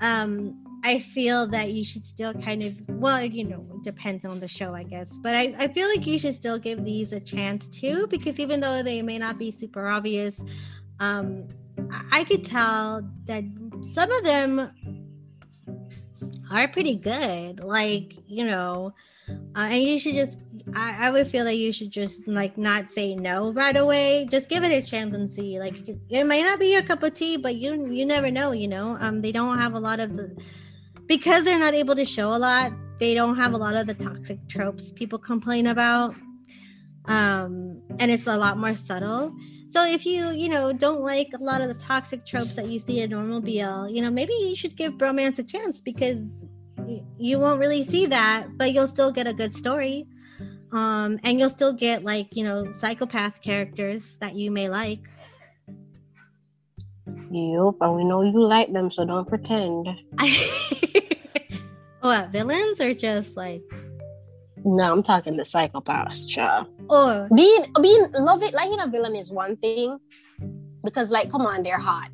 um, 0.00 0.64
i 0.82 0.98
feel 0.98 1.46
that 1.46 1.72
you 1.72 1.84
should 1.84 2.06
still 2.06 2.32
kind 2.32 2.62
of 2.62 2.72
well 2.88 3.22
you 3.22 3.44
know 3.44 3.62
depends 3.84 4.24
on 4.24 4.40
the 4.40 4.48
show 4.48 4.74
i 4.74 4.82
guess. 4.82 5.10
But 5.22 5.34
I, 5.34 5.54
I 5.58 5.68
feel 5.68 5.88
like 5.88 6.06
you 6.06 6.18
should 6.18 6.34
still 6.34 6.58
give 6.58 6.84
these 6.84 7.12
a 7.12 7.20
chance 7.20 7.68
too 7.68 8.06
because 8.08 8.38
even 8.38 8.60
though 8.60 8.82
they 8.82 9.02
may 9.02 9.18
not 9.18 9.38
be 9.38 9.50
super 9.50 9.86
obvious 9.86 10.36
um, 10.98 11.46
i 12.10 12.24
could 12.24 12.44
tell 12.44 13.02
that 13.26 13.44
some 13.94 14.10
of 14.10 14.24
them 14.24 14.70
are 16.50 16.68
pretty 16.68 16.96
good. 16.96 17.62
Like 17.62 18.14
you 18.26 18.44
know 18.44 18.94
uh, 19.56 19.60
and 19.60 19.82
you 19.82 19.98
should 19.98 20.14
just 20.14 20.42
I, 20.74 21.08
I 21.08 21.10
would 21.10 21.28
feel 21.28 21.44
that 21.44 21.56
you 21.56 21.72
should 21.72 21.90
just 21.90 22.26
like 22.28 22.56
not 22.56 22.92
say 22.92 23.14
no 23.14 23.52
right 23.52 23.76
away. 23.76 24.28
Just 24.30 24.48
give 24.48 24.62
it 24.64 24.72
a 24.72 24.86
chance 24.86 25.14
and 25.14 25.30
see. 25.32 25.58
Like 25.58 25.76
it 25.88 26.24
might 26.24 26.42
not 26.42 26.58
be 26.58 26.72
your 26.72 26.82
cup 26.82 27.02
of 27.02 27.14
tea 27.14 27.36
but 27.36 27.56
you 27.56 27.90
you 27.90 28.06
never 28.06 28.30
know 28.30 28.52
you 28.52 28.68
know? 28.68 28.96
Um 29.00 29.20
they 29.20 29.32
don't 29.32 29.58
have 29.58 29.74
a 29.74 29.80
lot 29.80 30.00
of 30.00 30.16
the 30.16 30.36
because 31.06 31.44
they're 31.44 31.58
not 31.58 31.74
able 31.74 31.96
to 31.96 32.04
show 32.04 32.28
a 32.34 32.38
lot 32.38 32.72
they 32.98 33.14
don't 33.14 33.36
have 33.36 33.54
a 33.54 33.56
lot 33.56 33.74
of 33.74 33.86
the 33.86 33.94
toxic 33.94 34.46
tropes 34.48 34.92
people 34.92 35.18
complain 35.18 35.66
about. 35.66 36.14
Um 37.06 37.82
and 37.98 38.10
it's 38.10 38.26
a 38.26 38.36
lot 38.36 38.58
more 38.58 38.74
subtle. 38.74 39.34
So 39.70 39.84
if 39.86 40.04
you 40.04 40.30
you 40.30 40.48
know 40.48 40.72
don't 40.72 41.00
like 41.00 41.28
a 41.34 41.42
lot 41.42 41.60
of 41.60 41.68
the 41.68 41.82
toxic 41.82 42.26
tropes 42.26 42.54
that 42.54 42.68
you 42.68 42.80
see 42.80 43.00
in 43.00 43.10
normal 43.10 43.40
bl 43.40 43.88
you 43.88 44.02
know 44.02 44.10
maybe 44.10 44.32
you 44.32 44.56
should 44.56 44.76
give 44.76 44.94
bromance 44.94 45.38
a 45.38 45.44
chance 45.44 45.80
because 45.80 46.18
you 47.18 47.38
won't 47.38 47.60
really 47.60 47.84
see 47.84 48.06
that, 48.06 48.56
but 48.56 48.72
you'll 48.72 48.88
still 48.88 49.12
get 49.12 49.26
a 49.26 49.34
good 49.34 49.54
story. 49.54 50.06
Um, 50.72 51.18
and 51.24 51.38
you'll 51.38 51.50
still 51.50 51.72
get 51.72 52.04
like, 52.04 52.34
you 52.36 52.44
know, 52.44 52.70
psychopath 52.72 53.42
characters 53.42 54.16
that 54.16 54.36
you 54.36 54.50
may 54.50 54.68
like. 54.68 55.00
Yep, 57.06 57.74
and 57.80 57.96
we 57.96 58.04
know 58.04 58.22
you 58.22 58.42
like 58.42 58.72
them, 58.72 58.90
so 58.90 59.04
don't 59.04 59.28
pretend. 59.28 59.88
what, 62.00 62.30
villains 62.30 62.80
or 62.80 62.94
just 62.94 63.36
like 63.36 63.62
no, 64.64 64.92
I'm 64.92 65.02
talking 65.02 65.36
the 65.36 65.42
psychopaths, 65.42 66.28
child. 66.28 66.68
Or 66.88 67.28
being 67.34 67.64
being 67.80 68.10
love 68.12 68.42
it 68.42 68.52
liking 68.52 68.80
a 68.80 68.86
villain 68.88 69.16
is 69.16 69.30
one 69.32 69.56
thing. 69.56 69.98
Because 70.84 71.10
like 71.10 71.30
come 71.30 71.42
on, 71.42 71.62
they're 71.62 71.78
hot. 71.78 72.10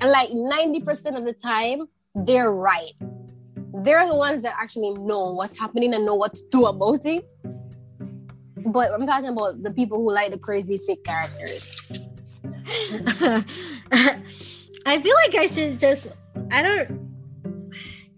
And 0.00 0.10
like 0.10 0.30
90% 0.30 1.16
of 1.16 1.24
the 1.24 1.32
time, 1.32 1.86
they're 2.14 2.52
right 2.52 2.92
they're 3.84 4.06
the 4.06 4.14
ones 4.14 4.42
that 4.42 4.54
actually 4.58 4.92
know 4.94 5.32
what's 5.32 5.58
happening 5.58 5.94
and 5.94 6.04
know 6.04 6.14
what 6.14 6.34
to 6.34 6.42
do 6.50 6.66
about 6.66 7.04
it. 7.04 7.30
But 8.66 8.92
I'm 8.92 9.06
talking 9.06 9.28
about 9.28 9.62
the 9.62 9.70
people 9.70 9.98
who 9.98 10.10
like 10.10 10.30
the 10.30 10.38
crazy 10.38 10.76
sick 10.76 11.04
characters. 11.04 11.76
I 14.86 15.00
feel 15.02 15.14
like 15.16 15.34
I 15.34 15.46
should 15.46 15.78
just 15.78 16.08
I 16.50 16.62
don't 16.62 16.88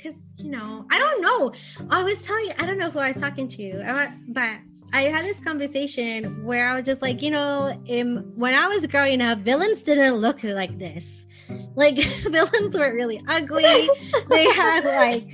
cuz 0.00 0.14
you 0.36 0.50
know, 0.50 0.86
I 0.90 0.98
don't 0.98 1.20
know. 1.20 1.52
I 1.90 2.02
was 2.04 2.22
telling 2.22 2.46
you 2.46 2.52
I 2.58 2.66
don't 2.66 2.78
know 2.78 2.90
who 2.90 3.00
I 3.00 3.12
was 3.12 3.20
talking 3.20 3.48
to, 3.48 4.14
but 4.28 4.58
I 4.92 5.02
had 5.02 5.24
this 5.24 5.38
conversation 5.40 6.44
where 6.44 6.68
I 6.68 6.76
was 6.76 6.86
just 6.86 7.02
like, 7.02 7.20
you 7.20 7.30
know, 7.30 7.82
in, 7.86 8.18
when 8.36 8.54
I 8.54 8.68
was 8.68 8.86
growing 8.86 9.20
up, 9.20 9.40
villains 9.40 9.82
didn't 9.82 10.14
look 10.14 10.42
like 10.44 10.78
this 10.78 11.26
Like 11.74 11.96
villains 12.30 12.76
were 12.76 12.94
really 12.94 13.20
ugly. 13.28 13.88
they 14.30 14.44
had 14.52 14.84
like 14.84 15.24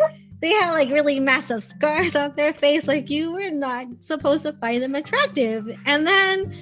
they 0.42 0.50
had 0.50 0.72
like 0.72 0.90
really 0.90 1.20
massive 1.20 1.62
scars 1.64 2.14
on 2.16 2.34
their 2.36 2.52
face. 2.52 2.86
Like 2.86 3.08
you 3.08 3.32
were 3.32 3.50
not 3.50 3.86
supposed 4.00 4.42
to 4.42 4.52
find 4.54 4.82
them 4.82 4.94
attractive. 4.96 5.70
And 5.86 6.06
then 6.06 6.52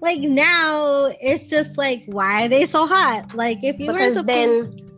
like 0.00 0.20
now 0.20 1.06
it's 1.20 1.48
just 1.48 1.76
like 1.78 2.02
why 2.06 2.44
are 2.44 2.48
they 2.48 2.66
so 2.66 2.86
hot? 2.86 3.34
Like 3.34 3.58
if 3.64 3.80
you 3.80 3.90
because 3.90 4.16
were 4.16 4.20
supposed- 4.20 4.78
then 4.78 4.88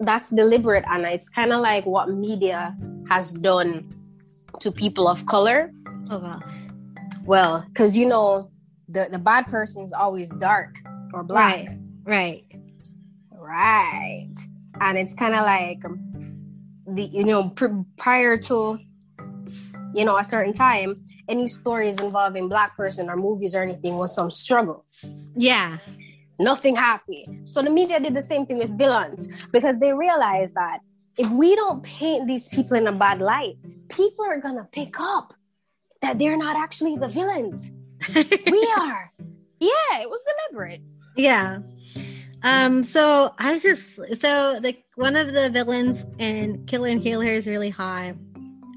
that's 0.00 0.30
deliberate 0.30 0.84
and 0.88 1.04
it's 1.04 1.28
kind 1.28 1.52
of 1.52 1.60
like 1.60 1.84
what 1.84 2.08
media 2.10 2.74
has 3.10 3.32
done 3.32 3.86
to 4.60 4.70
people 4.72 5.08
of 5.08 5.26
color. 5.26 5.72
Oh 6.10 6.18
well. 6.18 6.42
Well, 7.26 7.64
because 7.68 7.96
you 7.98 8.06
know 8.06 8.50
the 8.88 9.08
the 9.10 9.18
bad 9.18 9.46
person 9.46 9.82
is 9.82 9.92
always 9.92 10.30
dark 10.36 10.76
or 11.12 11.22
black. 11.24 11.66
Right. 12.06 12.44
Right. 12.44 12.44
Right. 13.32 14.34
And 14.80 14.96
it's 14.96 15.14
kind 15.14 15.34
of 15.34 15.42
like 15.42 15.84
um, 15.84 16.09
the 16.94 17.04
you 17.04 17.24
know 17.24 17.50
pr- 17.50 17.82
prior 17.96 18.36
to 18.36 18.78
you 19.94 20.04
know 20.04 20.16
a 20.18 20.24
certain 20.24 20.52
time, 20.52 21.04
any 21.28 21.48
stories 21.48 21.98
involving 22.00 22.48
black 22.48 22.76
person 22.76 23.08
or 23.08 23.16
movies 23.16 23.54
or 23.54 23.62
anything 23.62 23.94
was 23.96 24.14
some 24.14 24.30
struggle. 24.30 24.84
Yeah. 25.36 25.78
Nothing 26.38 26.74
happy. 26.74 27.26
So 27.44 27.62
the 27.62 27.70
media 27.70 28.00
did 28.00 28.14
the 28.14 28.22
same 28.22 28.46
thing 28.46 28.58
with 28.58 28.76
villains 28.78 29.46
because 29.52 29.78
they 29.78 29.92
realized 29.92 30.54
that 30.54 30.78
if 31.18 31.30
we 31.30 31.54
don't 31.54 31.82
paint 31.82 32.26
these 32.26 32.48
people 32.48 32.76
in 32.76 32.86
a 32.86 32.92
bad 32.92 33.20
light, 33.20 33.56
people 33.88 34.24
are 34.24 34.40
gonna 34.40 34.66
pick 34.72 34.98
up 34.98 35.34
that 36.00 36.18
they're 36.18 36.36
not 36.36 36.56
actually 36.56 36.96
the 36.96 37.08
villains. 37.08 37.70
we 38.14 38.74
are. 38.78 39.12
Yeah, 39.58 40.00
it 40.00 40.08
was 40.08 40.20
deliberate. 40.30 40.80
Yeah. 41.16 41.58
Um, 42.42 42.82
so 42.82 43.34
I 43.38 43.58
just 43.58 43.82
so 44.20 44.60
the 44.60 44.76
one 44.94 45.16
of 45.16 45.32
the 45.32 45.50
villains 45.50 46.04
in 46.18 46.64
Killer 46.66 46.88
and 46.88 47.02
Healer 47.02 47.26
is 47.26 47.46
really 47.46 47.70
high. 47.70 48.14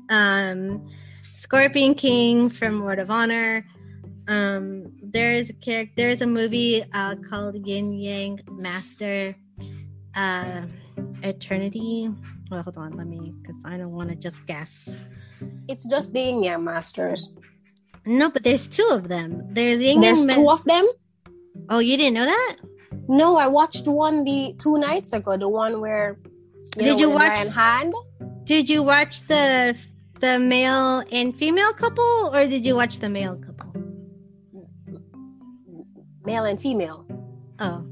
Um 0.09 0.87
Scorpion 1.33 1.95
King 1.95 2.49
from 2.49 2.81
Word 2.83 2.99
of 2.99 3.09
Honor. 3.09 3.65
Um 4.27 4.91
there's 5.01 5.49
a 5.49 5.53
character 5.53 5.93
there's 5.95 6.21
a 6.21 6.27
movie 6.27 6.83
uh 6.93 7.15
called 7.29 7.55
Yin 7.65 7.93
Yang 7.93 8.41
Master 8.51 9.35
uh 10.15 10.63
Eternity. 11.23 12.09
Well 12.51 12.63
hold 12.63 12.77
on, 12.77 12.97
let 12.97 13.07
me 13.07 13.33
because 13.41 13.61
I 13.65 13.77
don't 13.77 13.91
want 13.91 14.09
to 14.09 14.15
just 14.15 14.45
guess. 14.45 14.89
It's 15.69 15.85
just 15.85 16.13
the 16.13 16.19
Yin 16.19 16.43
Yang 16.43 16.63
Masters. 16.65 17.29
No, 18.05 18.29
but 18.29 18.43
there's 18.43 18.67
two 18.67 18.87
of 18.91 19.07
them. 19.07 19.53
There's 19.53 19.77
Yin 19.77 20.01
Yang. 20.01 20.01
There's 20.01 20.25
Yang 20.25 20.35
two 20.35 20.49
of 20.49 20.63
them? 20.65 20.87
Oh, 21.69 21.79
you 21.79 21.95
didn't 21.95 22.15
know 22.15 22.25
that? 22.25 22.57
No, 23.07 23.37
I 23.37 23.47
watched 23.47 23.87
one 23.87 24.23
the 24.23 24.55
two 24.59 24.77
nights 24.77 25.13
ago. 25.13 25.37
The 25.37 25.49
one 25.49 25.81
where 25.81 26.17
you 26.77 26.83
Did 26.83 26.91
know, 26.93 26.97
you 26.97 27.09
watch 27.09 27.29
Ryan 27.29 27.51
Hand? 27.51 27.93
Did 28.45 28.69
you 28.69 28.83
watch 28.83 29.27
the 29.27 29.75
the 30.19 30.39
male 30.39 31.03
and 31.11 31.35
female 31.35 31.73
couple, 31.73 32.31
or 32.33 32.45
did 32.47 32.65
you 32.65 32.75
watch 32.75 32.99
the 32.99 33.09
male 33.09 33.35
couple? 33.35 33.73
Male 36.25 36.45
and 36.45 36.61
female. 36.61 37.05
Oh, 37.59 37.85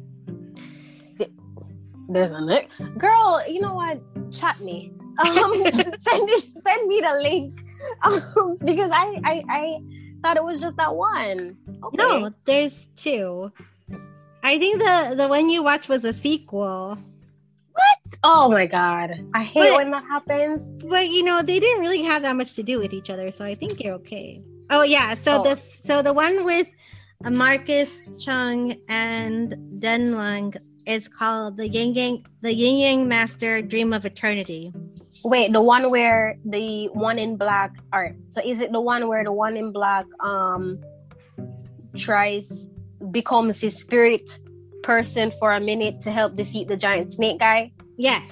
there's 2.09 2.32
a 2.32 2.39
link. 2.39 2.72
Girl, 2.97 3.41
you 3.47 3.62
know 3.62 3.74
what? 3.74 4.01
Chat 4.32 4.59
me. 4.62 4.93
Um, 5.20 5.53
send 5.99 6.30
it. 6.30 6.57
Send 6.57 6.88
me 6.88 7.01
the 7.01 7.20
link. 7.22 7.59
Um, 8.03 8.57
because 8.64 8.91
I, 8.91 9.20
I 9.24 9.43
I 9.49 9.82
thought 10.22 10.38
it 10.38 10.43
was 10.43 10.59
just 10.59 10.78
that 10.78 10.95
one. 10.95 11.57
Okay. 11.84 11.97
No, 11.97 12.32
there's 12.45 12.88
two. 12.95 13.51
I 14.43 14.57
think 14.57 14.79
the 14.79 15.15
the 15.15 15.27
one 15.27 15.49
you 15.49 15.63
watched 15.63 15.89
was 15.89 16.03
a 16.03 16.13
sequel. 16.13 16.97
What? 17.73 18.19
Oh 18.23 18.49
my 18.49 18.65
god. 18.65 19.11
I 19.33 19.43
hate 19.43 19.69
but, 19.69 19.77
when 19.77 19.91
that 19.91 20.03
happens. 20.03 20.67
But 20.83 21.09
you 21.09 21.23
know, 21.23 21.41
they 21.41 21.59
didn't 21.59 21.81
really 21.81 22.03
have 22.03 22.23
that 22.23 22.35
much 22.35 22.53
to 22.55 22.63
do 22.63 22.79
with 22.79 22.93
each 22.93 23.09
other, 23.09 23.31
so 23.31 23.45
I 23.45 23.55
think 23.55 23.81
you're 23.83 23.93
okay. 23.95 24.41
Oh 24.69 24.83
yeah, 24.83 25.15
so 25.15 25.41
oh. 25.41 25.43
the 25.43 25.59
so 25.83 26.01
the 26.01 26.13
one 26.13 26.43
with 26.43 26.67
Marcus 27.23 27.89
Chung 28.19 28.75
and 28.87 29.53
Deng 29.79 30.15
Lun 30.15 30.53
is 30.85 31.07
called 31.07 31.57
the 31.57 31.67
Yin 31.67 31.93
Yang 31.93 32.25
the 32.41 32.53
Yin 32.53 32.77
Yang 32.77 33.07
Master 33.07 33.61
Dream 33.61 33.93
of 33.93 34.05
Eternity. 34.05 34.73
Wait, 35.23 35.53
the 35.53 35.61
one 35.61 35.91
where 35.91 36.37
the 36.45 36.87
one 36.93 37.19
in 37.19 37.37
black 37.37 37.75
art. 37.93 38.15
So 38.29 38.41
is 38.43 38.59
it 38.59 38.71
the 38.71 38.81
one 38.81 39.07
where 39.07 39.23
the 39.23 39.31
one 39.31 39.55
in 39.55 39.71
black 39.71 40.05
um 40.19 40.81
tries 41.95 42.67
becomes 43.12 43.60
his 43.60 43.80
spirit 43.80 44.39
person 44.84 45.32
for 45.39 45.54
a 45.54 45.60
minute 45.60 46.02
to 46.02 46.12
help 46.12 46.36
defeat 46.36 46.68
the 46.68 46.78
giant 46.78 47.14
snake 47.14 47.39
guy? 47.39 47.72
Yes. 47.97 48.32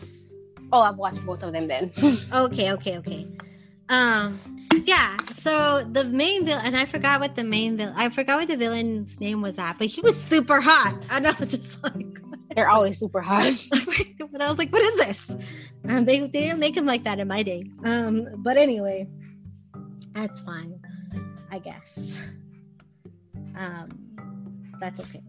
Oh, 0.72 0.82
I've 0.82 0.98
watched 0.98 1.26
both 1.26 1.44
of 1.44 1.54
them 1.54 1.68
then. 1.68 1.92
okay, 2.34 2.72
okay, 2.74 2.98
okay. 2.98 3.28
Um 3.90 4.40
yeah, 4.86 5.18
so 5.40 5.84
the 5.84 6.06
main 6.06 6.46
villain 6.46 6.66
and 6.66 6.78
I 6.78 6.86
forgot 6.86 7.20
what 7.20 7.36
the 7.36 7.44
main 7.44 7.78
villain 7.78 7.94
I 7.96 8.10
forgot 8.10 8.40
what 8.40 8.48
the 8.48 8.58
villain's 8.58 9.20
name 9.20 9.42
was 9.42 9.58
at, 9.58 9.78
but 9.80 9.88
he 9.88 10.02
was 10.02 10.16
super 10.24 10.62
hot. 10.62 10.96
And 11.10 11.28
I 11.28 11.32
was 11.32 11.50
just 11.50 11.84
like 11.84 12.20
they're 12.56 12.70
always 12.70 13.00
super 13.00 13.22
hot. 13.22 13.54
but 14.32 14.42
I 14.42 14.50
was 14.50 14.58
like, 14.58 14.72
what 14.72 14.82
is 14.82 14.96
this? 14.96 15.38
Um, 15.88 16.06
they, 16.06 16.20
they 16.20 16.28
didn't 16.28 16.60
make 16.60 16.76
him 16.76 16.86
like 16.86 17.04
that 17.04 17.20
in 17.20 17.28
my 17.28 17.44
day. 17.44 17.64
Um, 17.84 18.28
but 18.38 18.58
anyway, 18.58 19.08
that's 20.14 20.42
fine, 20.42 20.80
I 21.52 21.60
guess. 21.60 22.18
Um, 23.56 24.09
that's 24.80 25.00
okay. 25.00 25.22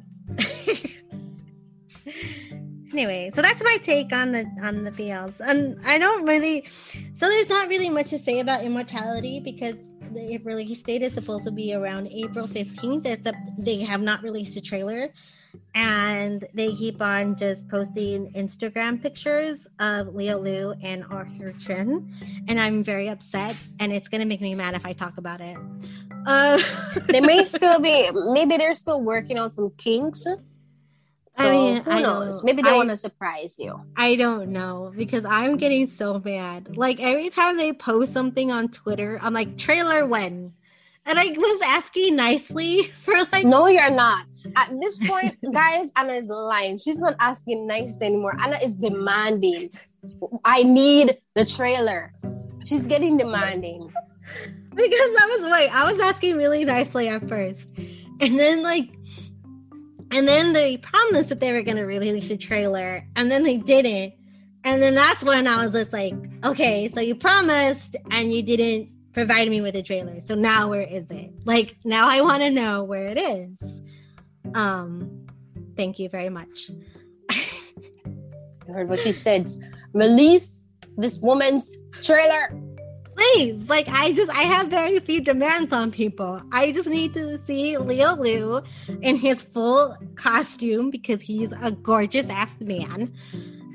anyway, 2.93 3.31
so 3.35 3.43
that's 3.43 3.63
my 3.63 3.77
take 3.83 4.13
on 4.13 4.33
the 4.33 4.45
on 4.63 4.85
the 4.85 4.91
BLs. 4.91 5.41
And 5.41 5.79
I 5.85 5.99
don't 5.99 6.25
really 6.25 6.67
so 7.15 7.29
there's 7.29 7.49
not 7.49 7.69
really 7.69 7.89
much 7.89 8.11
to 8.11 8.19
say 8.19 8.41
about 8.41 8.65
immortality 8.65 9.41
because 9.41 9.77
the 10.13 10.39
release 10.39 10.83
date 10.83 11.03
is 11.03 11.15
supposed 11.15 11.45
to 11.45 11.53
be 11.53 11.75
around 11.75 12.09
April 12.09 12.49
15th. 12.49 13.07
Except 13.07 13.37
they 13.59 13.81
have 13.83 14.01
not 14.01 14.23
released 14.23 14.57
a 14.57 14.61
trailer 14.61 15.13
and 15.75 16.47
they 16.55 16.75
keep 16.75 17.01
on 17.01 17.37
just 17.37 17.69
posting 17.69 18.33
Instagram 18.33 19.01
pictures 19.01 19.67
of 19.79 20.15
Leo 20.15 20.43
Luo 20.43 20.79
and 20.83 21.05
Arthur 21.11 21.53
Chen, 21.65 22.13
and 22.49 22.61
I'm 22.61 22.83
very 22.83 23.09
upset, 23.09 23.57
and 23.79 23.93
it's 23.93 24.09
gonna 24.09 24.27
make 24.27 24.41
me 24.41 24.55
mad 24.55 24.75
if 24.75 24.85
I 24.85 24.93
talk 24.93 25.19
about 25.19 25.41
it. 25.41 25.57
Uh, 26.27 26.61
they 27.07 27.21
may 27.21 27.45
still 27.57 27.81
be, 27.81 28.11
maybe 28.11 28.57
they're 28.57 28.75
still 28.75 29.01
working 29.01 29.39
on 29.39 29.51
some 29.51 29.71
kinks. 29.77 30.25
So 31.33 31.47
I 31.47 31.51
mean, 31.51 31.83
who 31.85 31.91
I 31.91 32.03
knows? 32.03 32.43
Maybe 32.43 32.61
they 32.63 32.73
want 32.73 32.89
to 32.89 32.97
surprise 32.97 33.57
you. 33.59 33.81
I 33.97 34.17
don't 34.17 34.51
know 34.51 34.93
because 34.97 35.25
I'm 35.25 35.57
getting 35.57 35.89
so 35.89 36.21
mad. 36.25 36.77
Like 36.77 37.01
every 37.01 37.31
time 37.31 37.57
they 37.57 37.73
post 37.73 38.13
something 38.13 38.51
on 38.51 38.69
Twitter, 38.69 39.19
I'm 39.23 39.33
like, 39.33 39.57
trailer 39.57 40.07
when? 40.07 40.53
And 41.07 41.19
I 41.19 41.27
was 41.27 41.63
asking 41.65 42.17
nicely 42.17 42.93
for 43.05 43.15
like. 43.33 43.47
No, 43.47 43.69
you're 43.69 43.91
not. 43.91 44.27
At 44.57 44.73
this 44.81 44.99
point, 45.07 45.39
guys, 45.53 45.93
Anna 45.97 46.15
is 46.15 46.29
lying. 46.29 46.79
She's 46.79 47.01
not 47.01 47.15
asking 47.21 47.67
nicely 47.67 48.07
anymore. 48.07 48.37
Anna 48.41 48.59
is 48.63 48.75
demanding. 48.75 49.71
I 50.45 50.65
need 50.65 51.19
the 51.35 51.45
trailer. 51.45 52.13
She's 52.65 52.87
getting 52.87 53.17
demanding. 53.17 53.93
because 54.75 54.91
I 54.91 55.37
was 55.39 55.53
wait, 55.53 55.69
I 55.75 55.93
was 55.93 56.01
asking 56.01 56.37
really 56.37 56.65
nicely 56.65 57.09
at 57.09 57.29
first. 57.29 57.61
And 58.21 58.39
then 58.39 58.63
like 58.63 58.91
and 60.11 60.27
then 60.27 60.53
they 60.53 60.77
promised 60.77 61.29
that 61.29 61.41
they 61.41 61.53
were 61.53 61.63
gonna 61.63 61.87
release 61.87 62.31
a 62.31 62.37
trailer, 62.37 63.07
and 63.15 63.31
then 63.31 63.45
they 63.45 63.57
didn't. 63.57 64.15
And 64.65 64.83
then 64.83 64.95
that's 64.95 65.23
when 65.23 65.47
I 65.47 65.65
was 65.65 65.73
just 65.73 65.93
like, 65.93 66.15
okay, 66.45 66.91
so 66.93 67.01
you 67.01 67.15
promised 67.15 67.97
and 68.11 68.33
you 68.33 68.43
didn't 68.43 68.91
provide 69.13 69.49
me 69.49 69.61
with 69.61 69.75
a 69.75 69.83
trailer. 69.83 70.21
So 70.27 70.35
now 70.35 70.69
where 70.69 70.83
is 70.83 71.05
it? 71.11 71.33
Like 71.45 71.77
now 71.85 72.09
I 72.09 72.21
want 72.21 72.43
to 72.43 72.51
know 72.51 72.85
where 72.85 73.07
it 73.07 73.19
is. 73.19 73.51
Um, 74.55 75.27
thank 75.77 75.99
you 75.99 76.09
very 76.09 76.29
much. 76.29 76.71
I 77.31 78.73
heard 78.73 78.89
what 78.89 79.01
she 79.01 79.13
said. 79.13 79.51
Release 79.93 80.69
this 80.97 81.19
woman's 81.19 81.73
trailer. 82.03 82.53
Please, 83.21 83.69
like 83.69 83.87
I 83.91 84.13
just 84.13 84.31
I 84.31 84.45
have 84.45 84.69
very 84.69 84.99
few 84.99 85.21
demands 85.21 85.75
on 85.75 85.91
people. 85.91 86.41
I 86.53 86.73
just 86.73 86.89
need 86.89 87.13
to 87.13 87.39
see 87.47 87.77
Leo 87.77 88.17
Luo 88.17 88.65
in 89.03 89.17
his 89.17 89.43
full 89.43 89.95
costume 90.15 90.89
because 90.89 91.21
he's 91.21 91.53
a 91.61 91.71
gorgeous 91.71 92.31
ass 92.31 92.57
man, 92.61 93.13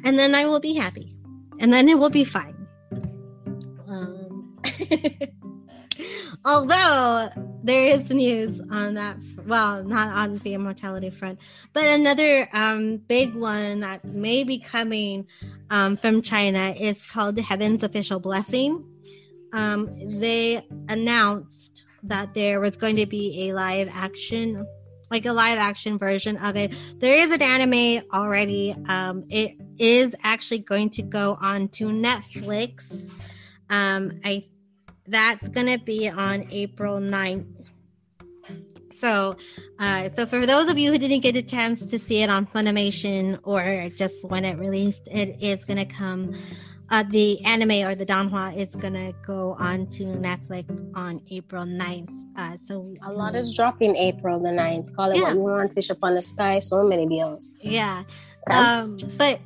and 0.03 0.17
then 0.17 0.33
I 0.33 0.45
will 0.45 0.59
be 0.59 0.73
happy, 0.73 1.15
and 1.59 1.71
then 1.71 1.87
it 1.87 1.99
will 1.99 2.09
be 2.09 2.23
fine. 2.23 2.55
Um, 3.87 4.57
although 6.45 7.29
there 7.63 7.85
is 7.85 8.09
news 8.09 8.59
on 8.71 8.95
that 8.95 9.15
well 9.45 9.83
not 9.83 10.07
on 10.07 10.37
the 10.39 10.55
immortality 10.55 11.11
front 11.11 11.39
but 11.73 11.83
another 11.83 12.49
um, 12.53 12.97
big 12.97 13.35
one 13.35 13.81
that 13.81 14.03
may 14.05 14.43
be 14.43 14.59
coming 14.59 15.25
um, 15.71 15.97
from 15.97 16.21
china 16.21 16.75
is 16.79 17.03
called 17.07 17.39
heaven's 17.39 17.81
official 17.81 18.19
blessing 18.19 18.83
um, 19.55 20.19
they 20.19 20.61
announced 20.89 21.85
that 22.03 22.33
there 22.33 22.59
was 22.59 22.77
going 22.77 22.95
to 22.97 23.05
be 23.05 23.49
a 23.49 23.53
live 23.53 23.89
action 23.91 24.65
like 25.11 25.25
a 25.25 25.33
live 25.33 25.59
action 25.59 25.97
version 25.97 26.35
of 26.37 26.55
it 26.55 26.73
there 26.97 27.15
is 27.15 27.31
an 27.31 27.41
anime 27.41 28.03
already 28.13 28.75
um, 28.87 29.23
it 29.29 29.55
is 29.77 30.15
actually 30.23 30.59
going 30.59 30.89
to 30.91 31.01
go 31.01 31.37
on 31.41 31.67
to 31.69 31.85
Netflix. 31.87 33.09
Um, 33.69 34.19
I 34.23 34.43
that's 35.07 35.47
gonna 35.49 35.77
be 35.77 36.09
on 36.09 36.47
April 36.51 36.99
9th. 36.99 37.45
So, 38.91 39.35
uh, 39.77 40.09
so 40.09 40.25
for 40.25 40.45
those 40.45 40.69
of 40.69 40.77
you 40.77 40.91
who 40.91 40.97
didn't 40.97 41.19
get 41.19 41.35
a 41.35 41.41
chance 41.41 41.85
to 41.85 41.99
see 41.99 42.21
it 42.21 42.29
on 42.29 42.47
Funimation 42.47 43.39
or 43.43 43.89
just 43.89 44.27
when 44.29 44.45
it 44.45 44.57
released, 44.57 45.07
it 45.11 45.37
is 45.41 45.65
gonna 45.65 45.85
come. 45.85 46.33
Uh, 46.89 47.03
the 47.09 47.43
anime 47.45 47.88
or 47.88 47.95
the 47.95 48.05
donghua 48.05 48.55
is 48.55 48.69
gonna 48.75 49.11
go 49.25 49.55
on 49.59 49.88
to 49.88 50.03
Netflix 50.03 50.65
on 50.95 51.21
April 51.29 51.63
9th. 51.65 52.09
Uh, 52.38 52.57
so 52.63 52.93
a 53.03 53.11
lot 53.11 53.36
is 53.36 53.55
dropping 53.55 53.95
April 53.95 54.39
the 54.39 54.49
9th. 54.49 54.93
Call 54.95 55.11
it 55.11 55.17
yeah. 55.17 55.23
what 55.23 55.33
you 55.33 55.39
want, 55.39 55.73
fish 55.73 55.89
up 55.89 55.99
on 56.03 56.15
the 56.15 56.21
sky, 56.21 56.59
so 56.59 56.83
many 56.83 57.07
bills. 57.07 57.51
Yeah. 57.61 58.03
Um, 58.49 58.97
but 59.17 59.39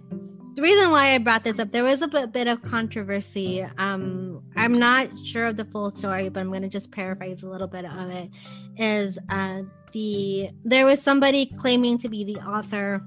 the 0.56 0.64
reason 0.64 0.92
why 0.92 1.14
I 1.14 1.18
brought 1.20 1.44
this 1.46 1.58
up, 1.58 1.72
there 1.72 1.84
was 1.84 2.02
a 2.02 2.08
bit, 2.08 2.34
bit 2.34 2.48
of 2.48 2.62
controversy. 2.62 3.66
Um, 3.78 4.44
I'm 4.58 4.78
not 4.78 5.08
sure 5.24 5.46
of 5.46 5.56
the 5.56 5.66
full 5.66 5.92
story, 5.92 6.28
but 6.28 6.42
I'm 6.42 6.50
going 6.50 6.64
to 6.64 6.68
just 6.68 6.92
paraphrase 6.92 7.44
a 7.44 7.48
little 7.48 7.68
bit 7.68 7.86
of 7.86 8.10
it. 8.10 8.30
Is 8.76 9.18
uh, 9.30 9.62
the 9.94 10.50
there 10.66 10.86
was 10.86 11.02
somebody 11.02 11.46
claiming 11.46 11.98
to 12.00 12.10
be 12.10 12.24
the 12.24 12.38
author 12.42 13.02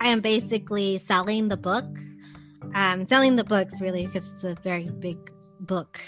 and 0.00 0.20
basically 0.20 0.98
selling 0.98 1.48
the 1.48 1.56
book, 1.56 1.86
um, 2.74 3.06
selling 3.08 3.36
the 3.36 3.44
books 3.44 3.80
really 3.80 4.06
because 4.06 4.32
it's 4.32 4.44
a 4.44 4.54
very 4.62 4.88
big 4.90 5.32
book, 5.60 6.00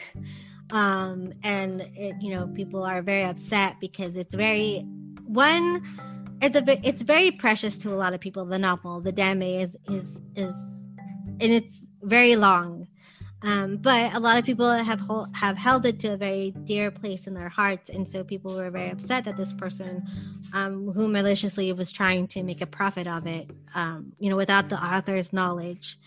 um, 0.70 1.32
and 1.42 1.82
it, 1.94 2.16
you 2.20 2.34
know 2.34 2.46
people 2.48 2.82
are 2.82 3.02
very 3.02 3.24
upset 3.24 3.76
because 3.80 4.16
it's 4.16 4.34
very 4.34 4.80
one 5.24 5.82
it's 6.44 6.56
a 6.56 6.88
it's 6.88 7.02
very 7.02 7.30
precious 7.30 7.76
to 7.78 7.90
a 7.90 7.96
lot 7.96 8.14
of 8.14 8.20
people. 8.20 8.44
The 8.44 8.58
novel, 8.58 9.00
the 9.00 9.12
Dame, 9.12 9.42
is 9.42 9.76
is 9.88 10.20
is, 10.36 10.54
and 10.96 11.42
it's 11.42 11.84
very 12.02 12.36
long. 12.36 12.86
Um, 13.42 13.76
but 13.76 14.14
a 14.14 14.20
lot 14.20 14.38
of 14.38 14.44
people 14.44 14.70
have 14.70 15.02
have 15.34 15.56
held 15.56 15.84
it 15.84 15.98
to 16.00 16.14
a 16.14 16.16
very 16.16 16.52
dear 16.64 16.90
place 16.90 17.26
in 17.26 17.34
their 17.34 17.48
hearts, 17.48 17.90
and 17.90 18.08
so 18.08 18.24
people 18.24 18.54
were 18.54 18.70
very 18.70 18.90
upset 18.90 19.24
that 19.24 19.36
this 19.36 19.52
person, 19.52 20.02
um, 20.52 20.90
who 20.92 21.08
maliciously 21.08 21.72
was 21.72 21.92
trying 21.92 22.26
to 22.28 22.42
make 22.42 22.60
a 22.60 22.66
profit 22.66 23.06
of 23.06 23.26
it, 23.26 23.50
um, 23.74 24.12
you 24.18 24.30
know, 24.30 24.36
without 24.36 24.70
the 24.70 24.82
author's 24.82 25.32
knowledge, 25.32 25.98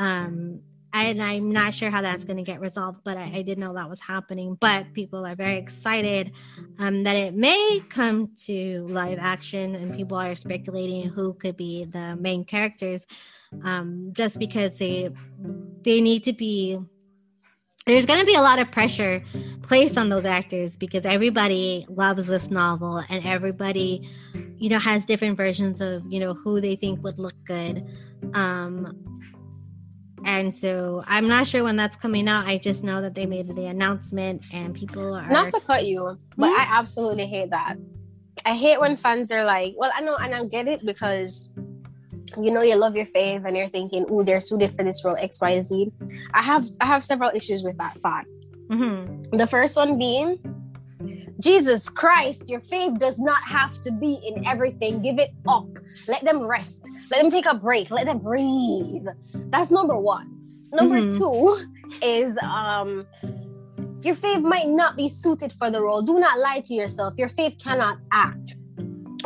um, 0.00 0.60
and 0.92 1.22
I'm 1.22 1.52
not 1.52 1.74
sure 1.74 1.90
how 1.90 2.00
that's 2.00 2.24
going 2.24 2.38
to 2.38 2.42
get 2.42 2.58
resolved, 2.60 3.00
but 3.04 3.16
I, 3.16 3.30
I, 3.36 3.42
did 3.42 3.58
know 3.58 3.74
that 3.74 3.88
was 3.88 4.00
happening. 4.00 4.56
But 4.58 4.92
people 4.92 5.24
are 5.24 5.36
very 5.36 5.56
excited 5.56 6.32
um, 6.78 7.04
that 7.04 7.16
it 7.16 7.34
may 7.34 7.80
come 7.90 8.30
to 8.46 8.86
live 8.88 9.18
action, 9.20 9.76
and 9.76 9.94
people 9.94 10.16
are 10.16 10.34
speculating 10.34 11.08
who 11.08 11.34
could 11.34 11.56
be 11.56 11.84
the 11.84 12.16
main 12.16 12.44
characters, 12.44 13.06
um, 13.62 14.10
just 14.12 14.38
because 14.38 14.78
they 14.78 15.10
they 15.82 16.00
need 16.00 16.24
to 16.24 16.32
be. 16.32 16.78
There's 17.86 18.06
going 18.06 18.20
to 18.20 18.26
be 18.26 18.34
a 18.34 18.42
lot 18.42 18.58
of 18.58 18.70
pressure 18.70 19.24
placed 19.62 19.96
on 19.96 20.10
those 20.10 20.26
actors 20.26 20.76
because 20.76 21.06
everybody 21.06 21.86
loves 21.88 22.26
this 22.26 22.50
novel, 22.50 23.02
and 23.08 23.24
everybody, 23.26 24.08
you 24.56 24.68
know, 24.68 24.78
has 24.78 25.04
different 25.04 25.36
versions 25.36 25.80
of 25.80 26.02
you 26.10 26.20
know 26.20 26.34
who 26.34 26.60
they 26.60 26.74
think 26.74 27.02
would 27.04 27.18
look 27.18 27.34
good. 27.44 27.86
Um, 28.34 29.09
and 30.24 30.52
so 30.52 31.02
I'm 31.06 31.28
not 31.28 31.46
sure 31.46 31.64
when 31.64 31.76
that's 31.76 31.96
coming 31.96 32.28
out. 32.28 32.46
I 32.46 32.58
just 32.58 32.84
know 32.84 33.00
that 33.02 33.14
they 33.14 33.26
made 33.26 33.54
the 33.54 33.66
announcement 33.66 34.42
and 34.52 34.74
people 34.74 35.14
are 35.14 35.28
not 35.28 35.50
to 35.52 35.60
cut 35.60 35.86
you, 35.86 36.16
but 36.36 36.50
I 36.50 36.66
absolutely 36.68 37.26
hate 37.26 37.50
that. 37.50 37.76
I 38.44 38.54
hate 38.54 38.80
when 38.80 38.96
fans 38.96 39.30
are 39.32 39.44
like, 39.44 39.74
well, 39.76 39.90
I 39.94 40.00
know 40.00 40.16
and 40.16 40.34
I 40.34 40.44
get 40.44 40.68
it 40.68 40.84
because 40.84 41.48
you 42.36 42.50
know 42.50 42.62
you 42.62 42.76
love 42.76 42.96
your 42.96 43.06
fave 43.06 43.46
and 43.46 43.56
you're 43.56 43.68
thinking, 43.68 44.06
oh, 44.08 44.22
they're 44.22 44.40
suited 44.40 44.76
for 44.76 44.84
this 44.84 45.04
role 45.04 45.16
X, 45.18 45.40
Y, 45.40 45.60
Z. 45.60 45.92
I 46.34 46.42
have 46.42 46.66
I 46.80 46.86
have 46.86 47.04
several 47.04 47.30
issues 47.34 47.62
with 47.62 47.76
that 47.78 48.00
fact. 48.00 48.28
Mm-hmm. 48.68 49.36
The 49.36 49.46
first 49.46 49.76
one 49.76 49.98
being 49.98 50.38
Jesus 51.40 51.88
Christ, 51.88 52.48
your 52.48 52.60
faith 52.60 52.98
does 52.98 53.18
not 53.18 53.42
have 53.44 53.80
to 53.82 53.92
be 53.92 54.20
in 54.24 54.46
everything. 54.46 55.02
Give 55.02 55.18
it 55.18 55.30
up. 55.48 55.66
Let 56.06 56.24
them 56.24 56.42
rest. 56.42 56.88
Let 57.10 57.22
them 57.22 57.30
take 57.30 57.46
a 57.46 57.54
break. 57.54 57.90
Let 57.90 58.06
them 58.06 58.18
breathe. 58.18 59.06
That's 59.50 59.70
number 59.70 59.96
one. 59.96 60.36
Number 60.72 61.00
mm-hmm. 61.00 61.18
two 61.18 62.06
is 62.06 62.36
um 62.42 63.06
your 64.02 64.14
faith 64.14 64.40
might 64.40 64.68
not 64.68 64.96
be 64.96 65.08
suited 65.08 65.52
for 65.52 65.70
the 65.70 65.82
role. 65.82 66.00
Do 66.00 66.18
not 66.18 66.38
lie 66.38 66.60
to 66.60 66.74
yourself. 66.74 67.14
Your 67.18 67.28
faith 67.28 67.56
cannot 67.62 67.98
act. 68.12 68.56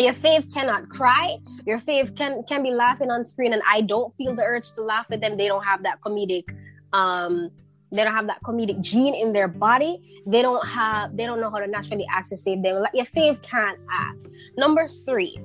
Your 0.00 0.12
faith 0.12 0.48
cannot 0.52 0.88
cry. 0.88 1.36
Your 1.66 1.78
faith 1.78 2.14
can 2.16 2.42
can 2.48 2.62
be 2.62 2.72
laughing 2.72 3.10
on 3.10 3.24
screen, 3.24 3.52
and 3.52 3.62
I 3.68 3.82
don't 3.82 4.14
feel 4.16 4.34
the 4.34 4.42
urge 4.42 4.72
to 4.72 4.82
laugh 4.82 5.06
with 5.08 5.20
them. 5.20 5.36
They 5.36 5.46
don't 5.46 5.64
have 5.64 5.82
that 5.84 6.00
comedic 6.00 6.44
um 6.92 7.50
they 7.94 8.04
don't 8.04 8.14
have 8.14 8.26
that 8.26 8.42
comedic 8.42 8.80
gene 8.80 9.14
in 9.14 9.32
their 9.32 9.48
body. 9.48 10.22
They 10.26 10.42
don't 10.42 10.66
have 10.66 11.16
they 11.16 11.26
don't 11.26 11.40
know 11.40 11.50
how 11.50 11.58
to 11.58 11.66
naturally 11.66 12.06
act 12.10 12.30
to 12.30 12.36
save 12.36 12.62
them. 12.62 12.80
Like 12.80 12.94
your 12.94 13.04
faith 13.04 13.40
can't 13.42 13.78
act. 13.90 14.26
Number 14.56 14.88
three 14.88 15.38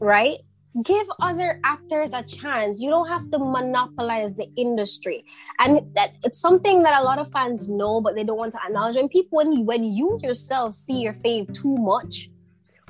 right? 0.00 0.36
Give 0.82 1.06
other 1.20 1.58
actors 1.64 2.12
a 2.12 2.22
chance. 2.22 2.82
You 2.82 2.90
don't 2.90 3.08
have 3.08 3.30
to 3.30 3.38
monopolize 3.38 4.36
the 4.36 4.46
industry. 4.56 5.24
And 5.58 5.80
that 5.94 6.16
it's 6.22 6.38
something 6.38 6.82
that 6.82 7.00
a 7.00 7.02
lot 7.02 7.18
of 7.18 7.30
fans 7.30 7.70
know 7.70 8.00
but 8.00 8.14
they 8.14 8.24
don't 8.24 8.36
want 8.36 8.52
to 8.52 8.60
acknowledge. 8.62 8.96
When 8.96 9.08
people 9.08 9.36
when 9.36 9.52
you, 9.52 9.62
when 9.62 9.84
you 9.84 10.18
yourself 10.22 10.74
see 10.74 11.00
your 11.00 11.14
fave 11.14 11.52
too 11.54 11.76
much 11.78 12.28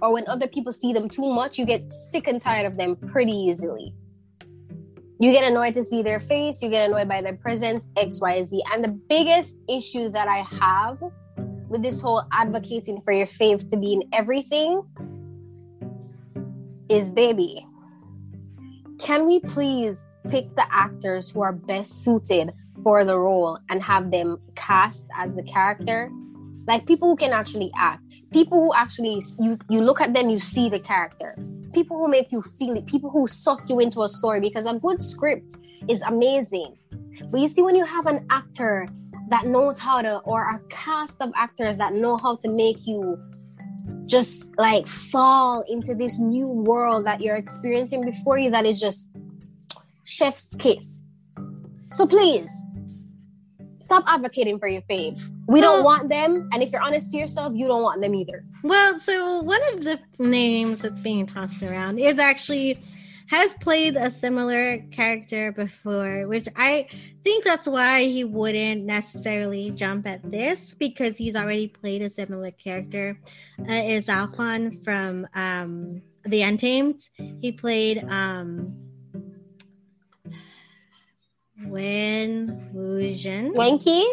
or 0.02 0.12
when 0.12 0.26
other 0.28 0.46
people 0.46 0.72
see 0.72 0.92
them 0.92 1.08
too 1.08 1.32
much 1.32 1.58
you 1.58 1.64
get 1.64 1.92
sick 1.92 2.26
and 2.26 2.40
tired 2.40 2.66
of 2.66 2.76
them 2.76 2.96
pretty 2.96 3.32
easily 3.32 3.94
you 5.18 5.32
get 5.32 5.50
annoyed 5.50 5.74
to 5.74 5.84
see 5.84 6.02
their 6.02 6.20
face, 6.20 6.62
you 6.62 6.68
get 6.68 6.88
annoyed 6.90 7.08
by 7.08 7.22
their 7.22 7.36
presence, 7.36 7.88
XYZ. 7.96 8.60
And 8.72 8.84
the 8.84 8.88
biggest 9.08 9.58
issue 9.68 10.10
that 10.10 10.28
I 10.28 10.38
have 10.60 11.00
with 11.68 11.82
this 11.82 12.00
whole 12.00 12.22
advocating 12.32 13.00
for 13.00 13.12
your 13.12 13.26
fave 13.26 13.68
to 13.70 13.76
be 13.76 13.94
in 13.94 14.02
everything 14.12 14.82
is 16.88 17.10
baby. 17.10 17.66
Can 18.98 19.26
we 19.26 19.40
please 19.40 20.06
pick 20.28 20.54
the 20.54 20.66
actors 20.70 21.30
who 21.30 21.40
are 21.40 21.52
best 21.52 22.04
suited 22.04 22.52
for 22.82 23.04
the 23.04 23.18
role 23.18 23.58
and 23.68 23.82
have 23.82 24.10
them 24.10 24.38
cast 24.54 25.06
as 25.16 25.34
the 25.34 25.42
character? 25.42 26.10
Like 26.66 26.86
people 26.86 27.08
who 27.08 27.16
can 27.16 27.32
actually 27.32 27.70
act, 27.76 28.06
people 28.32 28.58
who 28.58 28.74
actually 28.74 29.22
you 29.38 29.58
you 29.70 29.80
look 29.80 30.00
at 30.00 30.14
them, 30.14 30.30
you 30.30 30.38
see 30.38 30.68
the 30.68 30.80
character 30.80 31.36
people 31.76 31.98
who 31.98 32.08
make 32.08 32.32
you 32.32 32.40
feel 32.40 32.74
it, 32.74 32.86
people 32.86 33.10
who 33.10 33.26
suck 33.26 33.68
you 33.68 33.80
into 33.80 34.02
a 34.02 34.08
story 34.08 34.40
because 34.40 34.64
a 34.64 34.72
good 34.74 35.02
script 35.02 35.56
is 35.88 36.00
amazing. 36.02 36.74
But 37.30 37.40
you 37.40 37.46
see, 37.46 37.60
when 37.60 37.76
you 37.76 37.84
have 37.84 38.06
an 38.06 38.26
actor 38.30 38.88
that 39.28 39.44
knows 39.46 39.78
how 39.78 40.00
to, 40.00 40.20
or 40.20 40.48
a 40.48 40.58
cast 40.70 41.20
of 41.20 41.30
actors 41.36 41.76
that 41.76 41.92
know 41.92 42.16
how 42.16 42.36
to 42.36 42.48
make 42.48 42.86
you 42.86 43.18
just 44.06 44.56
like 44.56 44.88
fall 44.88 45.64
into 45.68 45.94
this 45.94 46.18
new 46.18 46.46
world 46.46 47.04
that 47.04 47.20
you're 47.20 47.36
experiencing 47.36 48.04
before 48.06 48.38
you, 48.38 48.50
that 48.50 48.64
is 48.64 48.80
just 48.80 49.14
chef's 50.04 50.54
kiss. 50.56 51.04
So 51.92 52.06
please 52.06 52.50
stop 53.77 54.05
advocating 54.07 54.59
for 54.59 54.68
your 54.68 54.83
fave. 54.83 55.20
We 55.47 55.61
well, 55.61 55.77
don't 55.77 55.85
want 55.85 56.09
them, 56.09 56.49
and 56.53 56.62
if 56.62 56.72
you're 56.72 56.83
honest 56.83 57.11
to 57.12 57.16
yourself, 57.16 57.53
you 57.55 57.66
don't 57.66 57.83
want 57.83 58.01
them 58.01 58.14
either. 58.14 58.45
Well, 58.62 58.99
so 59.01 59.43
one 59.43 59.61
of 59.72 59.85
the 59.85 60.01
names 60.18 60.81
that's 60.83 61.01
being 61.01 61.27
tossed 61.27 61.62
around 61.62 61.99
is 61.99 62.18
actually 62.18 62.79
has 63.29 63.53
played 63.55 63.97
a 63.97 64.11
similar 64.11 64.79
character 64.93 65.51
before, 65.53 66.29
which 66.29 66.49
I 66.55 66.89
think 67.24 67.45
that's 67.45 67.66
why 67.66 68.05
he 68.05 68.24
wouldn't 68.24 68.85
necessarily 68.85 69.72
jump 69.72 70.07
at 70.07 70.31
this 70.31 70.74
because 70.74 71.18
he's 71.18 71.35
already 71.35 71.68
played 71.68 72.03
a 72.03 72.11
similar 72.11 72.53
character. 72.53 73.18
Uh, 73.68 73.72
is 73.72 74.07
Alquan 74.07 74.83
from 74.85 75.27
um, 75.35 76.03
The 76.24 76.43
Untamed? 76.43 77.01
He 77.41 77.51
played 77.51 78.05
um, 78.09 78.86
Wen 81.64 82.68
Wujian. 82.74 83.54
Wenqi? 83.54 84.04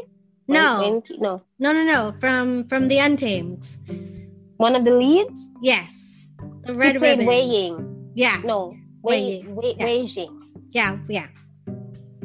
No. 0.47 0.79
Wenqi? 0.81 1.19
No. 1.19 1.41
No, 1.59 1.73
no, 1.73 1.83
no. 1.83 2.13
From 2.19 2.67
from 2.67 2.87
the 2.87 2.99
Untamed. 2.99 3.67
One 4.57 4.75
of 4.75 4.85
the 4.85 4.95
leads? 4.95 5.51
Yes. 5.61 5.91
The 6.61 6.73
red 6.73 6.93
he 6.93 6.99
played 6.99 7.27
Wei 7.27 7.43
Ying. 7.43 8.11
Yeah. 8.15 8.41
No. 8.43 8.75
Wei 9.01 9.43
Wei, 9.47 9.75
yeah. 9.77 9.85
Wei 9.85 10.05
Jing. 10.05 10.39
Yeah, 10.71 10.97
yeah. 11.09 11.27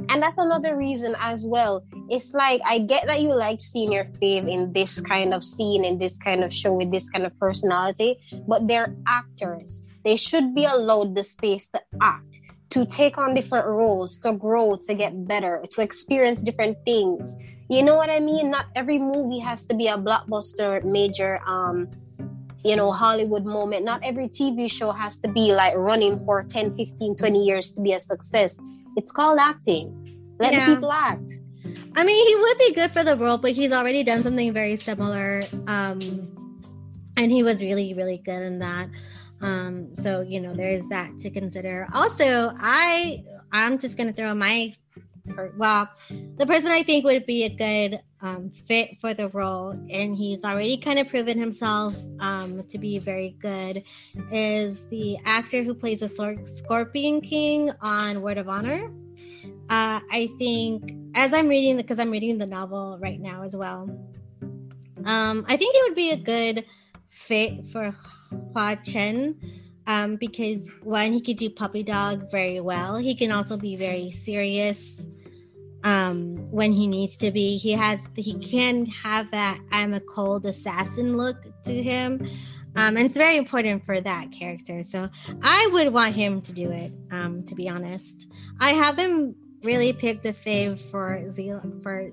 And 0.08 0.22
that's 0.22 0.38
another 0.38 0.76
reason 0.76 1.16
as 1.18 1.44
well. 1.44 1.84
It's 2.08 2.32
like 2.32 2.62
I 2.64 2.78
get 2.78 3.06
that 3.06 3.20
you 3.20 3.34
like 3.34 3.60
seeing 3.60 3.92
your 3.92 4.04
fave 4.22 4.48
in 4.48 4.72
this 4.72 5.00
kind 5.00 5.34
of 5.34 5.44
scene, 5.44 5.84
in 5.84 5.98
this 5.98 6.16
kind 6.16 6.42
of 6.42 6.52
show, 6.52 6.72
with 6.72 6.90
this 6.90 7.10
kind 7.10 7.26
of 7.26 7.38
personality, 7.38 8.16
but 8.46 8.66
they're 8.66 8.96
actors. 9.06 9.82
They 10.04 10.16
should 10.16 10.54
be 10.54 10.64
allowed 10.64 11.14
the 11.14 11.24
space 11.24 11.68
to 11.70 11.82
act 12.00 12.40
to 12.70 12.84
take 12.86 13.16
on 13.18 13.34
different 13.34 13.66
roles, 13.66 14.18
to 14.18 14.32
grow, 14.32 14.76
to 14.76 14.94
get 14.94 15.26
better, 15.26 15.64
to 15.70 15.80
experience 15.80 16.42
different 16.42 16.76
things. 16.84 17.34
You 17.70 17.82
know 17.82 17.96
what 17.96 18.10
I 18.10 18.20
mean? 18.20 18.50
Not 18.50 18.66
every 18.76 18.98
movie 18.98 19.38
has 19.38 19.64
to 19.66 19.74
be 19.74 19.88
a 19.88 19.96
blockbuster, 19.96 20.84
major, 20.84 21.40
um, 21.46 21.88
you 22.64 22.76
know 22.76 22.90
hollywood 22.90 23.44
moment 23.44 23.84
not 23.84 24.00
every 24.02 24.28
tv 24.28 24.70
show 24.70 24.90
has 24.90 25.18
to 25.18 25.28
be 25.28 25.52
like 25.54 25.74
running 25.76 26.18
for 26.18 26.42
10 26.42 26.74
15 26.74 27.14
20 27.14 27.44
years 27.44 27.72
to 27.72 27.80
be 27.80 27.92
a 27.92 28.00
success 28.00 28.60
it's 28.96 29.12
called 29.12 29.38
acting 29.38 30.34
let 30.40 30.52
yeah. 30.52 30.66
people 30.66 30.90
act 30.90 31.30
i 31.96 32.04
mean 32.04 32.26
he 32.26 32.34
would 32.34 32.58
be 32.58 32.74
good 32.74 32.90
for 32.90 33.04
the 33.04 33.16
role 33.16 33.38
but 33.38 33.52
he's 33.52 33.72
already 33.72 34.02
done 34.02 34.22
something 34.22 34.52
very 34.52 34.76
similar 34.76 35.42
um 35.66 36.00
and 37.16 37.30
he 37.30 37.42
was 37.42 37.62
really 37.62 37.94
really 37.94 38.20
good 38.24 38.42
in 38.42 38.58
that 38.58 38.88
um 39.40 39.94
so 39.94 40.20
you 40.20 40.40
know 40.40 40.52
there's 40.52 40.82
that 40.88 41.10
to 41.18 41.30
consider 41.30 41.88
also 41.94 42.52
i 42.58 43.22
i'm 43.52 43.78
just 43.78 43.96
gonna 43.96 44.12
throw 44.12 44.34
my 44.34 44.74
well, 45.56 45.88
the 46.36 46.46
person 46.46 46.68
I 46.68 46.82
think 46.82 47.04
would 47.04 47.26
be 47.26 47.44
a 47.44 47.48
good 47.48 48.00
um, 48.20 48.50
fit 48.50 48.98
for 49.00 49.14
the 49.14 49.28
role, 49.28 49.70
and 49.70 50.16
he's 50.16 50.42
already 50.44 50.76
kind 50.76 50.98
of 50.98 51.08
proven 51.08 51.38
himself 51.38 51.94
um, 52.20 52.64
to 52.68 52.78
be 52.78 52.98
very 52.98 53.36
good, 53.38 53.84
is 54.32 54.80
the 54.90 55.18
actor 55.24 55.62
who 55.62 55.74
plays 55.74 56.00
the 56.00 56.08
Scorpion 56.56 57.20
King 57.20 57.70
on 57.80 58.22
Word 58.22 58.38
of 58.38 58.48
Honor. 58.48 58.90
Uh, 59.70 60.00
I 60.10 60.30
think, 60.38 60.94
as 61.14 61.34
I'm 61.34 61.48
reading, 61.48 61.76
because 61.76 61.98
I'm 61.98 62.10
reading 62.10 62.38
the 62.38 62.46
novel 62.46 62.98
right 63.00 63.20
now 63.20 63.42
as 63.42 63.54
well, 63.54 63.88
um, 65.04 65.44
I 65.48 65.56
think 65.56 65.74
it 65.74 65.88
would 65.88 65.96
be 65.96 66.10
a 66.10 66.16
good 66.16 66.64
fit 67.10 67.66
for 67.66 67.94
Hua 68.52 68.76
Cheng 68.76 69.34
um, 69.88 70.16
because 70.16 70.68
one, 70.82 71.12
he 71.12 71.20
could 71.20 71.38
do 71.38 71.48
puppy 71.48 71.82
dog 71.82 72.30
very 72.30 72.60
well. 72.60 72.96
He 72.96 73.14
can 73.14 73.32
also 73.32 73.56
be 73.56 73.74
very 73.74 74.10
serious 74.10 75.06
um, 75.82 76.36
when 76.50 76.72
he 76.72 76.86
needs 76.86 77.16
to 77.16 77.30
be. 77.30 77.56
He 77.56 77.72
has 77.72 77.98
he 78.14 78.38
can 78.38 78.84
have 78.86 79.30
that 79.30 79.58
I'm 79.72 79.94
a 79.94 80.00
cold 80.00 80.44
assassin 80.44 81.16
look 81.16 81.36
to 81.64 81.82
him. 81.82 82.20
Um, 82.76 82.96
and 82.96 83.06
it's 83.06 83.16
very 83.16 83.36
important 83.36 83.84
for 83.86 83.98
that 83.98 84.30
character. 84.30 84.84
So 84.84 85.08
I 85.42 85.68
would 85.72 85.92
want 85.92 86.14
him 86.14 86.42
to 86.42 86.52
do 86.52 86.70
it, 86.70 86.92
um, 87.10 87.42
to 87.46 87.54
be 87.54 87.68
honest. 87.68 88.28
I 88.60 88.72
haven't 88.72 89.36
really 89.62 89.92
picked 89.92 90.26
a 90.26 90.32
fave 90.32 90.78
for 90.90 91.32
Zel- 91.34 91.62
for 91.82 92.10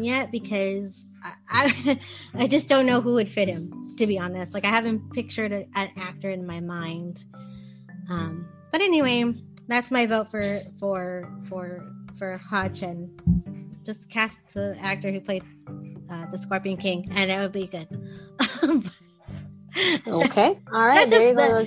yet 0.00 0.30
because 0.30 1.06
I, 1.22 1.32
I, 1.50 2.00
I 2.34 2.46
just 2.46 2.68
don't 2.68 2.86
know 2.86 3.00
who 3.00 3.14
would 3.14 3.28
fit 3.28 3.48
him, 3.48 3.83
to 3.96 4.06
be 4.06 4.18
honest. 4.18 4.54
Like 4.54 4.64
I 4.64 4.70
haven't 4.70 5.12
pictured 5.12 5.52
a, 5.52 5.66
an 5.74 5.90
actor 5.98 6.30
in 6.30 6.46
my 6.46 6.60
mind. 6.60 7.24
Um, 8.08 8.46
but 8.72 8.80
anyway, 8.80 9.34
that's 9.68 9.90
my 9.90 10.06
vote 10.06 10.30
for 10.30 10.60
for 10.78 11.30
for 11.48 11.92
for 12.18 12.38
Hua 12.38 12.68
Cheng. 12.68 13.10
Just 13.84 14.10
cast 14.10 14.38
the 14.52 14.76
actor 14.80 15.10
who 15.10 15.20
played 15.20 15.44
uh, 16.10 16.26
the 16.30 16.38
Scorpion 16.38 16.76
King, 16.76 17.08
and 17.14 17.30
it 17.30 17.38
would 17.38 17.52
be 17.52 17.66
good. 17.66 17.88
okay, 20.06 20.58
all 20.72 20.80
right, 20.80 21.08
there 21.08 21.28
you 21.28 21.36
go. 21.36 21.64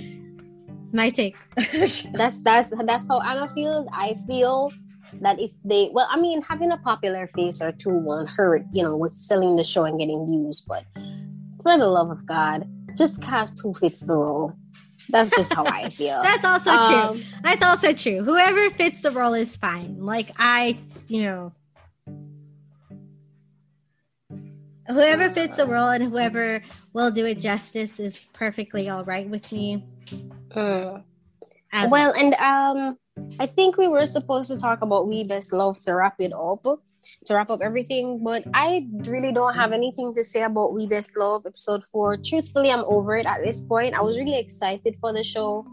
My 0.94 1.10
take. 1.10 1.36
that's 2.14 2.40
that's 2.42 2.72
that's 2.86 3.08
how 3.08 3.20
Anna 3.22 3.48
feels. 3.50 3.88
I 3.92 4.16
feel 4.28 4.72
that 5.22 5.40
if 5.40 5.52
they 5.64 5.90
well 5.94 6.08
i 6.10 6.20
mean 6.20 6.42
having 6.42 6.72
a 6.72 6.78
popular 6.78 7.28
face 7.28 7.62
or 7.62 7.72
two 7.72 7.90
won't 7.90 8.30
hurt 8.30 8.64
you 8.72 8.84
know 8.84 8.96
with 8.96 9.14
selling 9.14 9.56
the 9.56 9.64
show 9.64 9.86
and 9.86 9.98
getting 10.00 10.26
views 10.26 10.62
but 10.62 10.84
for 11.68 11.78
the 11.78 11.88
love 11.88 12.10
of 12.10 12.26
god 12.26 12.66
just 12.96 13.22
cast 13.22 13.60
who 13.62 13.74
fits 13.74 14.00
the 14.00 14.16
role 14.16 14.54
that's 15.10 15.36
just 15.36 15.54
how 15.54 15.66
I 15.66 15.90
feel. 16.00 16.22
That's 16.22 16.44
also 16.44 16.72
um, 16.72 17.18
true. 17.18 17.26
That's 17.44 17.64
also 17.64 17.94
true. 17.94 18.24
Whoever 18.24 18.70
fits 18.72 19.02
the 19.02 19.12
role 19.12 19.34
is 19.34 19.56
fine. 19.56 19.98
Like 20.00 20.32
I, 20.38 20.78
you 21.08 21.22
know, 21.24 21.54
whoever 24.88 25.30
fits 25.30 25.58
the 25.58 25.66
role 25.66 25.90
and 25.90 26.04
whoever 26.04 26.62
will 26.94 27.12
do 27.12 27.26
it 27.26 27.40
justice 27.40 28.00
is 28.00 28.28
perfectly 28.34 28.90
all 28.90 29.06
right 29.06 29.30
with 29.30 29.50
me. 29.52 29.86
Uh, 30.54 31.00
well, 31.90 32.14
and 32.14 32.34
um, 32.36 32.98
I 33.40 33.46
think 33.46 33.78
we 33.78 33.88
were 33.88 34.08
supposed 34.08 34.50
to 34.50 34.58
talk 34.58 34.82
about 34.82 35.08
We 35.08 35.24
Best 35.24 35.54
Love 35.54 35.78
to 35.80 35.94
wrap 35.94 36.16
it 36.20 36.34
up 36.34 36.66
to 37.26 37.36
wrap 37.36 37.50
up 37.50 37.62
everything. 37.62 38.24
But 38.24 38.44
I 38.54 38.88
really 39.04 39.32
don't 39.32 39.56
have 39.56 39.72
anything 39.72 40.14
to 40.16 40.24
say 40.24 40.44
about 40.44 40.74
We 40.74 40.88
Best 40.88 41.18
Love 41.18 41.46
episode 41.46 41.84
four. 41.86 42.18
Truthfully, 42.18 42.72
I'm 42.72 42.86
over 42.86 43.18
it 43.18 43.26
at 43.26 43.44
this 43.44 43.62
point. 43.62 43.96
I 43.96 44.02
was 44.02 44.18
really 44.18 44.38
excited 44.38 44.96
for 45.00 45.14
the 45.14 45.24
show. 45.24 45.66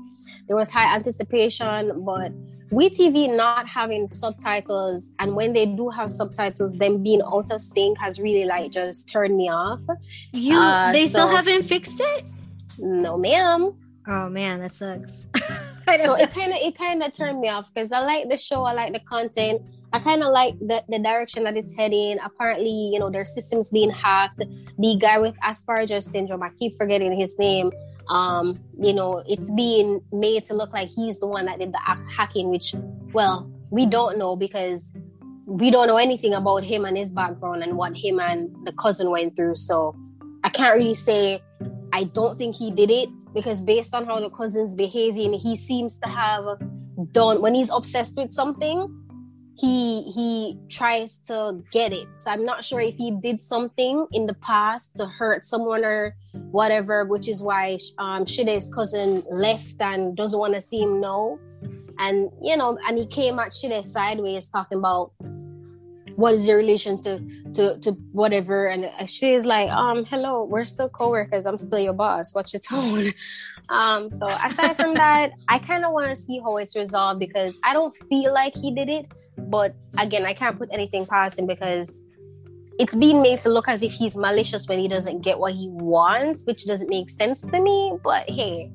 There 0.49 0.57
was 0.57 0.71
high 0.71 0.95
anticipation, 0.95 2.05
but 2.05 2.33
WeTV 2.71 3.35
not 3.37 3.69
having 3.69 4.13
subtitles 4.13 5.13
and 5.21 5.37
when 5.37 5.53
they 5.53 5.67
do 5.67 5.91
have 5.91 6.11
subtitles, 6.11 6.75
them 6.75 7.03
being 7.03 7.23
out 7.23 7.51
of 7.51 7.61
sync 7.61 7.99
has 7.99 8.19
really 8.19 8.45
like 8.45 8.73
just 8.73 9.09
turned 9.09 9.37
me 9.37 9.49
off. 9.49 9.81
You 10.33 10.57
uh, 10.57 10.93
they 10.93 11.07
so, 11.07 11.11
still 11.11 11.29
haven't 11.29 11.65
fixed 11.65 12.01
it? 12.01 12.25
No, 12.79 13.17
ma'am. 13.17 13.75
Oh 14.07 14.29
man, 14.29 14.61
that 14.61 14.73
sucks. 14.73 15.27
so 16.05 16.15
it 16.15 16.33
kind 16.33 16.53
of 16.53 16.59
it 16.61 16.77
kind 16.77 17.03
of 17.03 17.13
turned 17.13 17.41
me 17.41 17.49
off 17.49 17.73
because 17.73 17.93
I 17.93 18.01
like 18.01 18.29
the 18.29 18.37
show, 18.37 18.65
I 18.65 18.73
like 18.73 18.93
the 18.93 19.01
content. 19.01 19.63
I 19.95 20.01
kind 20.01 20.25
of 20.25 20.33
like 20.33 20.59
the, 20.59 20.83
the 20.89 20.99
direction 20.99 21.45
that 21.45 21.57
it's 21.57 21.73
heading. 21.73 22.19
Apparently, 22.19 22.91
you 22.93 22.99
know, 22.99 23.11
their 23.11 23.25
systems 23.25 23.71
being 23.71 23.91
hacked. 23.91 24.43
The 24.77 24.99
guy 25.01 25.21
with 25.21 25.37
Asperger's 25.37 26.11
syndrome, 26.11 26.43
I 26.43 26.51
keep 26.59 26.77
forgetting 26.77 27.17
his 27.17 27.39
name. 27.39 27.71
Um, 28.09 28.57
you 28.77 28.93
know, 28.93 29.23
it's 29.29 29.53
being 29.53 30.01
made 30.11 30.47
to 30.47 30.55
look 30.55 30.73
like 30.73 30.89
he's 30.89 31.21
the 31.21 31.29
one 31.29 31.47
that 31.47 31.61
did 31.61 31.73
the 31.73 31.79
hacking, 32.11 32.49
which, 32.49 32.75
well, 33.13 33.49
we 33.71 33.87
don't 33.87 34.19
know 34.19 34.35
because 34.35 34.93
we 35.47 35.71
don't 35.71 35.87
know 35.87 35.99
anything 35.99 36.35
about 36.35 36.65
him 36.65 36.85
and 36.85 36.99
his 36.99 37.13
background 37.13 37.63
and 37.63 37.77
what 37.77 37.97
him 37.97 38.19
and 38.19 38.53
the 38.67 38.73
cousin 38.73 39.11
went 39.11 39.37
through. 39.37 39.55
So 39.55 39.95
I 40.43 40.49
can't 40.49 40.75
really 40.77 40.97
say 40.97 41.41
I 41.93 42.03
don't 42.03 42.37
think 42.37 42.57
he 42.57 42.73
did 42.73 42.91
it 42.91 43.09
because 43.33 43.63
based 43.63 43.95
on 43.95 44.07
how 44.07 44.19
the 44.19 44.31
cousin's 44.31 44.75
behaving, 44.75 45.35
he 45.35 45.55
seems 45.55 45.99
to 45.99 46.09
have 46.09 46.45
done 47.13 47.41
when 47.41 47.55
he's 47.55 47.71
obsessed 47.71 48.17
with 48.17 48.33
something 48.33 49.04
he 49.57 50.03
he 50.11 50.59
tries 50.69 51.17
to 51.29 51.63
get 51.71 51.93
it. 51.93 52.09
So 52.17 52.31
i'm 52.31 52.45
not 52.45 52.65
sure 52.65 52.81
if 52.81 52.97
he 52.97 53.13
did 53.13 53.41
something 53.41 54.07
in 54.13 54.27
the 54.27 54.35
past 54.35 54.97
to 54.97 55.07
hurt 55.07 55.45
someone 55.45 55.85
or 55.85 56.17
whatever 56.51 57.05
which 57.05 57.29
is 57.29 57.43
why 57.43 57.79
um 57.99 58.27
shide's 58.27 58.73
cousin 58.75 59.23
left 59.31 59.81
and 59.81 60.17
doesn't 60.17 60.39
want 60.39 60.55
to 60.55 60.61
see 60.61 60.81
him 60.81 61.01
know. 61.01 61.39
And 61.99 62.31
you 62.43 62.57
know 62.57 62.79
and 62.87 62.99
he 62.99 63.07
came 63.07 63.39
at 63.39 63.55
shide 63.55 63.87
sideways 63.87 64.49
talking 64.49 64.79
about 64.79 65.13
what 66.17 66.35
is 66.35 66.47
your 66.47 66.59
relation 66.59 67.01
to 67.03 67.21
to 67.55 67.79
to 67.79 67.93
whatever. 68.13 68.67
And 68.67 68.91
she 69.09 69.35
is 69.35 69.47
like 69.47 69.71
um 69.71 70.05
hello 70.05 70.45
we're 70.45 70.65
still 70.65 70.89
co-workers. 70.89 71.47
I'm 71.47 71.59
still 71.59 71.79
your 71.79 71.93
boss. 71.93 72.35
What's 72.35 72.53
your 72.53 72.61
tone? 72.61 73.13
Um 73.71 74.11
so 74.11 74.27
aside 74.27 74.77
from 74.77 74.93
that 74.93 75.31
i 75.49 75.59
kind 75.59 75.87
of 75.87 75.93
want 75.95 76.11
to 76.11 76.17
see 76.17 76.39
how 76.39 76.59
it's 76.59 76.77
resolved 76.77 77.19
because 77.19 77.59
i 77.63 77.73
don't 77.73 77.97
feel 78.11 78.35
like 78.35 78.55
he 78.55 78.71
did 78.75 78.91
it 78.91 79.11
but 79.37 79.75
again, 79.99 80.25
I 80.25 80.35
can't 80.35 80.59
put 80.59 80.69
anything 80.73 81.07
past 81.07 81.39
him 81.39 81.47
because 81.47 82.03
it's 82.79 82.95
being 82.95 83.23
made 83.23 83.41
to 83.41 83.49
look 83.49 83.69
as 83.69 83.83
if 83.83 83.93
he's 83.93 84.17
malicious 84.17 84.67
when 84.69 84.79
he 84.79 84.89
doesn't 84.89 85.23
get 85.23 85.39
what 85.39 85.55
he 85.55 85.69
wants, 85.71 86.45
which 86.45 86.67
doesn't 86.67 86.89
make 86.89 87.11
sense 87.11 87.43
to 87.43 87.61
me. 87.61 87.97
But 88.03 88.29
hey, 88.29 88.73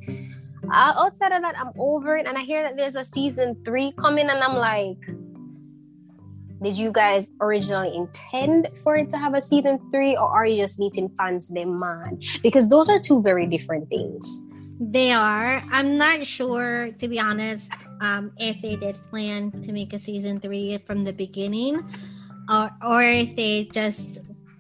uh, 0.72 0.94
outside 0.96 1.32
of 1.32 1.42
that, 1.42 1.58
I'm 1.58 1.72
over 1.78 2.18
it. 2.18 2.26
And 2.26 2.38
I 2.38 2.42
hear 2.42 2.64
that 2.64 2.78
there's 2.78 2.96
a 2.96 3.04
season 3.04 3.58
three 3.66 3.92
coming, 4.00 4.30
and 4.30 4.40
I'm 4.40 4.56
like, 4.56 4.98
did 6.62 6.78
you 6.78 6.92
guys 6.92 7.32
originally 7.42 7.96
intend 7.96 8.70
for 8.84 8.98
it 8.98 9.10
to 9.12 9.18
have 9.18 9.34
a 9.34 9.42
season 9.42 9.80
three, 9.92 10.16
or 10.16 10.28
are 10.28 10.46
you 10.46 10.62
just 10.62 10.80
meeting 10.80 11.10
fans' 11.18 11.48
demand? 11.48 12.24
Because 12.44 12.70
those 12.70 12.90
are 12.90 13.00
two 13.00 13.22
very 13.22 13.48
different 13.48 13.90
things. 13.90 14.46
They 14.80 15.12
are. 15.12 15.62
I'm 15.72 15.98
not 15.98 16.26
sure, 16.26 16.92
to 17.00 17.08
be 17.08 17.20
honest, 17.20 17.70
um, 18.00 18.32
if 18.38 18.62
they 18.62 18.78
did 18.78 18.98
plan 19.10 19.52
to 19.64 19.74
make 19.74 19.92
a 19.92 20.00
season 20.00 20.40
three 20.40 20.78
from 20.88 21.04
the 21.04 21.12
beginning, 21.12 21.84
or 22.50 22.72
or 22.82 23.04
if 23.04 23.36
they 23.36 23.66
just 23.66 24.20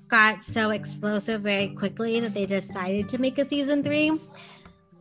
got 0.09 0.43
so 0.43 0.71
explosive 0.71 1.41
very 1.41 1.69
quickly 1.69 2.19
that 2.19 2.33
they 2.33 2.45
decided 2.45 3.07
to 3.09 3.17
make 3.17 3.37
a 3.37 3.45
season 3.45 3.81
three. 3.81 4.19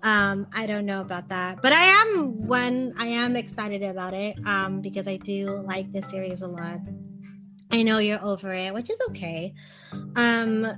Um, 0.05 0.47
I 0.53 0.67
don't 0.67 0.87
know 0.87 1.01
about 1.01 1.29
that, 1.31 1.61
but 1.63 1.73
I 1.73 1.83
am 1.83 2.47
one. 2.47 2.95
I 2.97 3.07
am 3.09 3.35
excited 3.35 3.83
about 3.83 4.15
it 4.15 4.39
um, 4.47 4.81
because 4.81 5.09
I 5.09 5.17
do 5.17 5.63
like 5.67 5.91
this 5.91 6.09
series 6.11 6.43
a 6.43 6.47
lot. 6.47 6.79
I 7.73 7.83
know 7.83 7.99
you're 7.99 8.23
over 8.23 8.55
it, 8.55 8.73
which 8.73 8.89
is 8.89 9.01
okay. 9.11 9.53
Um, 10.15 10.73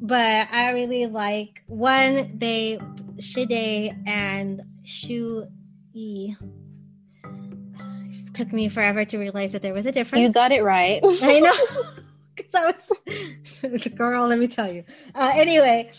but 0.00 0.48
I 0.50 0.72
really 0.72 1.06
like 1.06 1.62
one 1.68 2.36
they 2.38 2.80
Shide 3.22 3.96
and 4.06 4.62
Shu 4.84 5.46
Yi. 5.92 6.36
Took 8.34 8.52
me 8.52 8.68
forever 8.68 9.04
to 9.04 9.18
realize 9.18 9.52
that 9.52 9.62
there 9.62 9.74
was 9.74 9.86
a 9.86 9.92
difference. 9.92 10.22
You 10.22 10.32
got 10.32 10.52
it 10.52 10.62
right. 10.62 11.00
I 11.22 11.40
know. 11.40 11.52
Because 12.34 12.54
I 12.54 13.68
was 13.68 13.88
girl, 13.88 14.26
let 14.26 14.38
me 14.38 14.48
tell 14.48 14.72
you. 14.72 14.84
Uh, 15.14 15.32
anyway, 15.34 15.90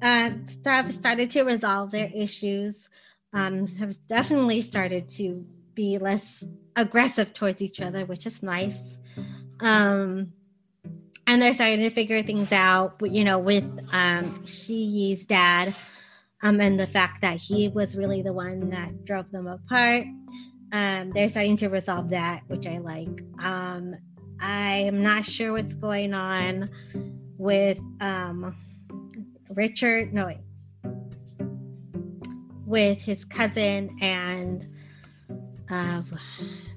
uh, 0.00 0.30
have 0.64 0.94
started 0.94 1.30
to 1.32 1.42
resolve 1.42 1.90
their 1.90 2.10
issues. 2.14 2.74
Um, 3.34 3.66
have 3.76 3.96
definitely 4.08 4.62
started 4.62 5.10
to 5.10 5.44
be 5.74 5.98
less 5.98 6.44
aggressive 6.76 7.34
towards 7.34 7.60
each 7.60 7.80
other, 7.82 8.06
which 8.06 8.26
is 8.26 8.42
nice. 8.42 8.78
Um, 9.60 10.32
and 11.26 11.42
they're 11.42 11.54
starting 11.54 11.80
to 11.80 11.90
figure 11.90 12.22
things 12.22 12.52
out. 12.52 12.96
You 13.02 13.24
know, 13.24 13.38
with 13.38 13.64
um, 13.92 14.44
Shiyi's 14.44 15.24
dad 15.24 15.74
um, 16.42 16.60
and 16.60 16.78
the 16.78 16.86
fact 16.86 17.22
that 17.22 17.36
he 17.36 17.68
was 17.68 17.96
really 17.96 18.22
the 18.22 18.32
one 18.32 18.70
that 18.70 19.04
drove 19.04 19.30
them 19.30 19.46
apart. 19.46 20.04
Um, 20.72 21.10
they're 21.10 21.28
starting 21.28 21.56
to 21.58 21.68
resolve 21.68 22.10
that, 22.10 22.42
which 22.48 22.66
I 22.66 22.78
like. 22.78 23.22
Um, 23.38 23.94
I 24.40 24.74
am 24.74 25.02
not 25.02 25.24
sure 25.24 25.52
what's 25.52 25.74
going 25.74 26.14
on 26.14 26.68
with 27.38 27.78
um, 28.00 28.56
Richard. 29.50 30.12
No, 30.12 30.26
wait. 30.26 30.38
With 32.66 33.02
his 33.02 33.24
cousin 33.24 33.98
and 34.00 34.66
uh, 35.70 36.02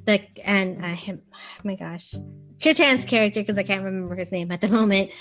the 0.06 0.22
and 0.44 0.84
uh, 0.84 0.90
him. 0.90 1.22
Oh 1.34 1.38
my 1.64 1.76
gosh, 1.76 2.14
Chitan's 2.60 3.06
character 3.06 3.40
because 3.40 3.58
I 3.58 3.64
can't 3.64 3.84
remember 3.84 4.16
his 4.16 4.32
name 4.32 4.52
at 4.52 4.62
the 4.62 4.68
moment. 4.70 5.12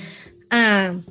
Um, 0.51 1.07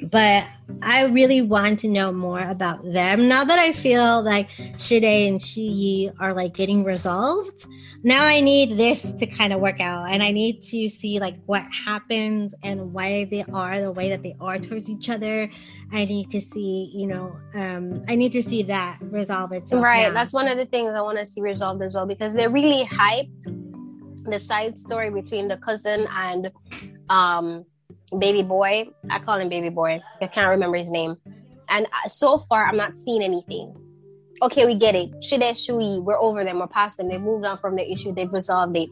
but 0.00 0.46
I 0.82 1.04
really 1.06 1.42
want 1.42 1.80
to 1.80 1.88
know 1.88 2.12
more 2.12 2.40
about 2.40 2.84
them 2.92 3.26
now 3.28 3.44
that 3.44 3.58
I 3.58 3.72
feel 3.72 4.22
like 4.22 4.50
Shide 4.78 5.04
and 5.04 5.40
Shuyi 5.40 6.12
are 6.20 6.32
like 6.32 6.54
getting 6.54 6.84
resolved. 6.84 7.66
Now 8.02 8.24
I 8.24 8.40
need 8.40 8.76
this 8.76 9.12
to 9.12 9.26
kind 9.26 9.52
of 9.52 9.60
work 9.60 9.80
out, 9.80 10.10
and 10.10 10.22
I 10.22 10.30
need 10.30 10.62
to 10.64 10.88
see 10.88 11.18
like 11.18 11.36
what 11.46 11.64
happens 11.84 12.54
and 12.62 12.92
why 12.92 13.24
they 13.24 13.44
are 13.52 13.80
the 13.80 13.90
way 13.90 14.10
that 14.10 14.22
they 14.22 14.36
are 14.40 14.58
towards 14.58 14.88
each 14.88 15.10
other. 15.10 15.50
I 15.92 16.04
need 16.04 16.30
to 16.30 16.40
see, 16.40 16.92
you 16.94 17.06
know, 17.06 17.36
um, 17.54 18.04
I 18.08 18.14
need 18.14 18.32
to 18.34 18.42
see 18.42 18.62
that 18.64 18.98
resolve 19.00 19.52
itself. 19.52 19.82
Right, 19.82 20.08
now. 20.08 20.14
that's 20.14 20.32
one 20.32 20.48
of 20.48 20.58
the 20.58 20.66
things 20.66 20.92
I 20.94 21.00
want 21.00 21.18
to 21.18 21.26
see 21.26 21.40
resolved 21.40 21.82
as 21.82 21.94
well 21.94 22.06
because 22.06 22.34
they're 22.34 22.50
really 22.50 22.86
hyped 22.86 23.54
the 24.30 24.38
side 24.38 24.78
story 24.78 25.10
between 25.10 25.48
the 25.48 25.56
cousin 25.56 26.06
and 26.10 26.52
um 27.08 27.64
baby 28.16 28.42
boy. 28.42 28.88
I 29.10 29.18
mm. 29.18 29.24
call 29.24 29.38
him 29.38 29.48
baby 29.48 29.68
boy. 29.68 30.00
I 30.20 30.26
can't 30.26 30.50
remember 30.50 30.76
his 30.76 30.88
name. 30.88 31.16
And 31.68 31.86
uh, 31.86 32.08
so 32.08 32.38
far, 32.38 32.66
I'm 32.66 32.76
not 32.76 32.96
seeing 32.96 33.22
anything. 33.22 33.74
Okay, 34.40 34.66
we 34.66 34.74
get 34.74 34.94
it. 34.94 35.22
Shide 35.22 35.40
Shuyi, 35.40 36.02
we're 36.02 36.18
over 36.18 36.44
them. 36.44 36.60
We're 36.60 36.68
past 36.68 36.96
them. 36.96 37.08
They've 37.08 37.20
moved 37.20 37.44
on 37.44 37.58
from 37.58 37.76
the 37.76 37.90
issue. 37.90 38.14
They've 38.14 38.32
resolved 38.32 38.76
it. 38.76 38.88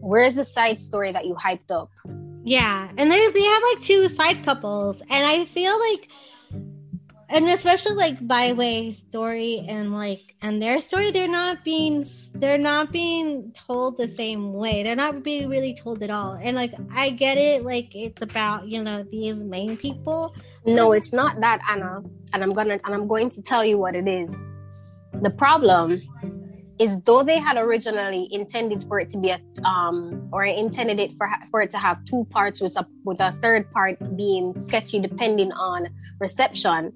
Where's 0.00 0.34
the 0.34 0.44
side 0.44 0.78
story 0.78 1.12
that 1.12 1.26
you 1.26 1.34
hyped 1.34 1.70
up? 1.70 1.90
Yeah, 2.44 2.90
and 2.98 3.10
they 3.10 3.28
they 3.30 3.42
have 3.44 3.62
like 3.72 3.82
two 3.82 4.08
side 4.08 4.44
couples, 4.44 5.00
and 5.00 5.24
I 5.24 5.44
feel 5.46 5.78
like 5.78 6.10
and 7.32 7.48
especially 7.48 7.94
like 7.94 8.26
Byway 8.26 8.92
story 8.92 9.64
and 9.68 9.92
like 9.92 10.34
and 10.42 10.60
their 10.60 10.80
story 10.80 11.10
they're 11.10 11.28
not 11.28 11.64
being 11.64 12.04
they're 12.34 12.58
not 12.58 12.92
being 12.92 13.52
told 13.52 13.98
the 13.98 14.08
same 14.08 14.52
way. 14.52 14.82
They're 14.82 14.96
not 14.96 15.22
being 15.22 15.50
really 15.50 15.74
told 15.74 16.02
at 16.02 16.10
all. 16.10 16.38
And 16.40 16.56
like 16.56 16.72
i 16.92 17.10
get 17.10 17.38
it 17.38 17.64
like 17.64 17.94
it's 17.94 18.22
about 18.22 18.68
you 18.68 18.82
know 18.82 19.02
these 19.04 19.34
main 19.34 19.76
people 19.76 20.34
no 20.64 20.92
it's 20.92 21.12
not 21.12 21.40
that 21.40 21.60
anna. 21.68 22.02
And 22.32 22.42
i'm 22.42 22.52
gonna 22.52 22.80
and 22.84 22.94
i'm 22.94 23.06
going 23.06 23.30
to 23.30 23.42
tell 23.42 23.64
you 23.64 23.78
what 23.78 23.94
it 23.94 24.08
is. 24.08 24.44
The 25.20 25.30
problem 25.30 26.00
is 26.78 27.00
though 27.02 27.22
they 27.22 27.38
had 27.38 27.56
originally 27.58 28.28
intended 28.32 28.82
for 28.84 28.98
it 28.98 29.10
to 29.10 29.18
be 29.18 29.30
a 29.30 29.40
um 29.64 30.28
or 30.32 30.44
intended 30.44 30.98
it 30.98 31.12
for 31.18 31.28
for 31.50 31.60
it 31.60 31.70
to 31.70 31.78
have 31.78 32.02
two 32.04 32.24
parts 32.30 32.60
with 32.60 32.76
a 32.76 32.86
with 33.04 33.20
a 33.20 33.32
third 33.42 33.70
part 33.72 33.98
being 34.16 34.58
sketchy 34.58 34.98
depending 34.98 35.52
on 35.52 35.88
reception 36.18 36.92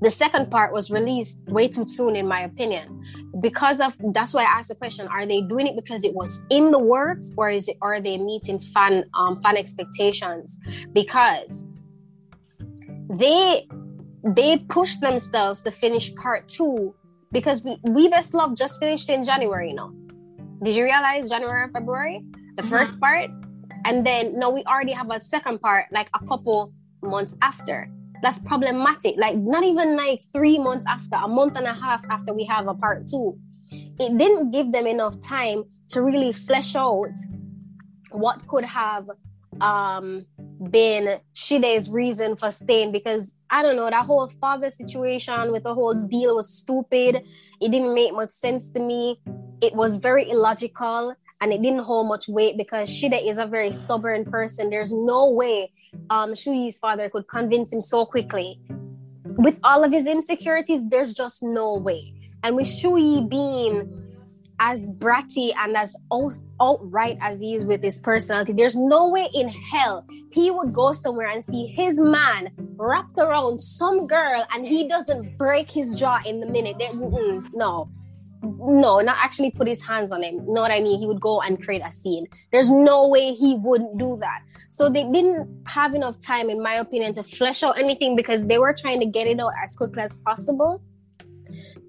the 0.00 0.10
second 0.10 0.50
part 0.50 0.72
was 0.72 0.90
released 0.90 1.42
way 1.48 1.68
too 1.68 1.86
soon, 1.86 2.16
in 2.16 2.26
my 2.26 2.40
opinion. 2.40 3.02
Because 3.40 3.80
of 3.80 3.96
that's 4.12 4.34
why 4.34 4.42
I 4.42 4.58
asked 4.58 4.68
the 4.68 4.74
question: 4.74 5.08
Are 5.08 5.26
they 5.26 5.40
doing 5.42 5.66
it 5.66 5.76
because 5.76 6.04
it 6.04 6.14
was 6.14 6.40
in 6.50 6.70
the 6.70 6.78
works, 6.78 7.30
or 7.36 7.50
is 7.50 7.68
it 7.68 7.76
are 7.80 8.00
they 8.00 8.18
meeting 8.18 8.60
fan 8.60 9.04
um, 9.14 9.40
fan 9.42 9.56
expectations? 9.56 10.58
Because 10.92 11.66
they 13.08 13.66
they 14.24 14.58
pushed 14.58 15.00
themselves 15.00 15.62
to 15.62 15.70
finish 15.70 16.14
part 16.14 16.48
two 16.48 16.94
because 17.32 17.64
we, 17.64 17.76
we 17.84 18.08
best 18.08 18.34
love 18.34 18.56
just 18.56 18.78
finished 18.80 19.08
in 19.08 19.24
January. 19.24 19.70
You 19.70 19.76
know, 19.76 19.94
did 20.62 20.74
you 20.74 20.84
realize 20.84 21.28
January 21.28 21.64
and 21.64 21.72
February, 21.72 22.24
the 22.56 22.62
mm-hmm. 22.62 22.70
first 22.70 23.00
part, 23.00 23.30
and 23.84 24.06
then 24.06 24.38
no, 24.38 24.50
we 24.50 24.64
already 24.64 24.92
have 24.92 25.10
a 25.10 25.22
second 25.22 25.60
part 25.60 25.86
like 25.92 26.08
a 26.14 26.26
couple 26.26 26.72
months 27.02 27.36
after 27.42 27.90
that's 28.24 28.40
problematic. 28.40 29.16
Like 29.18 29.36
not 29.36 29.62
even 29.64 29.96
like 29.96 30.22
three 30.32 30.58
months 30.58 30.86
after, 30.88 31.16
a 31.16 31.28
month 31.28 31.56
and 31.56 31.66
a 31.66 31.74
half 31.74 32.02
after 32.08 32.32
we 32.32 32.44
have 32.44 32.66
a 32.66 32.74
part 32.74 33.06
two. 33.06 33.38
It 33.70 34.16
didn't 34.16 34.50
give 34.50 34.72
them 34.72 34.86
enough 34.86 35.20
time 35.20 35.64
to 35.90 36.02
really 36.02 36.32
flesh 36.32 36.74
out 36.74 37.14
what 38.10 38.46
could 38.48 38.64
have 38.64 39.08
um 39.60 40.24
been 40.70 41.20
Shide's 41.32 41.90
reason 41.90 42.34
for 42.36 42.50
staying 42.50 42.92
because 42.92 43.34
I 43.50 43.62
don't 43.62 43.76
know 43.76 43.88
that 43.90 44.06
whole 44.06 44.28
father 44.40 44.70
situation 44.70 45.52
with 45.52 45.64
the 45.64 45.74
whole 45.74 45.94
deal 45.94 46.36
was 46.36 46.48
stupid. 46.48 47.22
It 47.60 47.70
didn't 47.70 47.94
make 47.94 48.14
much 48.14 48.30
sense 48.30 48.70
to 48.70 48.80
me. 48.80 49.20
It 49.60 49.74
was 49.74 49.96
very 49.96 50.28
illogical 50.30 51.14
and 51.44 51.52
it 51.52 51.60
didn't 51.60 51.80
hold 51.80 52.08
much 52.08 52.26
weight 52.26 52.56
because 52.56 52.88
Shida 52.88 53.22
is 53.22 53.36
a 53.36 53.44
very 53.44 53.70
stubborn 53.70 54.24
person. 54.24 54.70
There's 54.70 54.90
no 54.90 55.28
way 55.28 55.70
um, 56.08 56.32
Shuyi's 56.32 56.78
father 56.78 57.10
could 57.10 57.28
convince 57.28 57.70
him 57.70 57.82
so 57.82 58.06
quickly. 58.06 58.58
With 59.24 59.60
all 59.62 59.84
of 59.84 59.92
his 59.92 60.06
insecurities, 60.06 60.88
there's 60.88 61.12
just 61.12 61.42
no 61.42 61.76
way. 61.76 62.14
And 62.42 62.56
with 62.56 62.66
Shuyi 62.66 63.28
being 63.28 63.92
as 64.58 64.90
bratty 64.92 65.52
and 65.58 65.76
as 65.76 65.94
out, 66.10 66.32
outright 66.62 67.18
as 67.20 67.42
he 67.42 67.56
is 67.56 67.66
with 67.66 67.82
his 67.82 67.98
personality, 67.98 68.54
there's 68.54 68.76
no 68.76 69.10
way 69.10 69.28
in 69.34 69.48
hell 69.48 70.06
he 70.32 70.50
would 70.50 70.72
go 70.72 70.92
somewhere 70.92 71.28
and 71.28 71.44
see 71.44 71.66
his 71.76 72.00
man 72.00 72.52
wrapped 72.76 73.18
around 73.18 73.60
some 73.60 74.06
girl 74.06 74.46
and 74.54 74.66
he 74.66 74.88
doesn't 74.88 75.36
break 75.36 75.70
his 75.70 75.94
jaw 75.96 76.20
in 76.24 76.40
the 76.40 76.46
minute. 76.46 76.76
no, 77.52 77.90
no, 78.44 79.00
not 79.00 79.16
actually 79.18 79.50
put 79.50 79.66
his 79.66 79.82
hands 79.82 80.12
on 80.12 80.22
him. 80.22 80.34
You 80.46 80.54
know 80.54 80.62
what 80.62 80.70
I 80.70 80.80
mean? 80.80 80.98
He 80.98 81.06
would 81.06 81.20
go 81.20 81.40
and 81.40 81.62
create 81.62 81.82
a 81.84 81.90
scene. 81.90 82.26
There's 82.52 82.70
no 82.70 83.08
way 83.08 83.32
he 83.32 83.56
wouldn't 83.56 83.98
do 83.98 84.16
that. 84.20 84.42
So 84.70 84.88
they 84.88 85.04
didn't 85.04 85.48
have 85.66 85.94
enough 85.94 86.20
time, 86.20 86.50
in 86.50 86.62
my 86.62 86.74
opinion, 86.74 87.14
to 87.14 87.22
flesh 87.22 87.62
out 87.62 87.78
anything 87.78 88.16
because 88.16 88.46
they 88.46 88.58
were 88.58 88.72
trying 88.72 89.00
to 89.00 89.06
get 89.06 89.26
it 89.26 89.40
out 89.40 89.52
as 89.62 89.76
quickly 89.76 90.02
as 90.02 90.18
possible. 90.18 90.82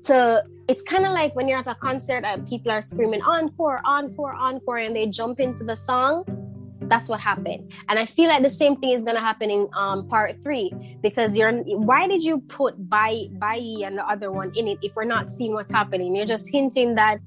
So 0.02 0.41
it's 0.68 0.84
kind 0.84 1.06
of 1.06 1.14
like 1.14 1.36
when 1.36 1.48
you're 1.48 1.60
at 1.60 1.68
a 1.68 1.76
concert 1.76 2.23
and 2.26 2.48
people 2.48 2.72
are 2.72 2.82
screaming 2.82 3.22
encore, 3.22 3.82
encore, 3.86 4.34
encore, 4.34 4.77
and 4.77 4.95
they 4.95 5.07
jump 5.07 5.40
into 5.40 5.64
the 5.64 5.76
song 5.76 6.26
that's 6.90 7.10
what 7.10 7.20
happened. 7.20 7.72
And 7.90 7.99
i 7.99 8.06
feel 8.06 8.30
like 8.30 8.44
the 8.44 8.49
same 8.49 8.76
thing 8.78 8.91
is 8.91 9.03
going 9.03 9.16
to 9.16 9.22
happen 9.22 9.49
in 9.49 9.68
um, 9.74 10.07
part 10.07 10.41
three 10.41 10.72
because 11.02 11.36
you're 11.36 11.52
why 11.52 12.07
did 12.07 12.24
you 12.24 12.40
put 12.40 12.90
Bai 12.90 13.28
Bai 13.34 13.84
and 13.84 13.98
the 13.98 14.07
other 14.07 14.32
one 14.32 14.52
in 14.56 14.68
it 14.68 14.78
if 14.82 14.95
we're 14.95 15.06
not 15.06 15.30
seeing 15.30 15.53
what's 15.53 15.72
happening? 15.72 16.16
You're 16.16 16.26
just 16.26 16.49
hinting 16.49 16.95
that 16.95 17.20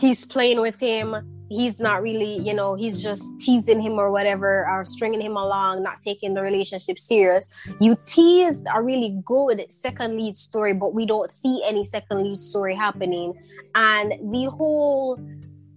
he's 0.00 0.24
playing 0.24 0.60
with 0.60 0.78
him. 0.78 1.16
He's 1.50 1.80
not 1.80 2.02
really 2.02 2.38
you 2.38 2.52
know 2.52 2.74
he's 2.74 3.02
just 3.02 3.24
teasing 3.40 3.80
him 3.80 3.94
or 3.98 4.10
whatever 4.10 4.68
or 4.68 4.84
stringing 4.84 5.22
him 5.22 5.36
along 5.36 5.82
not 5.82 6.00
taking 6.02 6.34
the 6.34 6.42
relationship 6.42 6.98
serious. 6.98 7.48
You 7.80 7.96
teased 8.04 8.66
a 8.74 8.82
really 8.82 9.18
good 9.24 9.64
second 9.72 10.16
lead 10.16 10.36
story 10.36 10.74
but 10.74 10.92
we 10.92 11.06
don't 11.06 11.30
see 11.30 11.62
any 11.64 11.84
second 11.84 12.22
lead 12.22 12.38
story 12.38 12.74
happening. 12.74 13.32
And 13.74 14.32
the 14.32 14.50
whole 14.50 15.18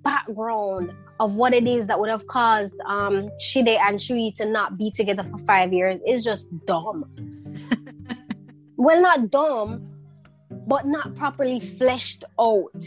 background 0.03 0.91
of 1.21 1.35
what 1.35 1.53
it 1.53 1.67
is 1.67 1.85
that 1.85 1.99
would 1.99 2.09
have 2.09 2.25
caused 2.25 2.77
um, 2.81 3.29
Shide 3.39 3.67
and 3.67 4.01
Shui 4.01 4.31
to 4.37 4.45
not 4.45 4.75
be 4.75 4.89
together 4.89 5.23
for 5.29 5.37
five 5.37 5.71
years 5.71 6.01
is 6.05 6.23
just 6.23 6.49
dumb. 6.65 7.05
well, 8.75 8.99
not 8.99 9.29
dumb, 9.29 9.87
but 10.65 10.87
not 10.87 11.15
properly 11.15 11.59
fleshed 11.59 12.23
out. 12.39 12.83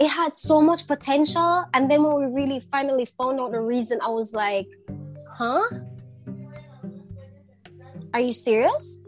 It 0.00 0.08
had 0.08 0.34
so 0.34 0.60
much 0.60 0.88
potential, 0.88 1.64
and 1.72 1.88
then 1.88 2.02
when 2.02 2.16
we 2.16 2.42
really 2.42 2.58
finally 2.58 3.04
found 3.04 3.38
out 3.38 3.52
the 3.52 3.60
reason, 3.60 4.00
I 4.02 4.08
was 4.08 4.34
like, 4.34 4.66
"Huh? 5.30 5.62
Are 8.12 8.20
you 8.20 8.32
serious? 8.32 9.00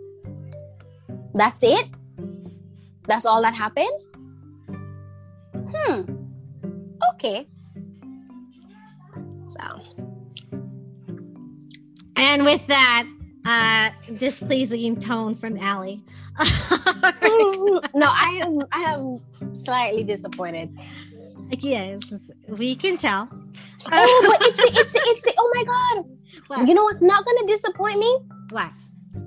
That's 1.34 1.60
it? 1.64 1.86
That's 3.08 3.26
all 3.26 3.42
that 3.42 3.54
happened? 3.54 4.00
Hmm. 5.74 6.02
Okay." 7.14 7.48
So, 9.46 9.80
and 12.16 12.44
with 12.44 12.66
that, 12.66 13.06
uh, 13.46 13.90
displeasing 14.18 14.98
tone 14.98 15.36
from 15.36 15.56
Allie. 15.58 16.04
no, 17.94 18.08
I 18.08 18.40
am. 18.42 18.58
I 18.72 18.80
am 18.82 19.20
slightly 19.54 20.02
disappointed. 20.02 20.76
Yes, 21.50 22.12
we 22.48 22.74
can 22.74 22.98
tell. 22.98 23.28
Oh, 23.92 24.36
but 24.38 24.48
it's 24.48 24.78
it's 24.78 24.94
it's 24.96 25.36
oh 25.38 25.52
my 25.54 25.64
god! 25.64 26.04
What? 26.48 26.68
You 26.68 26.74
know 26.74 26.82
what's 26.82 27.02
not 27.02 27.24
going 27.24 27.46
to 27.46 27.52
disappoint 27.52 28.00
me? 28.00 28.18
What? 28.50 28.72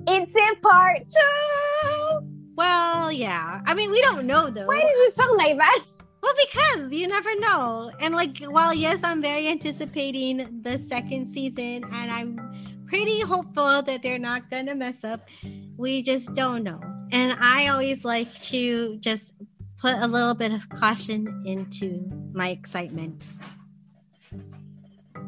It's 0.08 0.36
in 0.36 0.56
part 0.62 0.98
two. 1.08 2.20
Well, 2.56 3.10
yeah. 3.10 3.62
I 3.64 3.72
mean, 3.72 3.90
we 3.90 4.02
don't 4.02 4.26
know 4.26 4.50
though. 4.50 4.66
Why 4.66 4.80
did 4.80 4.90
you 4.90 5.10
sound 5.12 5.38
like 5.38 5.56
that? 5.56 5.82
Well, 6.22 6.34
because 6.46 6.92
you 6.92 7.08
never 7.08 7.34
know. 7.40 7.90
And 8.00 8.14
like, 8.14 8.38
while 8.44 8.74
yes, 8.74 9.00
I'm 9.02 9.22
very 9.22 9.48
anticipating 9.48 10.60
the 10.62 10.84
second 10.88 11.32
season, 11.32 11.84
and 11.92 12.10
I'm 12.10 12.84
pretty 12.86 13.20
hopeful 13.20 13.82
that 13.82 14.02
they're 14.02 14.18
not 14.18 14.50
gonna 14.50 14.74
mess 14.74 15.02
up. 15.04 15.28
We 15.76 16.02
just 16.02 16.34
don't 16.34 16.62
know. 16.64 16.80
and 17.12 17.36
I 17.40 17.68
always 17.68 18.04
like 18.04 18.32
to 18.50 18.96
just 18.98 19.32
put 19.80 19.94
a 19.94 20.06
little 20.06 20.34
bit 20.34 20.52
of 20.52 20.68
caution 20.68 21.42
into 21.46 22.08
my 22.32 22.50
excitement. 22.50 23.24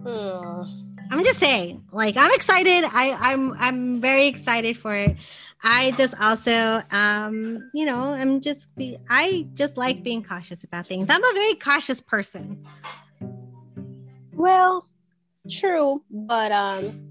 Hmm. 0.05 0.92
I'm 1.13 1.25
just 1.25 1.39
saying, 1.39 1.85
like 1.93 2.17
I'm 2.17 2.33
excited. 2.33 2.85
I, 2.91 3.15
I'm 3.21 3.53
I'm 3.59 4.01
very 4.01 4.29
excited 4.29 4.79
for 4.79 4.95
it. 4.95 5.15
I 5.63 5.91
just 5.91 6.15
also, 6.19 6.83
um, 6.91 7.71
you 7.75 7.85
know, 7.85 8.13
I'm 8.13 8.41
just 8.41 8.75
be. 8.77 8.97
I 9.11 9.47
just 9.53 9.77
like 9.77 10.03
being 10.03 10.23
cautious 10.23 10.65
about 10.65 10.87
things. 10.87 11.09
I'm 11.11 11.23
a 11.23 11.35
very 11.35 11.55
cautious 11.57 12.01
person. 12.01 12.65
Well, 14.33 14.89
true, 15.51 16.03
but 16.11 16.51
um, 16.51 17.11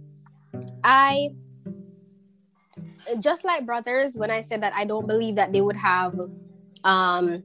I 0.83 1.29
just 3.19 3.45
like 3.45 3.67
brothers 3.67 4.15
when 4.17 4.31
I 4.31 4.41
said 4.41 4.63
that 4.63 4.73
I 4.73 4.83
don't 4.83 5.07
believe 5.07 5.35
that 5.35 5.53
they 5.53 5.61
would 5.61 5.77
have 5.77 6.19
um 6.83 7.43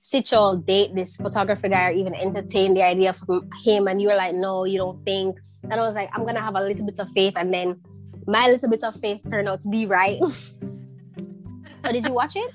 Sitchell 0.00 0.64
date 0.64 0.94
this 0.94 1.18
photographer 1.18 1.68
guy 1.68 1.88
or 1.88 1.92
even 1.92 2.14
entertain 2.14 2.72
the 2.72 2.82
idea 2.82 3.12
from 3.12 3.50
him 3.62 3.88
and 3.88 4.00
you 4.00 4.08
were 4.08 4.14
like, 4.14 4.34
no, 4.34 4.64
you 4.64 4.78
don't 4.78 5.04
think. 5.04 5.36
And 5.62 5.74
I 5.74 5.80
was 5.80 5.94
like, 5.94 6.10
I'm 6.12 6.24
gonna 6.24 6.40
have 6.40 6.56
a 6.56 6.62
little 6.62 6.86
bit 6.86 6.98
of 6.98 7.10
faith 7.12 7.34
and 7.36 7.52
then 7.52 7.80
my 8.26 8.48
little 8.48 8.68
bit 8.68 8.82
of 8.82 8.94
faith 8.96 9.20
turned 9.28 9.48
out 9.48 9.60
to 9.60 9.68
be 9.68 9.86
right. 9.86 10.18
so 10.26 11.92
did 11.92 12.06
you 12.06 12.12
watch 12.12 12.36
it? 12.36 12.50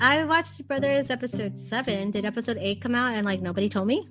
I 0.00 0.24
watched 0.24 0.66
Brothers 0.68 1.10
episode 1.10 1.58
seven. 1.58 2.10
Did 2.10 2.24
episode 2.24 2.58
eight 2.60 2.82
come 2.82 2.94
out 2.94 3.14
and 3.14 3.24
like 3.24 3.40
nobody 3.40 3.68
told 3.68 3.86
me? 3.86 4.06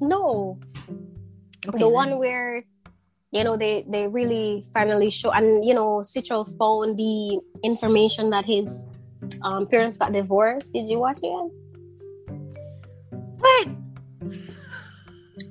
No. 0.00 0.58
Okay, 1.66 1.78
the 1.78 1.84
then. 1.86 1.92
one 1.92 2.18
where 2.18 2.64
you 3.32 3.44
know 3.44 3.56
they 3.56 3.84
they 3.88 4.06
really 4.06 4.66
finally 4.72 5.10
show 5.10 5.30
and 5.30 5.64
you 5.64 5.74
know 5.74 6.00
Sitchell 6.00 6.46
found 6.58 6.98
the 6.98 7.40
information 7.62 8.30
that 8.30 8.44
his 8.44 8.86
um, 9.42 9.66
parents 9.66 9.96
got 9.96 10.12
divorced. 10.12 10.72
Did 10.72 10.88
you 10.88 10.98
watch 10.98 11.18
it? 11.22 11.52
What? 13.38 13.68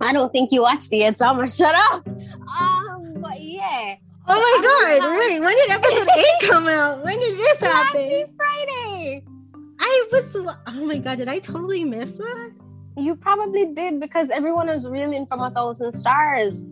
I 0.02 0.14
don't 0.14 0.32
think 0.32 0.52
you 0.52 0.62
watched 0.62 0.92
it 0.94 0.98
yet, 0.98 1.18
so 1.18 1.26
I'm 1.26 1.36
gonna 1.36 1.48
shut 1.48 1.74
up. 1.76 2.08
Um, 2.08 3.16
but 3.20 3.42
yeah. 3.42 3.96
Oh 4.28 4.40
my 4.40 5.00
god! 5.00 5.18
Wait, 5.18 5.40
when 5.40 5.56
did 5.56 5.70
episode 5.70 6.08
eight 6.18 6.26
come 6.50 6.68
out? 6.68 7.04
When 7.04 7.20
did 7.20 7.34
this 7.34 7.60
happen? 7.60 8.26
Friday. 8.36 9.24
I 9.80 10.08
was. 10.12 10.36
Oh 10.36 10.86
my 10.86 10.98
god! 10.98 11.18
Did 11.18 11.30
I 11.30 11.40
totally 11.40 11.84
miss 11.84 12.12
that? 12.12 12.52
You 12.98 13.16
probably 13.16 13.74
did 13.74 14.00
because 14.00 14.30
everyone 14.30 14.68
was 14.68 14.88
reeling 14.88 15.28
from 15.28 15.42
a 15.42 15.52
thousand 15.52 15.92
stars. 15.92 16.66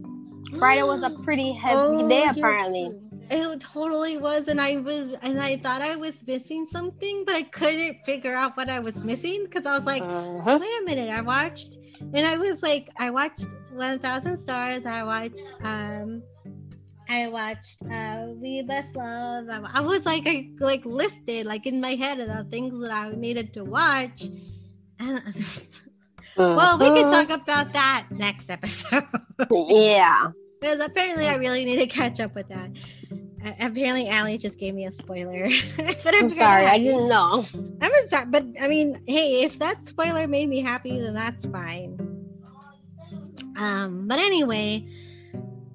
Friday 0.57 0.83
was 0.83 1.03
a 1.03 1.09
pretty 1.23 1.51
heavy 1.53 1.77
oh, 1.77 2.09
day, 2.09 2.25
apparently. 2.27 2.91
It 3.29 3.59
totally 3.59 4.17
was, 4.17 4.47
and 4.47 4.61
I 4.61 4.77
was, 4.77 5.09
and 5.21 5.39
I 5.41 5.57
thought 5.57 5.81
I 5.81 5.95
was 5.95 6.13
missing 6.27 6.67
something, 6.71 7.23
but 7.25 7.35
I 7.35 7.43
couldn't 7.43 7.97
figure 8.05 8.35
out 8.35 8.55
what 8.55 8.69
I 8.69 8.79
was 8.79 8.95
missing 9.03 9.45
because 9.45 9.65
I 9.65 9.77
was 9.77 9.85
like, 9.85 10.03
uh-huh. 10.03 10.59
"Wait 10.61 10.81
a 10.81 10.85
minute!" 10.85 11.09
I 11.09 11.21
watched, 11.21 11.77
and 11.99 12.25
I 12.25 12.37
was 12.37 12.61
like, 12.61 12.89
I 12.97 13.09
watched 13.09 13.45
One 13.71 13.99
Thousand 13.99 14.37
Stars. 14.37 14.85
I 14.85 15.03
watched, 15.03 15.43
um, 15.63 16.21
I 17.09 17.27
watched 17.27 17.81
uh 17.91 18.27
We 18.35 18.61
Best 18.61 18.95
Love. 18.95 19.47
I, 19.49 19.81
was 19.81 20.05
like, 20.05 20.23
I 20.27 20.49
like 20.59 20.85
listed 20.85 21.45
like 21.45 21.65
in 21.65 21.81
my 21.81 21.95
head 21.95 22.19
of 22.19 22.27
the 22.27 22.43
things 22.49 22.79
that 22.81 22.91
I 22.91 23.11
needed 23.11 23.53
to 23.55 23.63
watch. 23.63 24.23
And, 24.99 25.45
well, 26.37 26.77
we 26.77 26.89
could 26.89 27.05
uh-huh. 27.05 27.25
talk 27.25 27.41
about 27.41 27.73
that 27.73 28.07
next 28.11 28.49
episode. 28.49 29.03
yeah. 29.51 30.31
Because 30.59 30.79
apparently 30.79 31.27
I 31.27 31.35
really 31.35 31.65
need 31.65 31.77
to 31.77 31.87
catch 31.87 32.19
up 32.19 32.33
with 32.33 32.47
that. 32.49 32.71
Apparently 33.45 34.09
Allie 34.09 34.37
just 34.37 34.57
gave 34.57 34.73
me 34.73 34.85
a 34.85 34.91
spoiler. 34.91 35.47
but 35.77 36.15
I'm, 36.15 36.25
I'm 36.25 36.29
sorry, 36.29 36.65
I 36.65 36.77
didn't 36.77 37.07
know. 37.07 37.45
I'm 37.81 38.09
sorry, 38.09 38.25
but 38.27 38.43
I 38.59 38.67
mean, 38.67 39.01
hey, 39.07 39.43
if 39.43 39.59
that 39.59 39.87
spoiler 39.87 40.27
made 40.27 40.49
me 40.49 40.61
happy, 40.61 40.99
then 40.99 41.13
that's 41.13 41.45
fine. 41.45 41.99
Um, 43.57 44.07
but 44.07 44.19
anyway, 44.19 44.87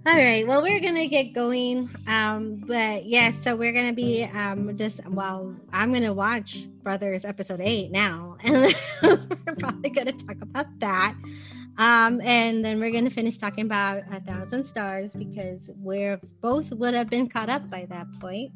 all 0.06 0.16
right. 0.16 0.46
Well, 0.46 0.62
we're 0.62 0.80
gonna 0.80 1.06
get 1.06 1.34
going. 1.34 1.90
Um, 2.06 2.64
but 2.66 3.04
yes, 3.04 3.34
yeah, 3.36 3.44
so 3.44 3.56
we're 3.56 3.72
gonna 3.72 3.92
be 3.92 4.24
um 4.24 4.76
just 4.76 5.06
well, 5.08 5.54
I'm 5.72 5.92
gonna 5.92 6.14
watch 6.14 6.66
Brothers 6.82 7.24
episode 7.24 7.60
eight 7.62 7.90
now, 7.90 8.36
and 8.44 8.74
we're 9.02 9.54
probably 9.58 9.90
gonna 9.90 10.12
talk 10.12 10.40
about 10.40 10.66
that. 10.80 11.14
Um, 11.78 12.20
and 12.20 12.64
then 12.64 12.78
we're 12.78 12.90
gonna 12.90 13.10
finish 13.10 13.38
talking 13.38 13.64
about 13.64 14.02
a 14.12 14.20
thousand 14.20 14.64
stars 14.64 15.14
because 15.14 15.70
we're 15.76 16.20
both 16.40 16.70
would 16.72 16.94
have 16.94 17.08
been 17.08 17.28
caught 17.28 17.48
up 17.48 17.68
by 17.70 17.86
that 17.86 18.06
point. 18.20 18.52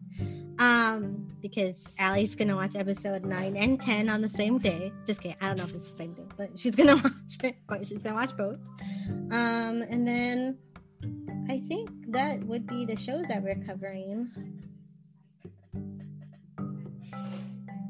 Um, 0.58 1.26
because 1.40 1.76
Allie's 1.98 2.34
gonna 2.34 2.54
watch 2.54 2.76
episode 2.76 3.24
nine 3.24 3.56
and 3.56 3.80
ten 3.80 4.08
on 4.08 4.20
the 4.20 4.30
same 4.30 4.58
day. 4.58 4.92
Just 5.06 5.20
kidding. 5.20 5.36
I 5.40 5.48
don't 5.48 5.58
know 5.58 5.64
if 5.64 5.74
it's 5.74 5.90
the 5.90 5.96
same 5.96 6.12
day, 6.12 6.26
but 6.36 6.58
she's 6.58 6.74
gonna 6.74 6.96
watch 7.04 7.12
it. 7.42 7.56
But 7.66 7.86
she's 7.86 7.98
gonna 7.98 8.16
watch 8.16 8.36
both. 8.36 8.58
Um, 9.08 9.82
and 9.88 10.06
then 10.06 10.58
I 11.48 11.60
think 11.68 11.90
that 12.08 12.42
would 12.44 12.66
be 12.66 12.84
the 12.84 12.96
shows 12.96 13.24
that 13.28 13.42
we're 13.42 13.62
covering. 13.66 14.30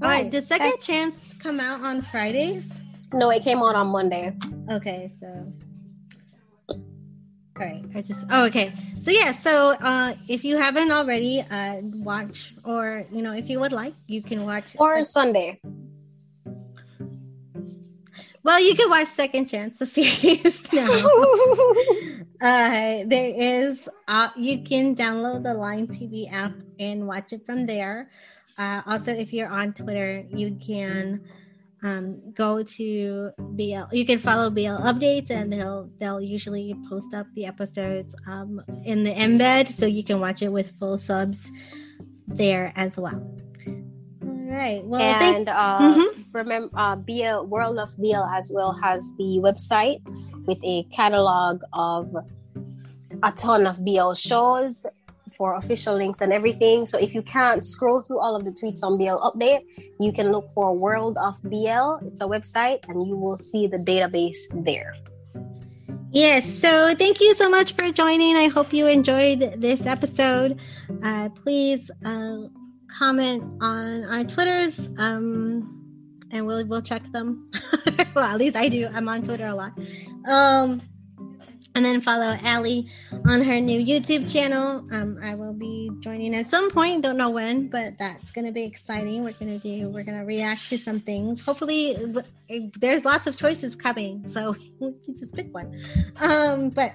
All 0.03 0.11
right, 0.11 0.31
does 0.31 0.47
second 0.47 0.81
chance 0.81 1.17
come 1.39 1.61
out 1.61 1.83
on 1.83 2.03
Fridays? 2.03 2.65
No, 3.13 3.31
it 3.31 3.43
came 3.43 3.59
out 3.59 3.75
on 3.75 3.89
Monday. 3.89 4.37
Okay, 4.71 5.11
so 5.21 5.53
all 6.71 6.81
right, 7.57 7.85
I 7.95 8.01
just 8.01 8.25
oh 8.31 8.47
okay. 8.47 8.73
So 9.01 9.11
yeah, 9.11 9.33
so 9.41 9.73
uh 9.73 10.15
if 10.29 10.45
you 10.45 10.57
haven't 10.57 10.91
already 10.91 11.41
uh 11.43 11.77
watch 11.83 12.55
or 12.65 13.07
you 13.13 13.23
know 13.23 13.33
if 13.33 13.49
you 13.49 13.61
would 13.61 13.73
like, 13.73 13.95
you 14.07 14.23
can 14.23 14.45
watch 14.45 14.65
or 14.79 15.05
Sunday. 15.05 15.61
Well, 18.45 18.61
you 18.61 18.75
can 18.75 18.91
watch 18.91 19.09
Second 19.09 19.47
Chance, 19.47 19.79
the 19.79 19.87
series 19.89 20.71
now. 20.71 20.85
uh, 22.43 23.05
there 23.09 23.33
is, 23.35 23.89
uh, 24.07 24.29
you 24.37 24.63
can 24.63 24.95
download 24.95 25.45
the 25.45 25.55
Line 25.55 25.87
TV 25.87 26.31
app 26.31 26.53
and 26.79 27.07
watch 27.07 27.33
it 27.33 27.47
from 27.47 27.65
there. 27.65 28.11
Uh, 28.59 28.83
also, 28.87 29.13
if 29.13 29.33
you're 29.33 29.49
on 29.49 29.73
Twitter, 29.73 30.27
you 30.29 30.59
can 30.61 31.25
um, 31.85 32.33
go 32.33 32.63
to 32.63 33.31
BL. 33.39 33.95
You 33.95 34.05
can 34.05 34.19
follow 34.19 34.51
BL 34.51 34.83
updates, 34.83 35.31
and 35.31 35.53
they'll 35.53 35.89
they'll 36.01 36.21
usually 36.21 36.75
post 36.89 37.15
up 37.15 37.27
the 37.35 37.47
episodes 37.47 38.15
um, 38.27 38.61
in 38.85 39.05
the 39.05 39.13
embed, 39.13 39.73
so 39.73 39.87
you 39.87 40.03
can 40.03 40.19
watch 40.19 40.43
it 40.43 40.49
with 40.49 40.77
full 40.81 40.99
subs 40.99 41.51
there 42.27 42.73
as 42.75 42.97
well 42.97 43.23
right. 44.55 44.85
Well, 44.85 45.01
and 45.01 45.47
thank- 45.47 45.49
uh, 45.49 45.79
mm-hmm. 45.81 46.23
remember, 46.33 46.71
uh, 46.75 46.97
BL 46.97 47.47
World 47.47 47.79
of 47.79 47.97
BL 47.97 48.25
as 48.33 48.51
well 48.53 48.73
has 48.83 49.13
the 49.19 49.41
website 49.43 50.01
with 50.47 50.59
a 50.63 50.85
catalog 50.85 51.63
of 51.73 52.15
a 53.23 53.33
ton 53.33 53.67
of 53.67 53.85
BL 53.85 54.15
shows 54.15 54.87
for 55.37 55.55
official 55.57 55.97
links 55.97 56.21
and 56.21 56.33
everything. 56.33 56.87
So 56.87 56.99
if 56.99 57.15
you 57.15 57.23
can't 57.23 57.65
scroll 57.65 58.03
through 58.03 58.21
all 58.21 58.37
of 58.37 58.45
the 58.45 58.51
tweets 58.51 58.83
on 58.83 58.99
BL 58.99 59.21
Update, 59.29 59.63
you 60.01 60.13
can 60.13 60.33
look 60.33 60.51
for 60.53 60.77
World 60.77 61.19
of 61.19 61.41
BL. 61.43 62.07
It's 62.07 62.21
a 62.21 62.27
website, 62.27 62.89
and 62.89 63.07
you 63.07 63.17
will 63.17 63.37
see 63.37 63.67
the 63.67 63.79
database 63.79 64.39
there. 64.65 64.95
Yes, 66.11 66.47
so 66.61 66.95
thank 66.95 67.21
you 67.21 67.35
so 67.35 67.51
much 67.51 67.73
for 67.73 67.91
joining. 67.91 68.37
I 68.37 68.47
hope 68.47 68.73
you 68.73 68.87
enjoyed 68.87 69.61
this 69.61 69.85
episode. 69.85 70.61
Uh, 71.03 71.29
please 71.31 71.91
uh, 72.05 72.43
comment 72.87 73.43
on 73.61 74.05
our 74.05 74.23
Twitters, 74.23 74.91
um, 74.99 75.83
and 76.31 76.47
we'll 76.47 76.65
we'll 76.67 76.83
check 76.83 77.03
them. 77.11 77.51
well, 78.15 78.25
at 78.25 78.39
least 78.39 78.55
I 78.55 78.69
do. 78.69 78.89
I'm 78.95 79.09
on 79.09 79.23
Twitter 79.23 79.49
a 79.49 79.55
lot. 79.57 79.73
Um, 80.29 80.83
and 81.75 81.85
then 81.85 82.01
follow 82.01 82.37
Allie 82.43 82.89
on 83.27 83.43
her 83.43 83.61
new 83.61 83.85
YouTube 83.85 84.31
channel. 84.31 84.87
Um, 84.93 85.19
I 85.23 85.35
will 85.35 85.53
be 85.53 85.91
joining 86.01 86.35
at 86.35 86.51
some 86.51 86.71
point. 86.71 87.03
Don't 87.03 87.17
know 87.17 87.31
when, 87.31 87.69
but 87.69 87.99
that's 87.99 88.31
gonna 88.33 88.53
be 88.53 88.63
exciting. 88.63 89.25
We're 89.25 89.33
gonna 89.33 89.59
do. 89.59 89.89
We're 89.89 90.05
gonna 90.05 90.25
react 90.25 90.69
to 90.71 90.79
some 90.79 91.01
things. 91.01 91.41
Hopefully, 91.43 92.15
there's 92.79 93.05
lots 93.05 93.27
of 93.27 93.37
choices 93.37 93.75
coming, 93.75 94.29
so 94.29 94.55
we 94.81 94.95
can 95.05 95.17
just 95.17 95.35
pick 95.35 95.53
one. 95.53 95.81
Um, 96.17 96.71
but 96.71 96.93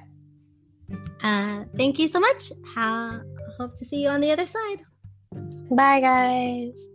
uh, 1.24 1.66
thank 1.76 2.00
you 2.00 2.08
so 2.08 2.20
much. 2.20 2.52
I 2.76 3.20
hope 3.58 3.78
to 3.78 3.86
see 3.86 4.04
you 4.04 4.10
on 4.10 4.22
the 4.22 4.32
other 4.32 4.48
side. 4.48 4.80
Bye, 5.72 6.02
guys. 6.02 6.90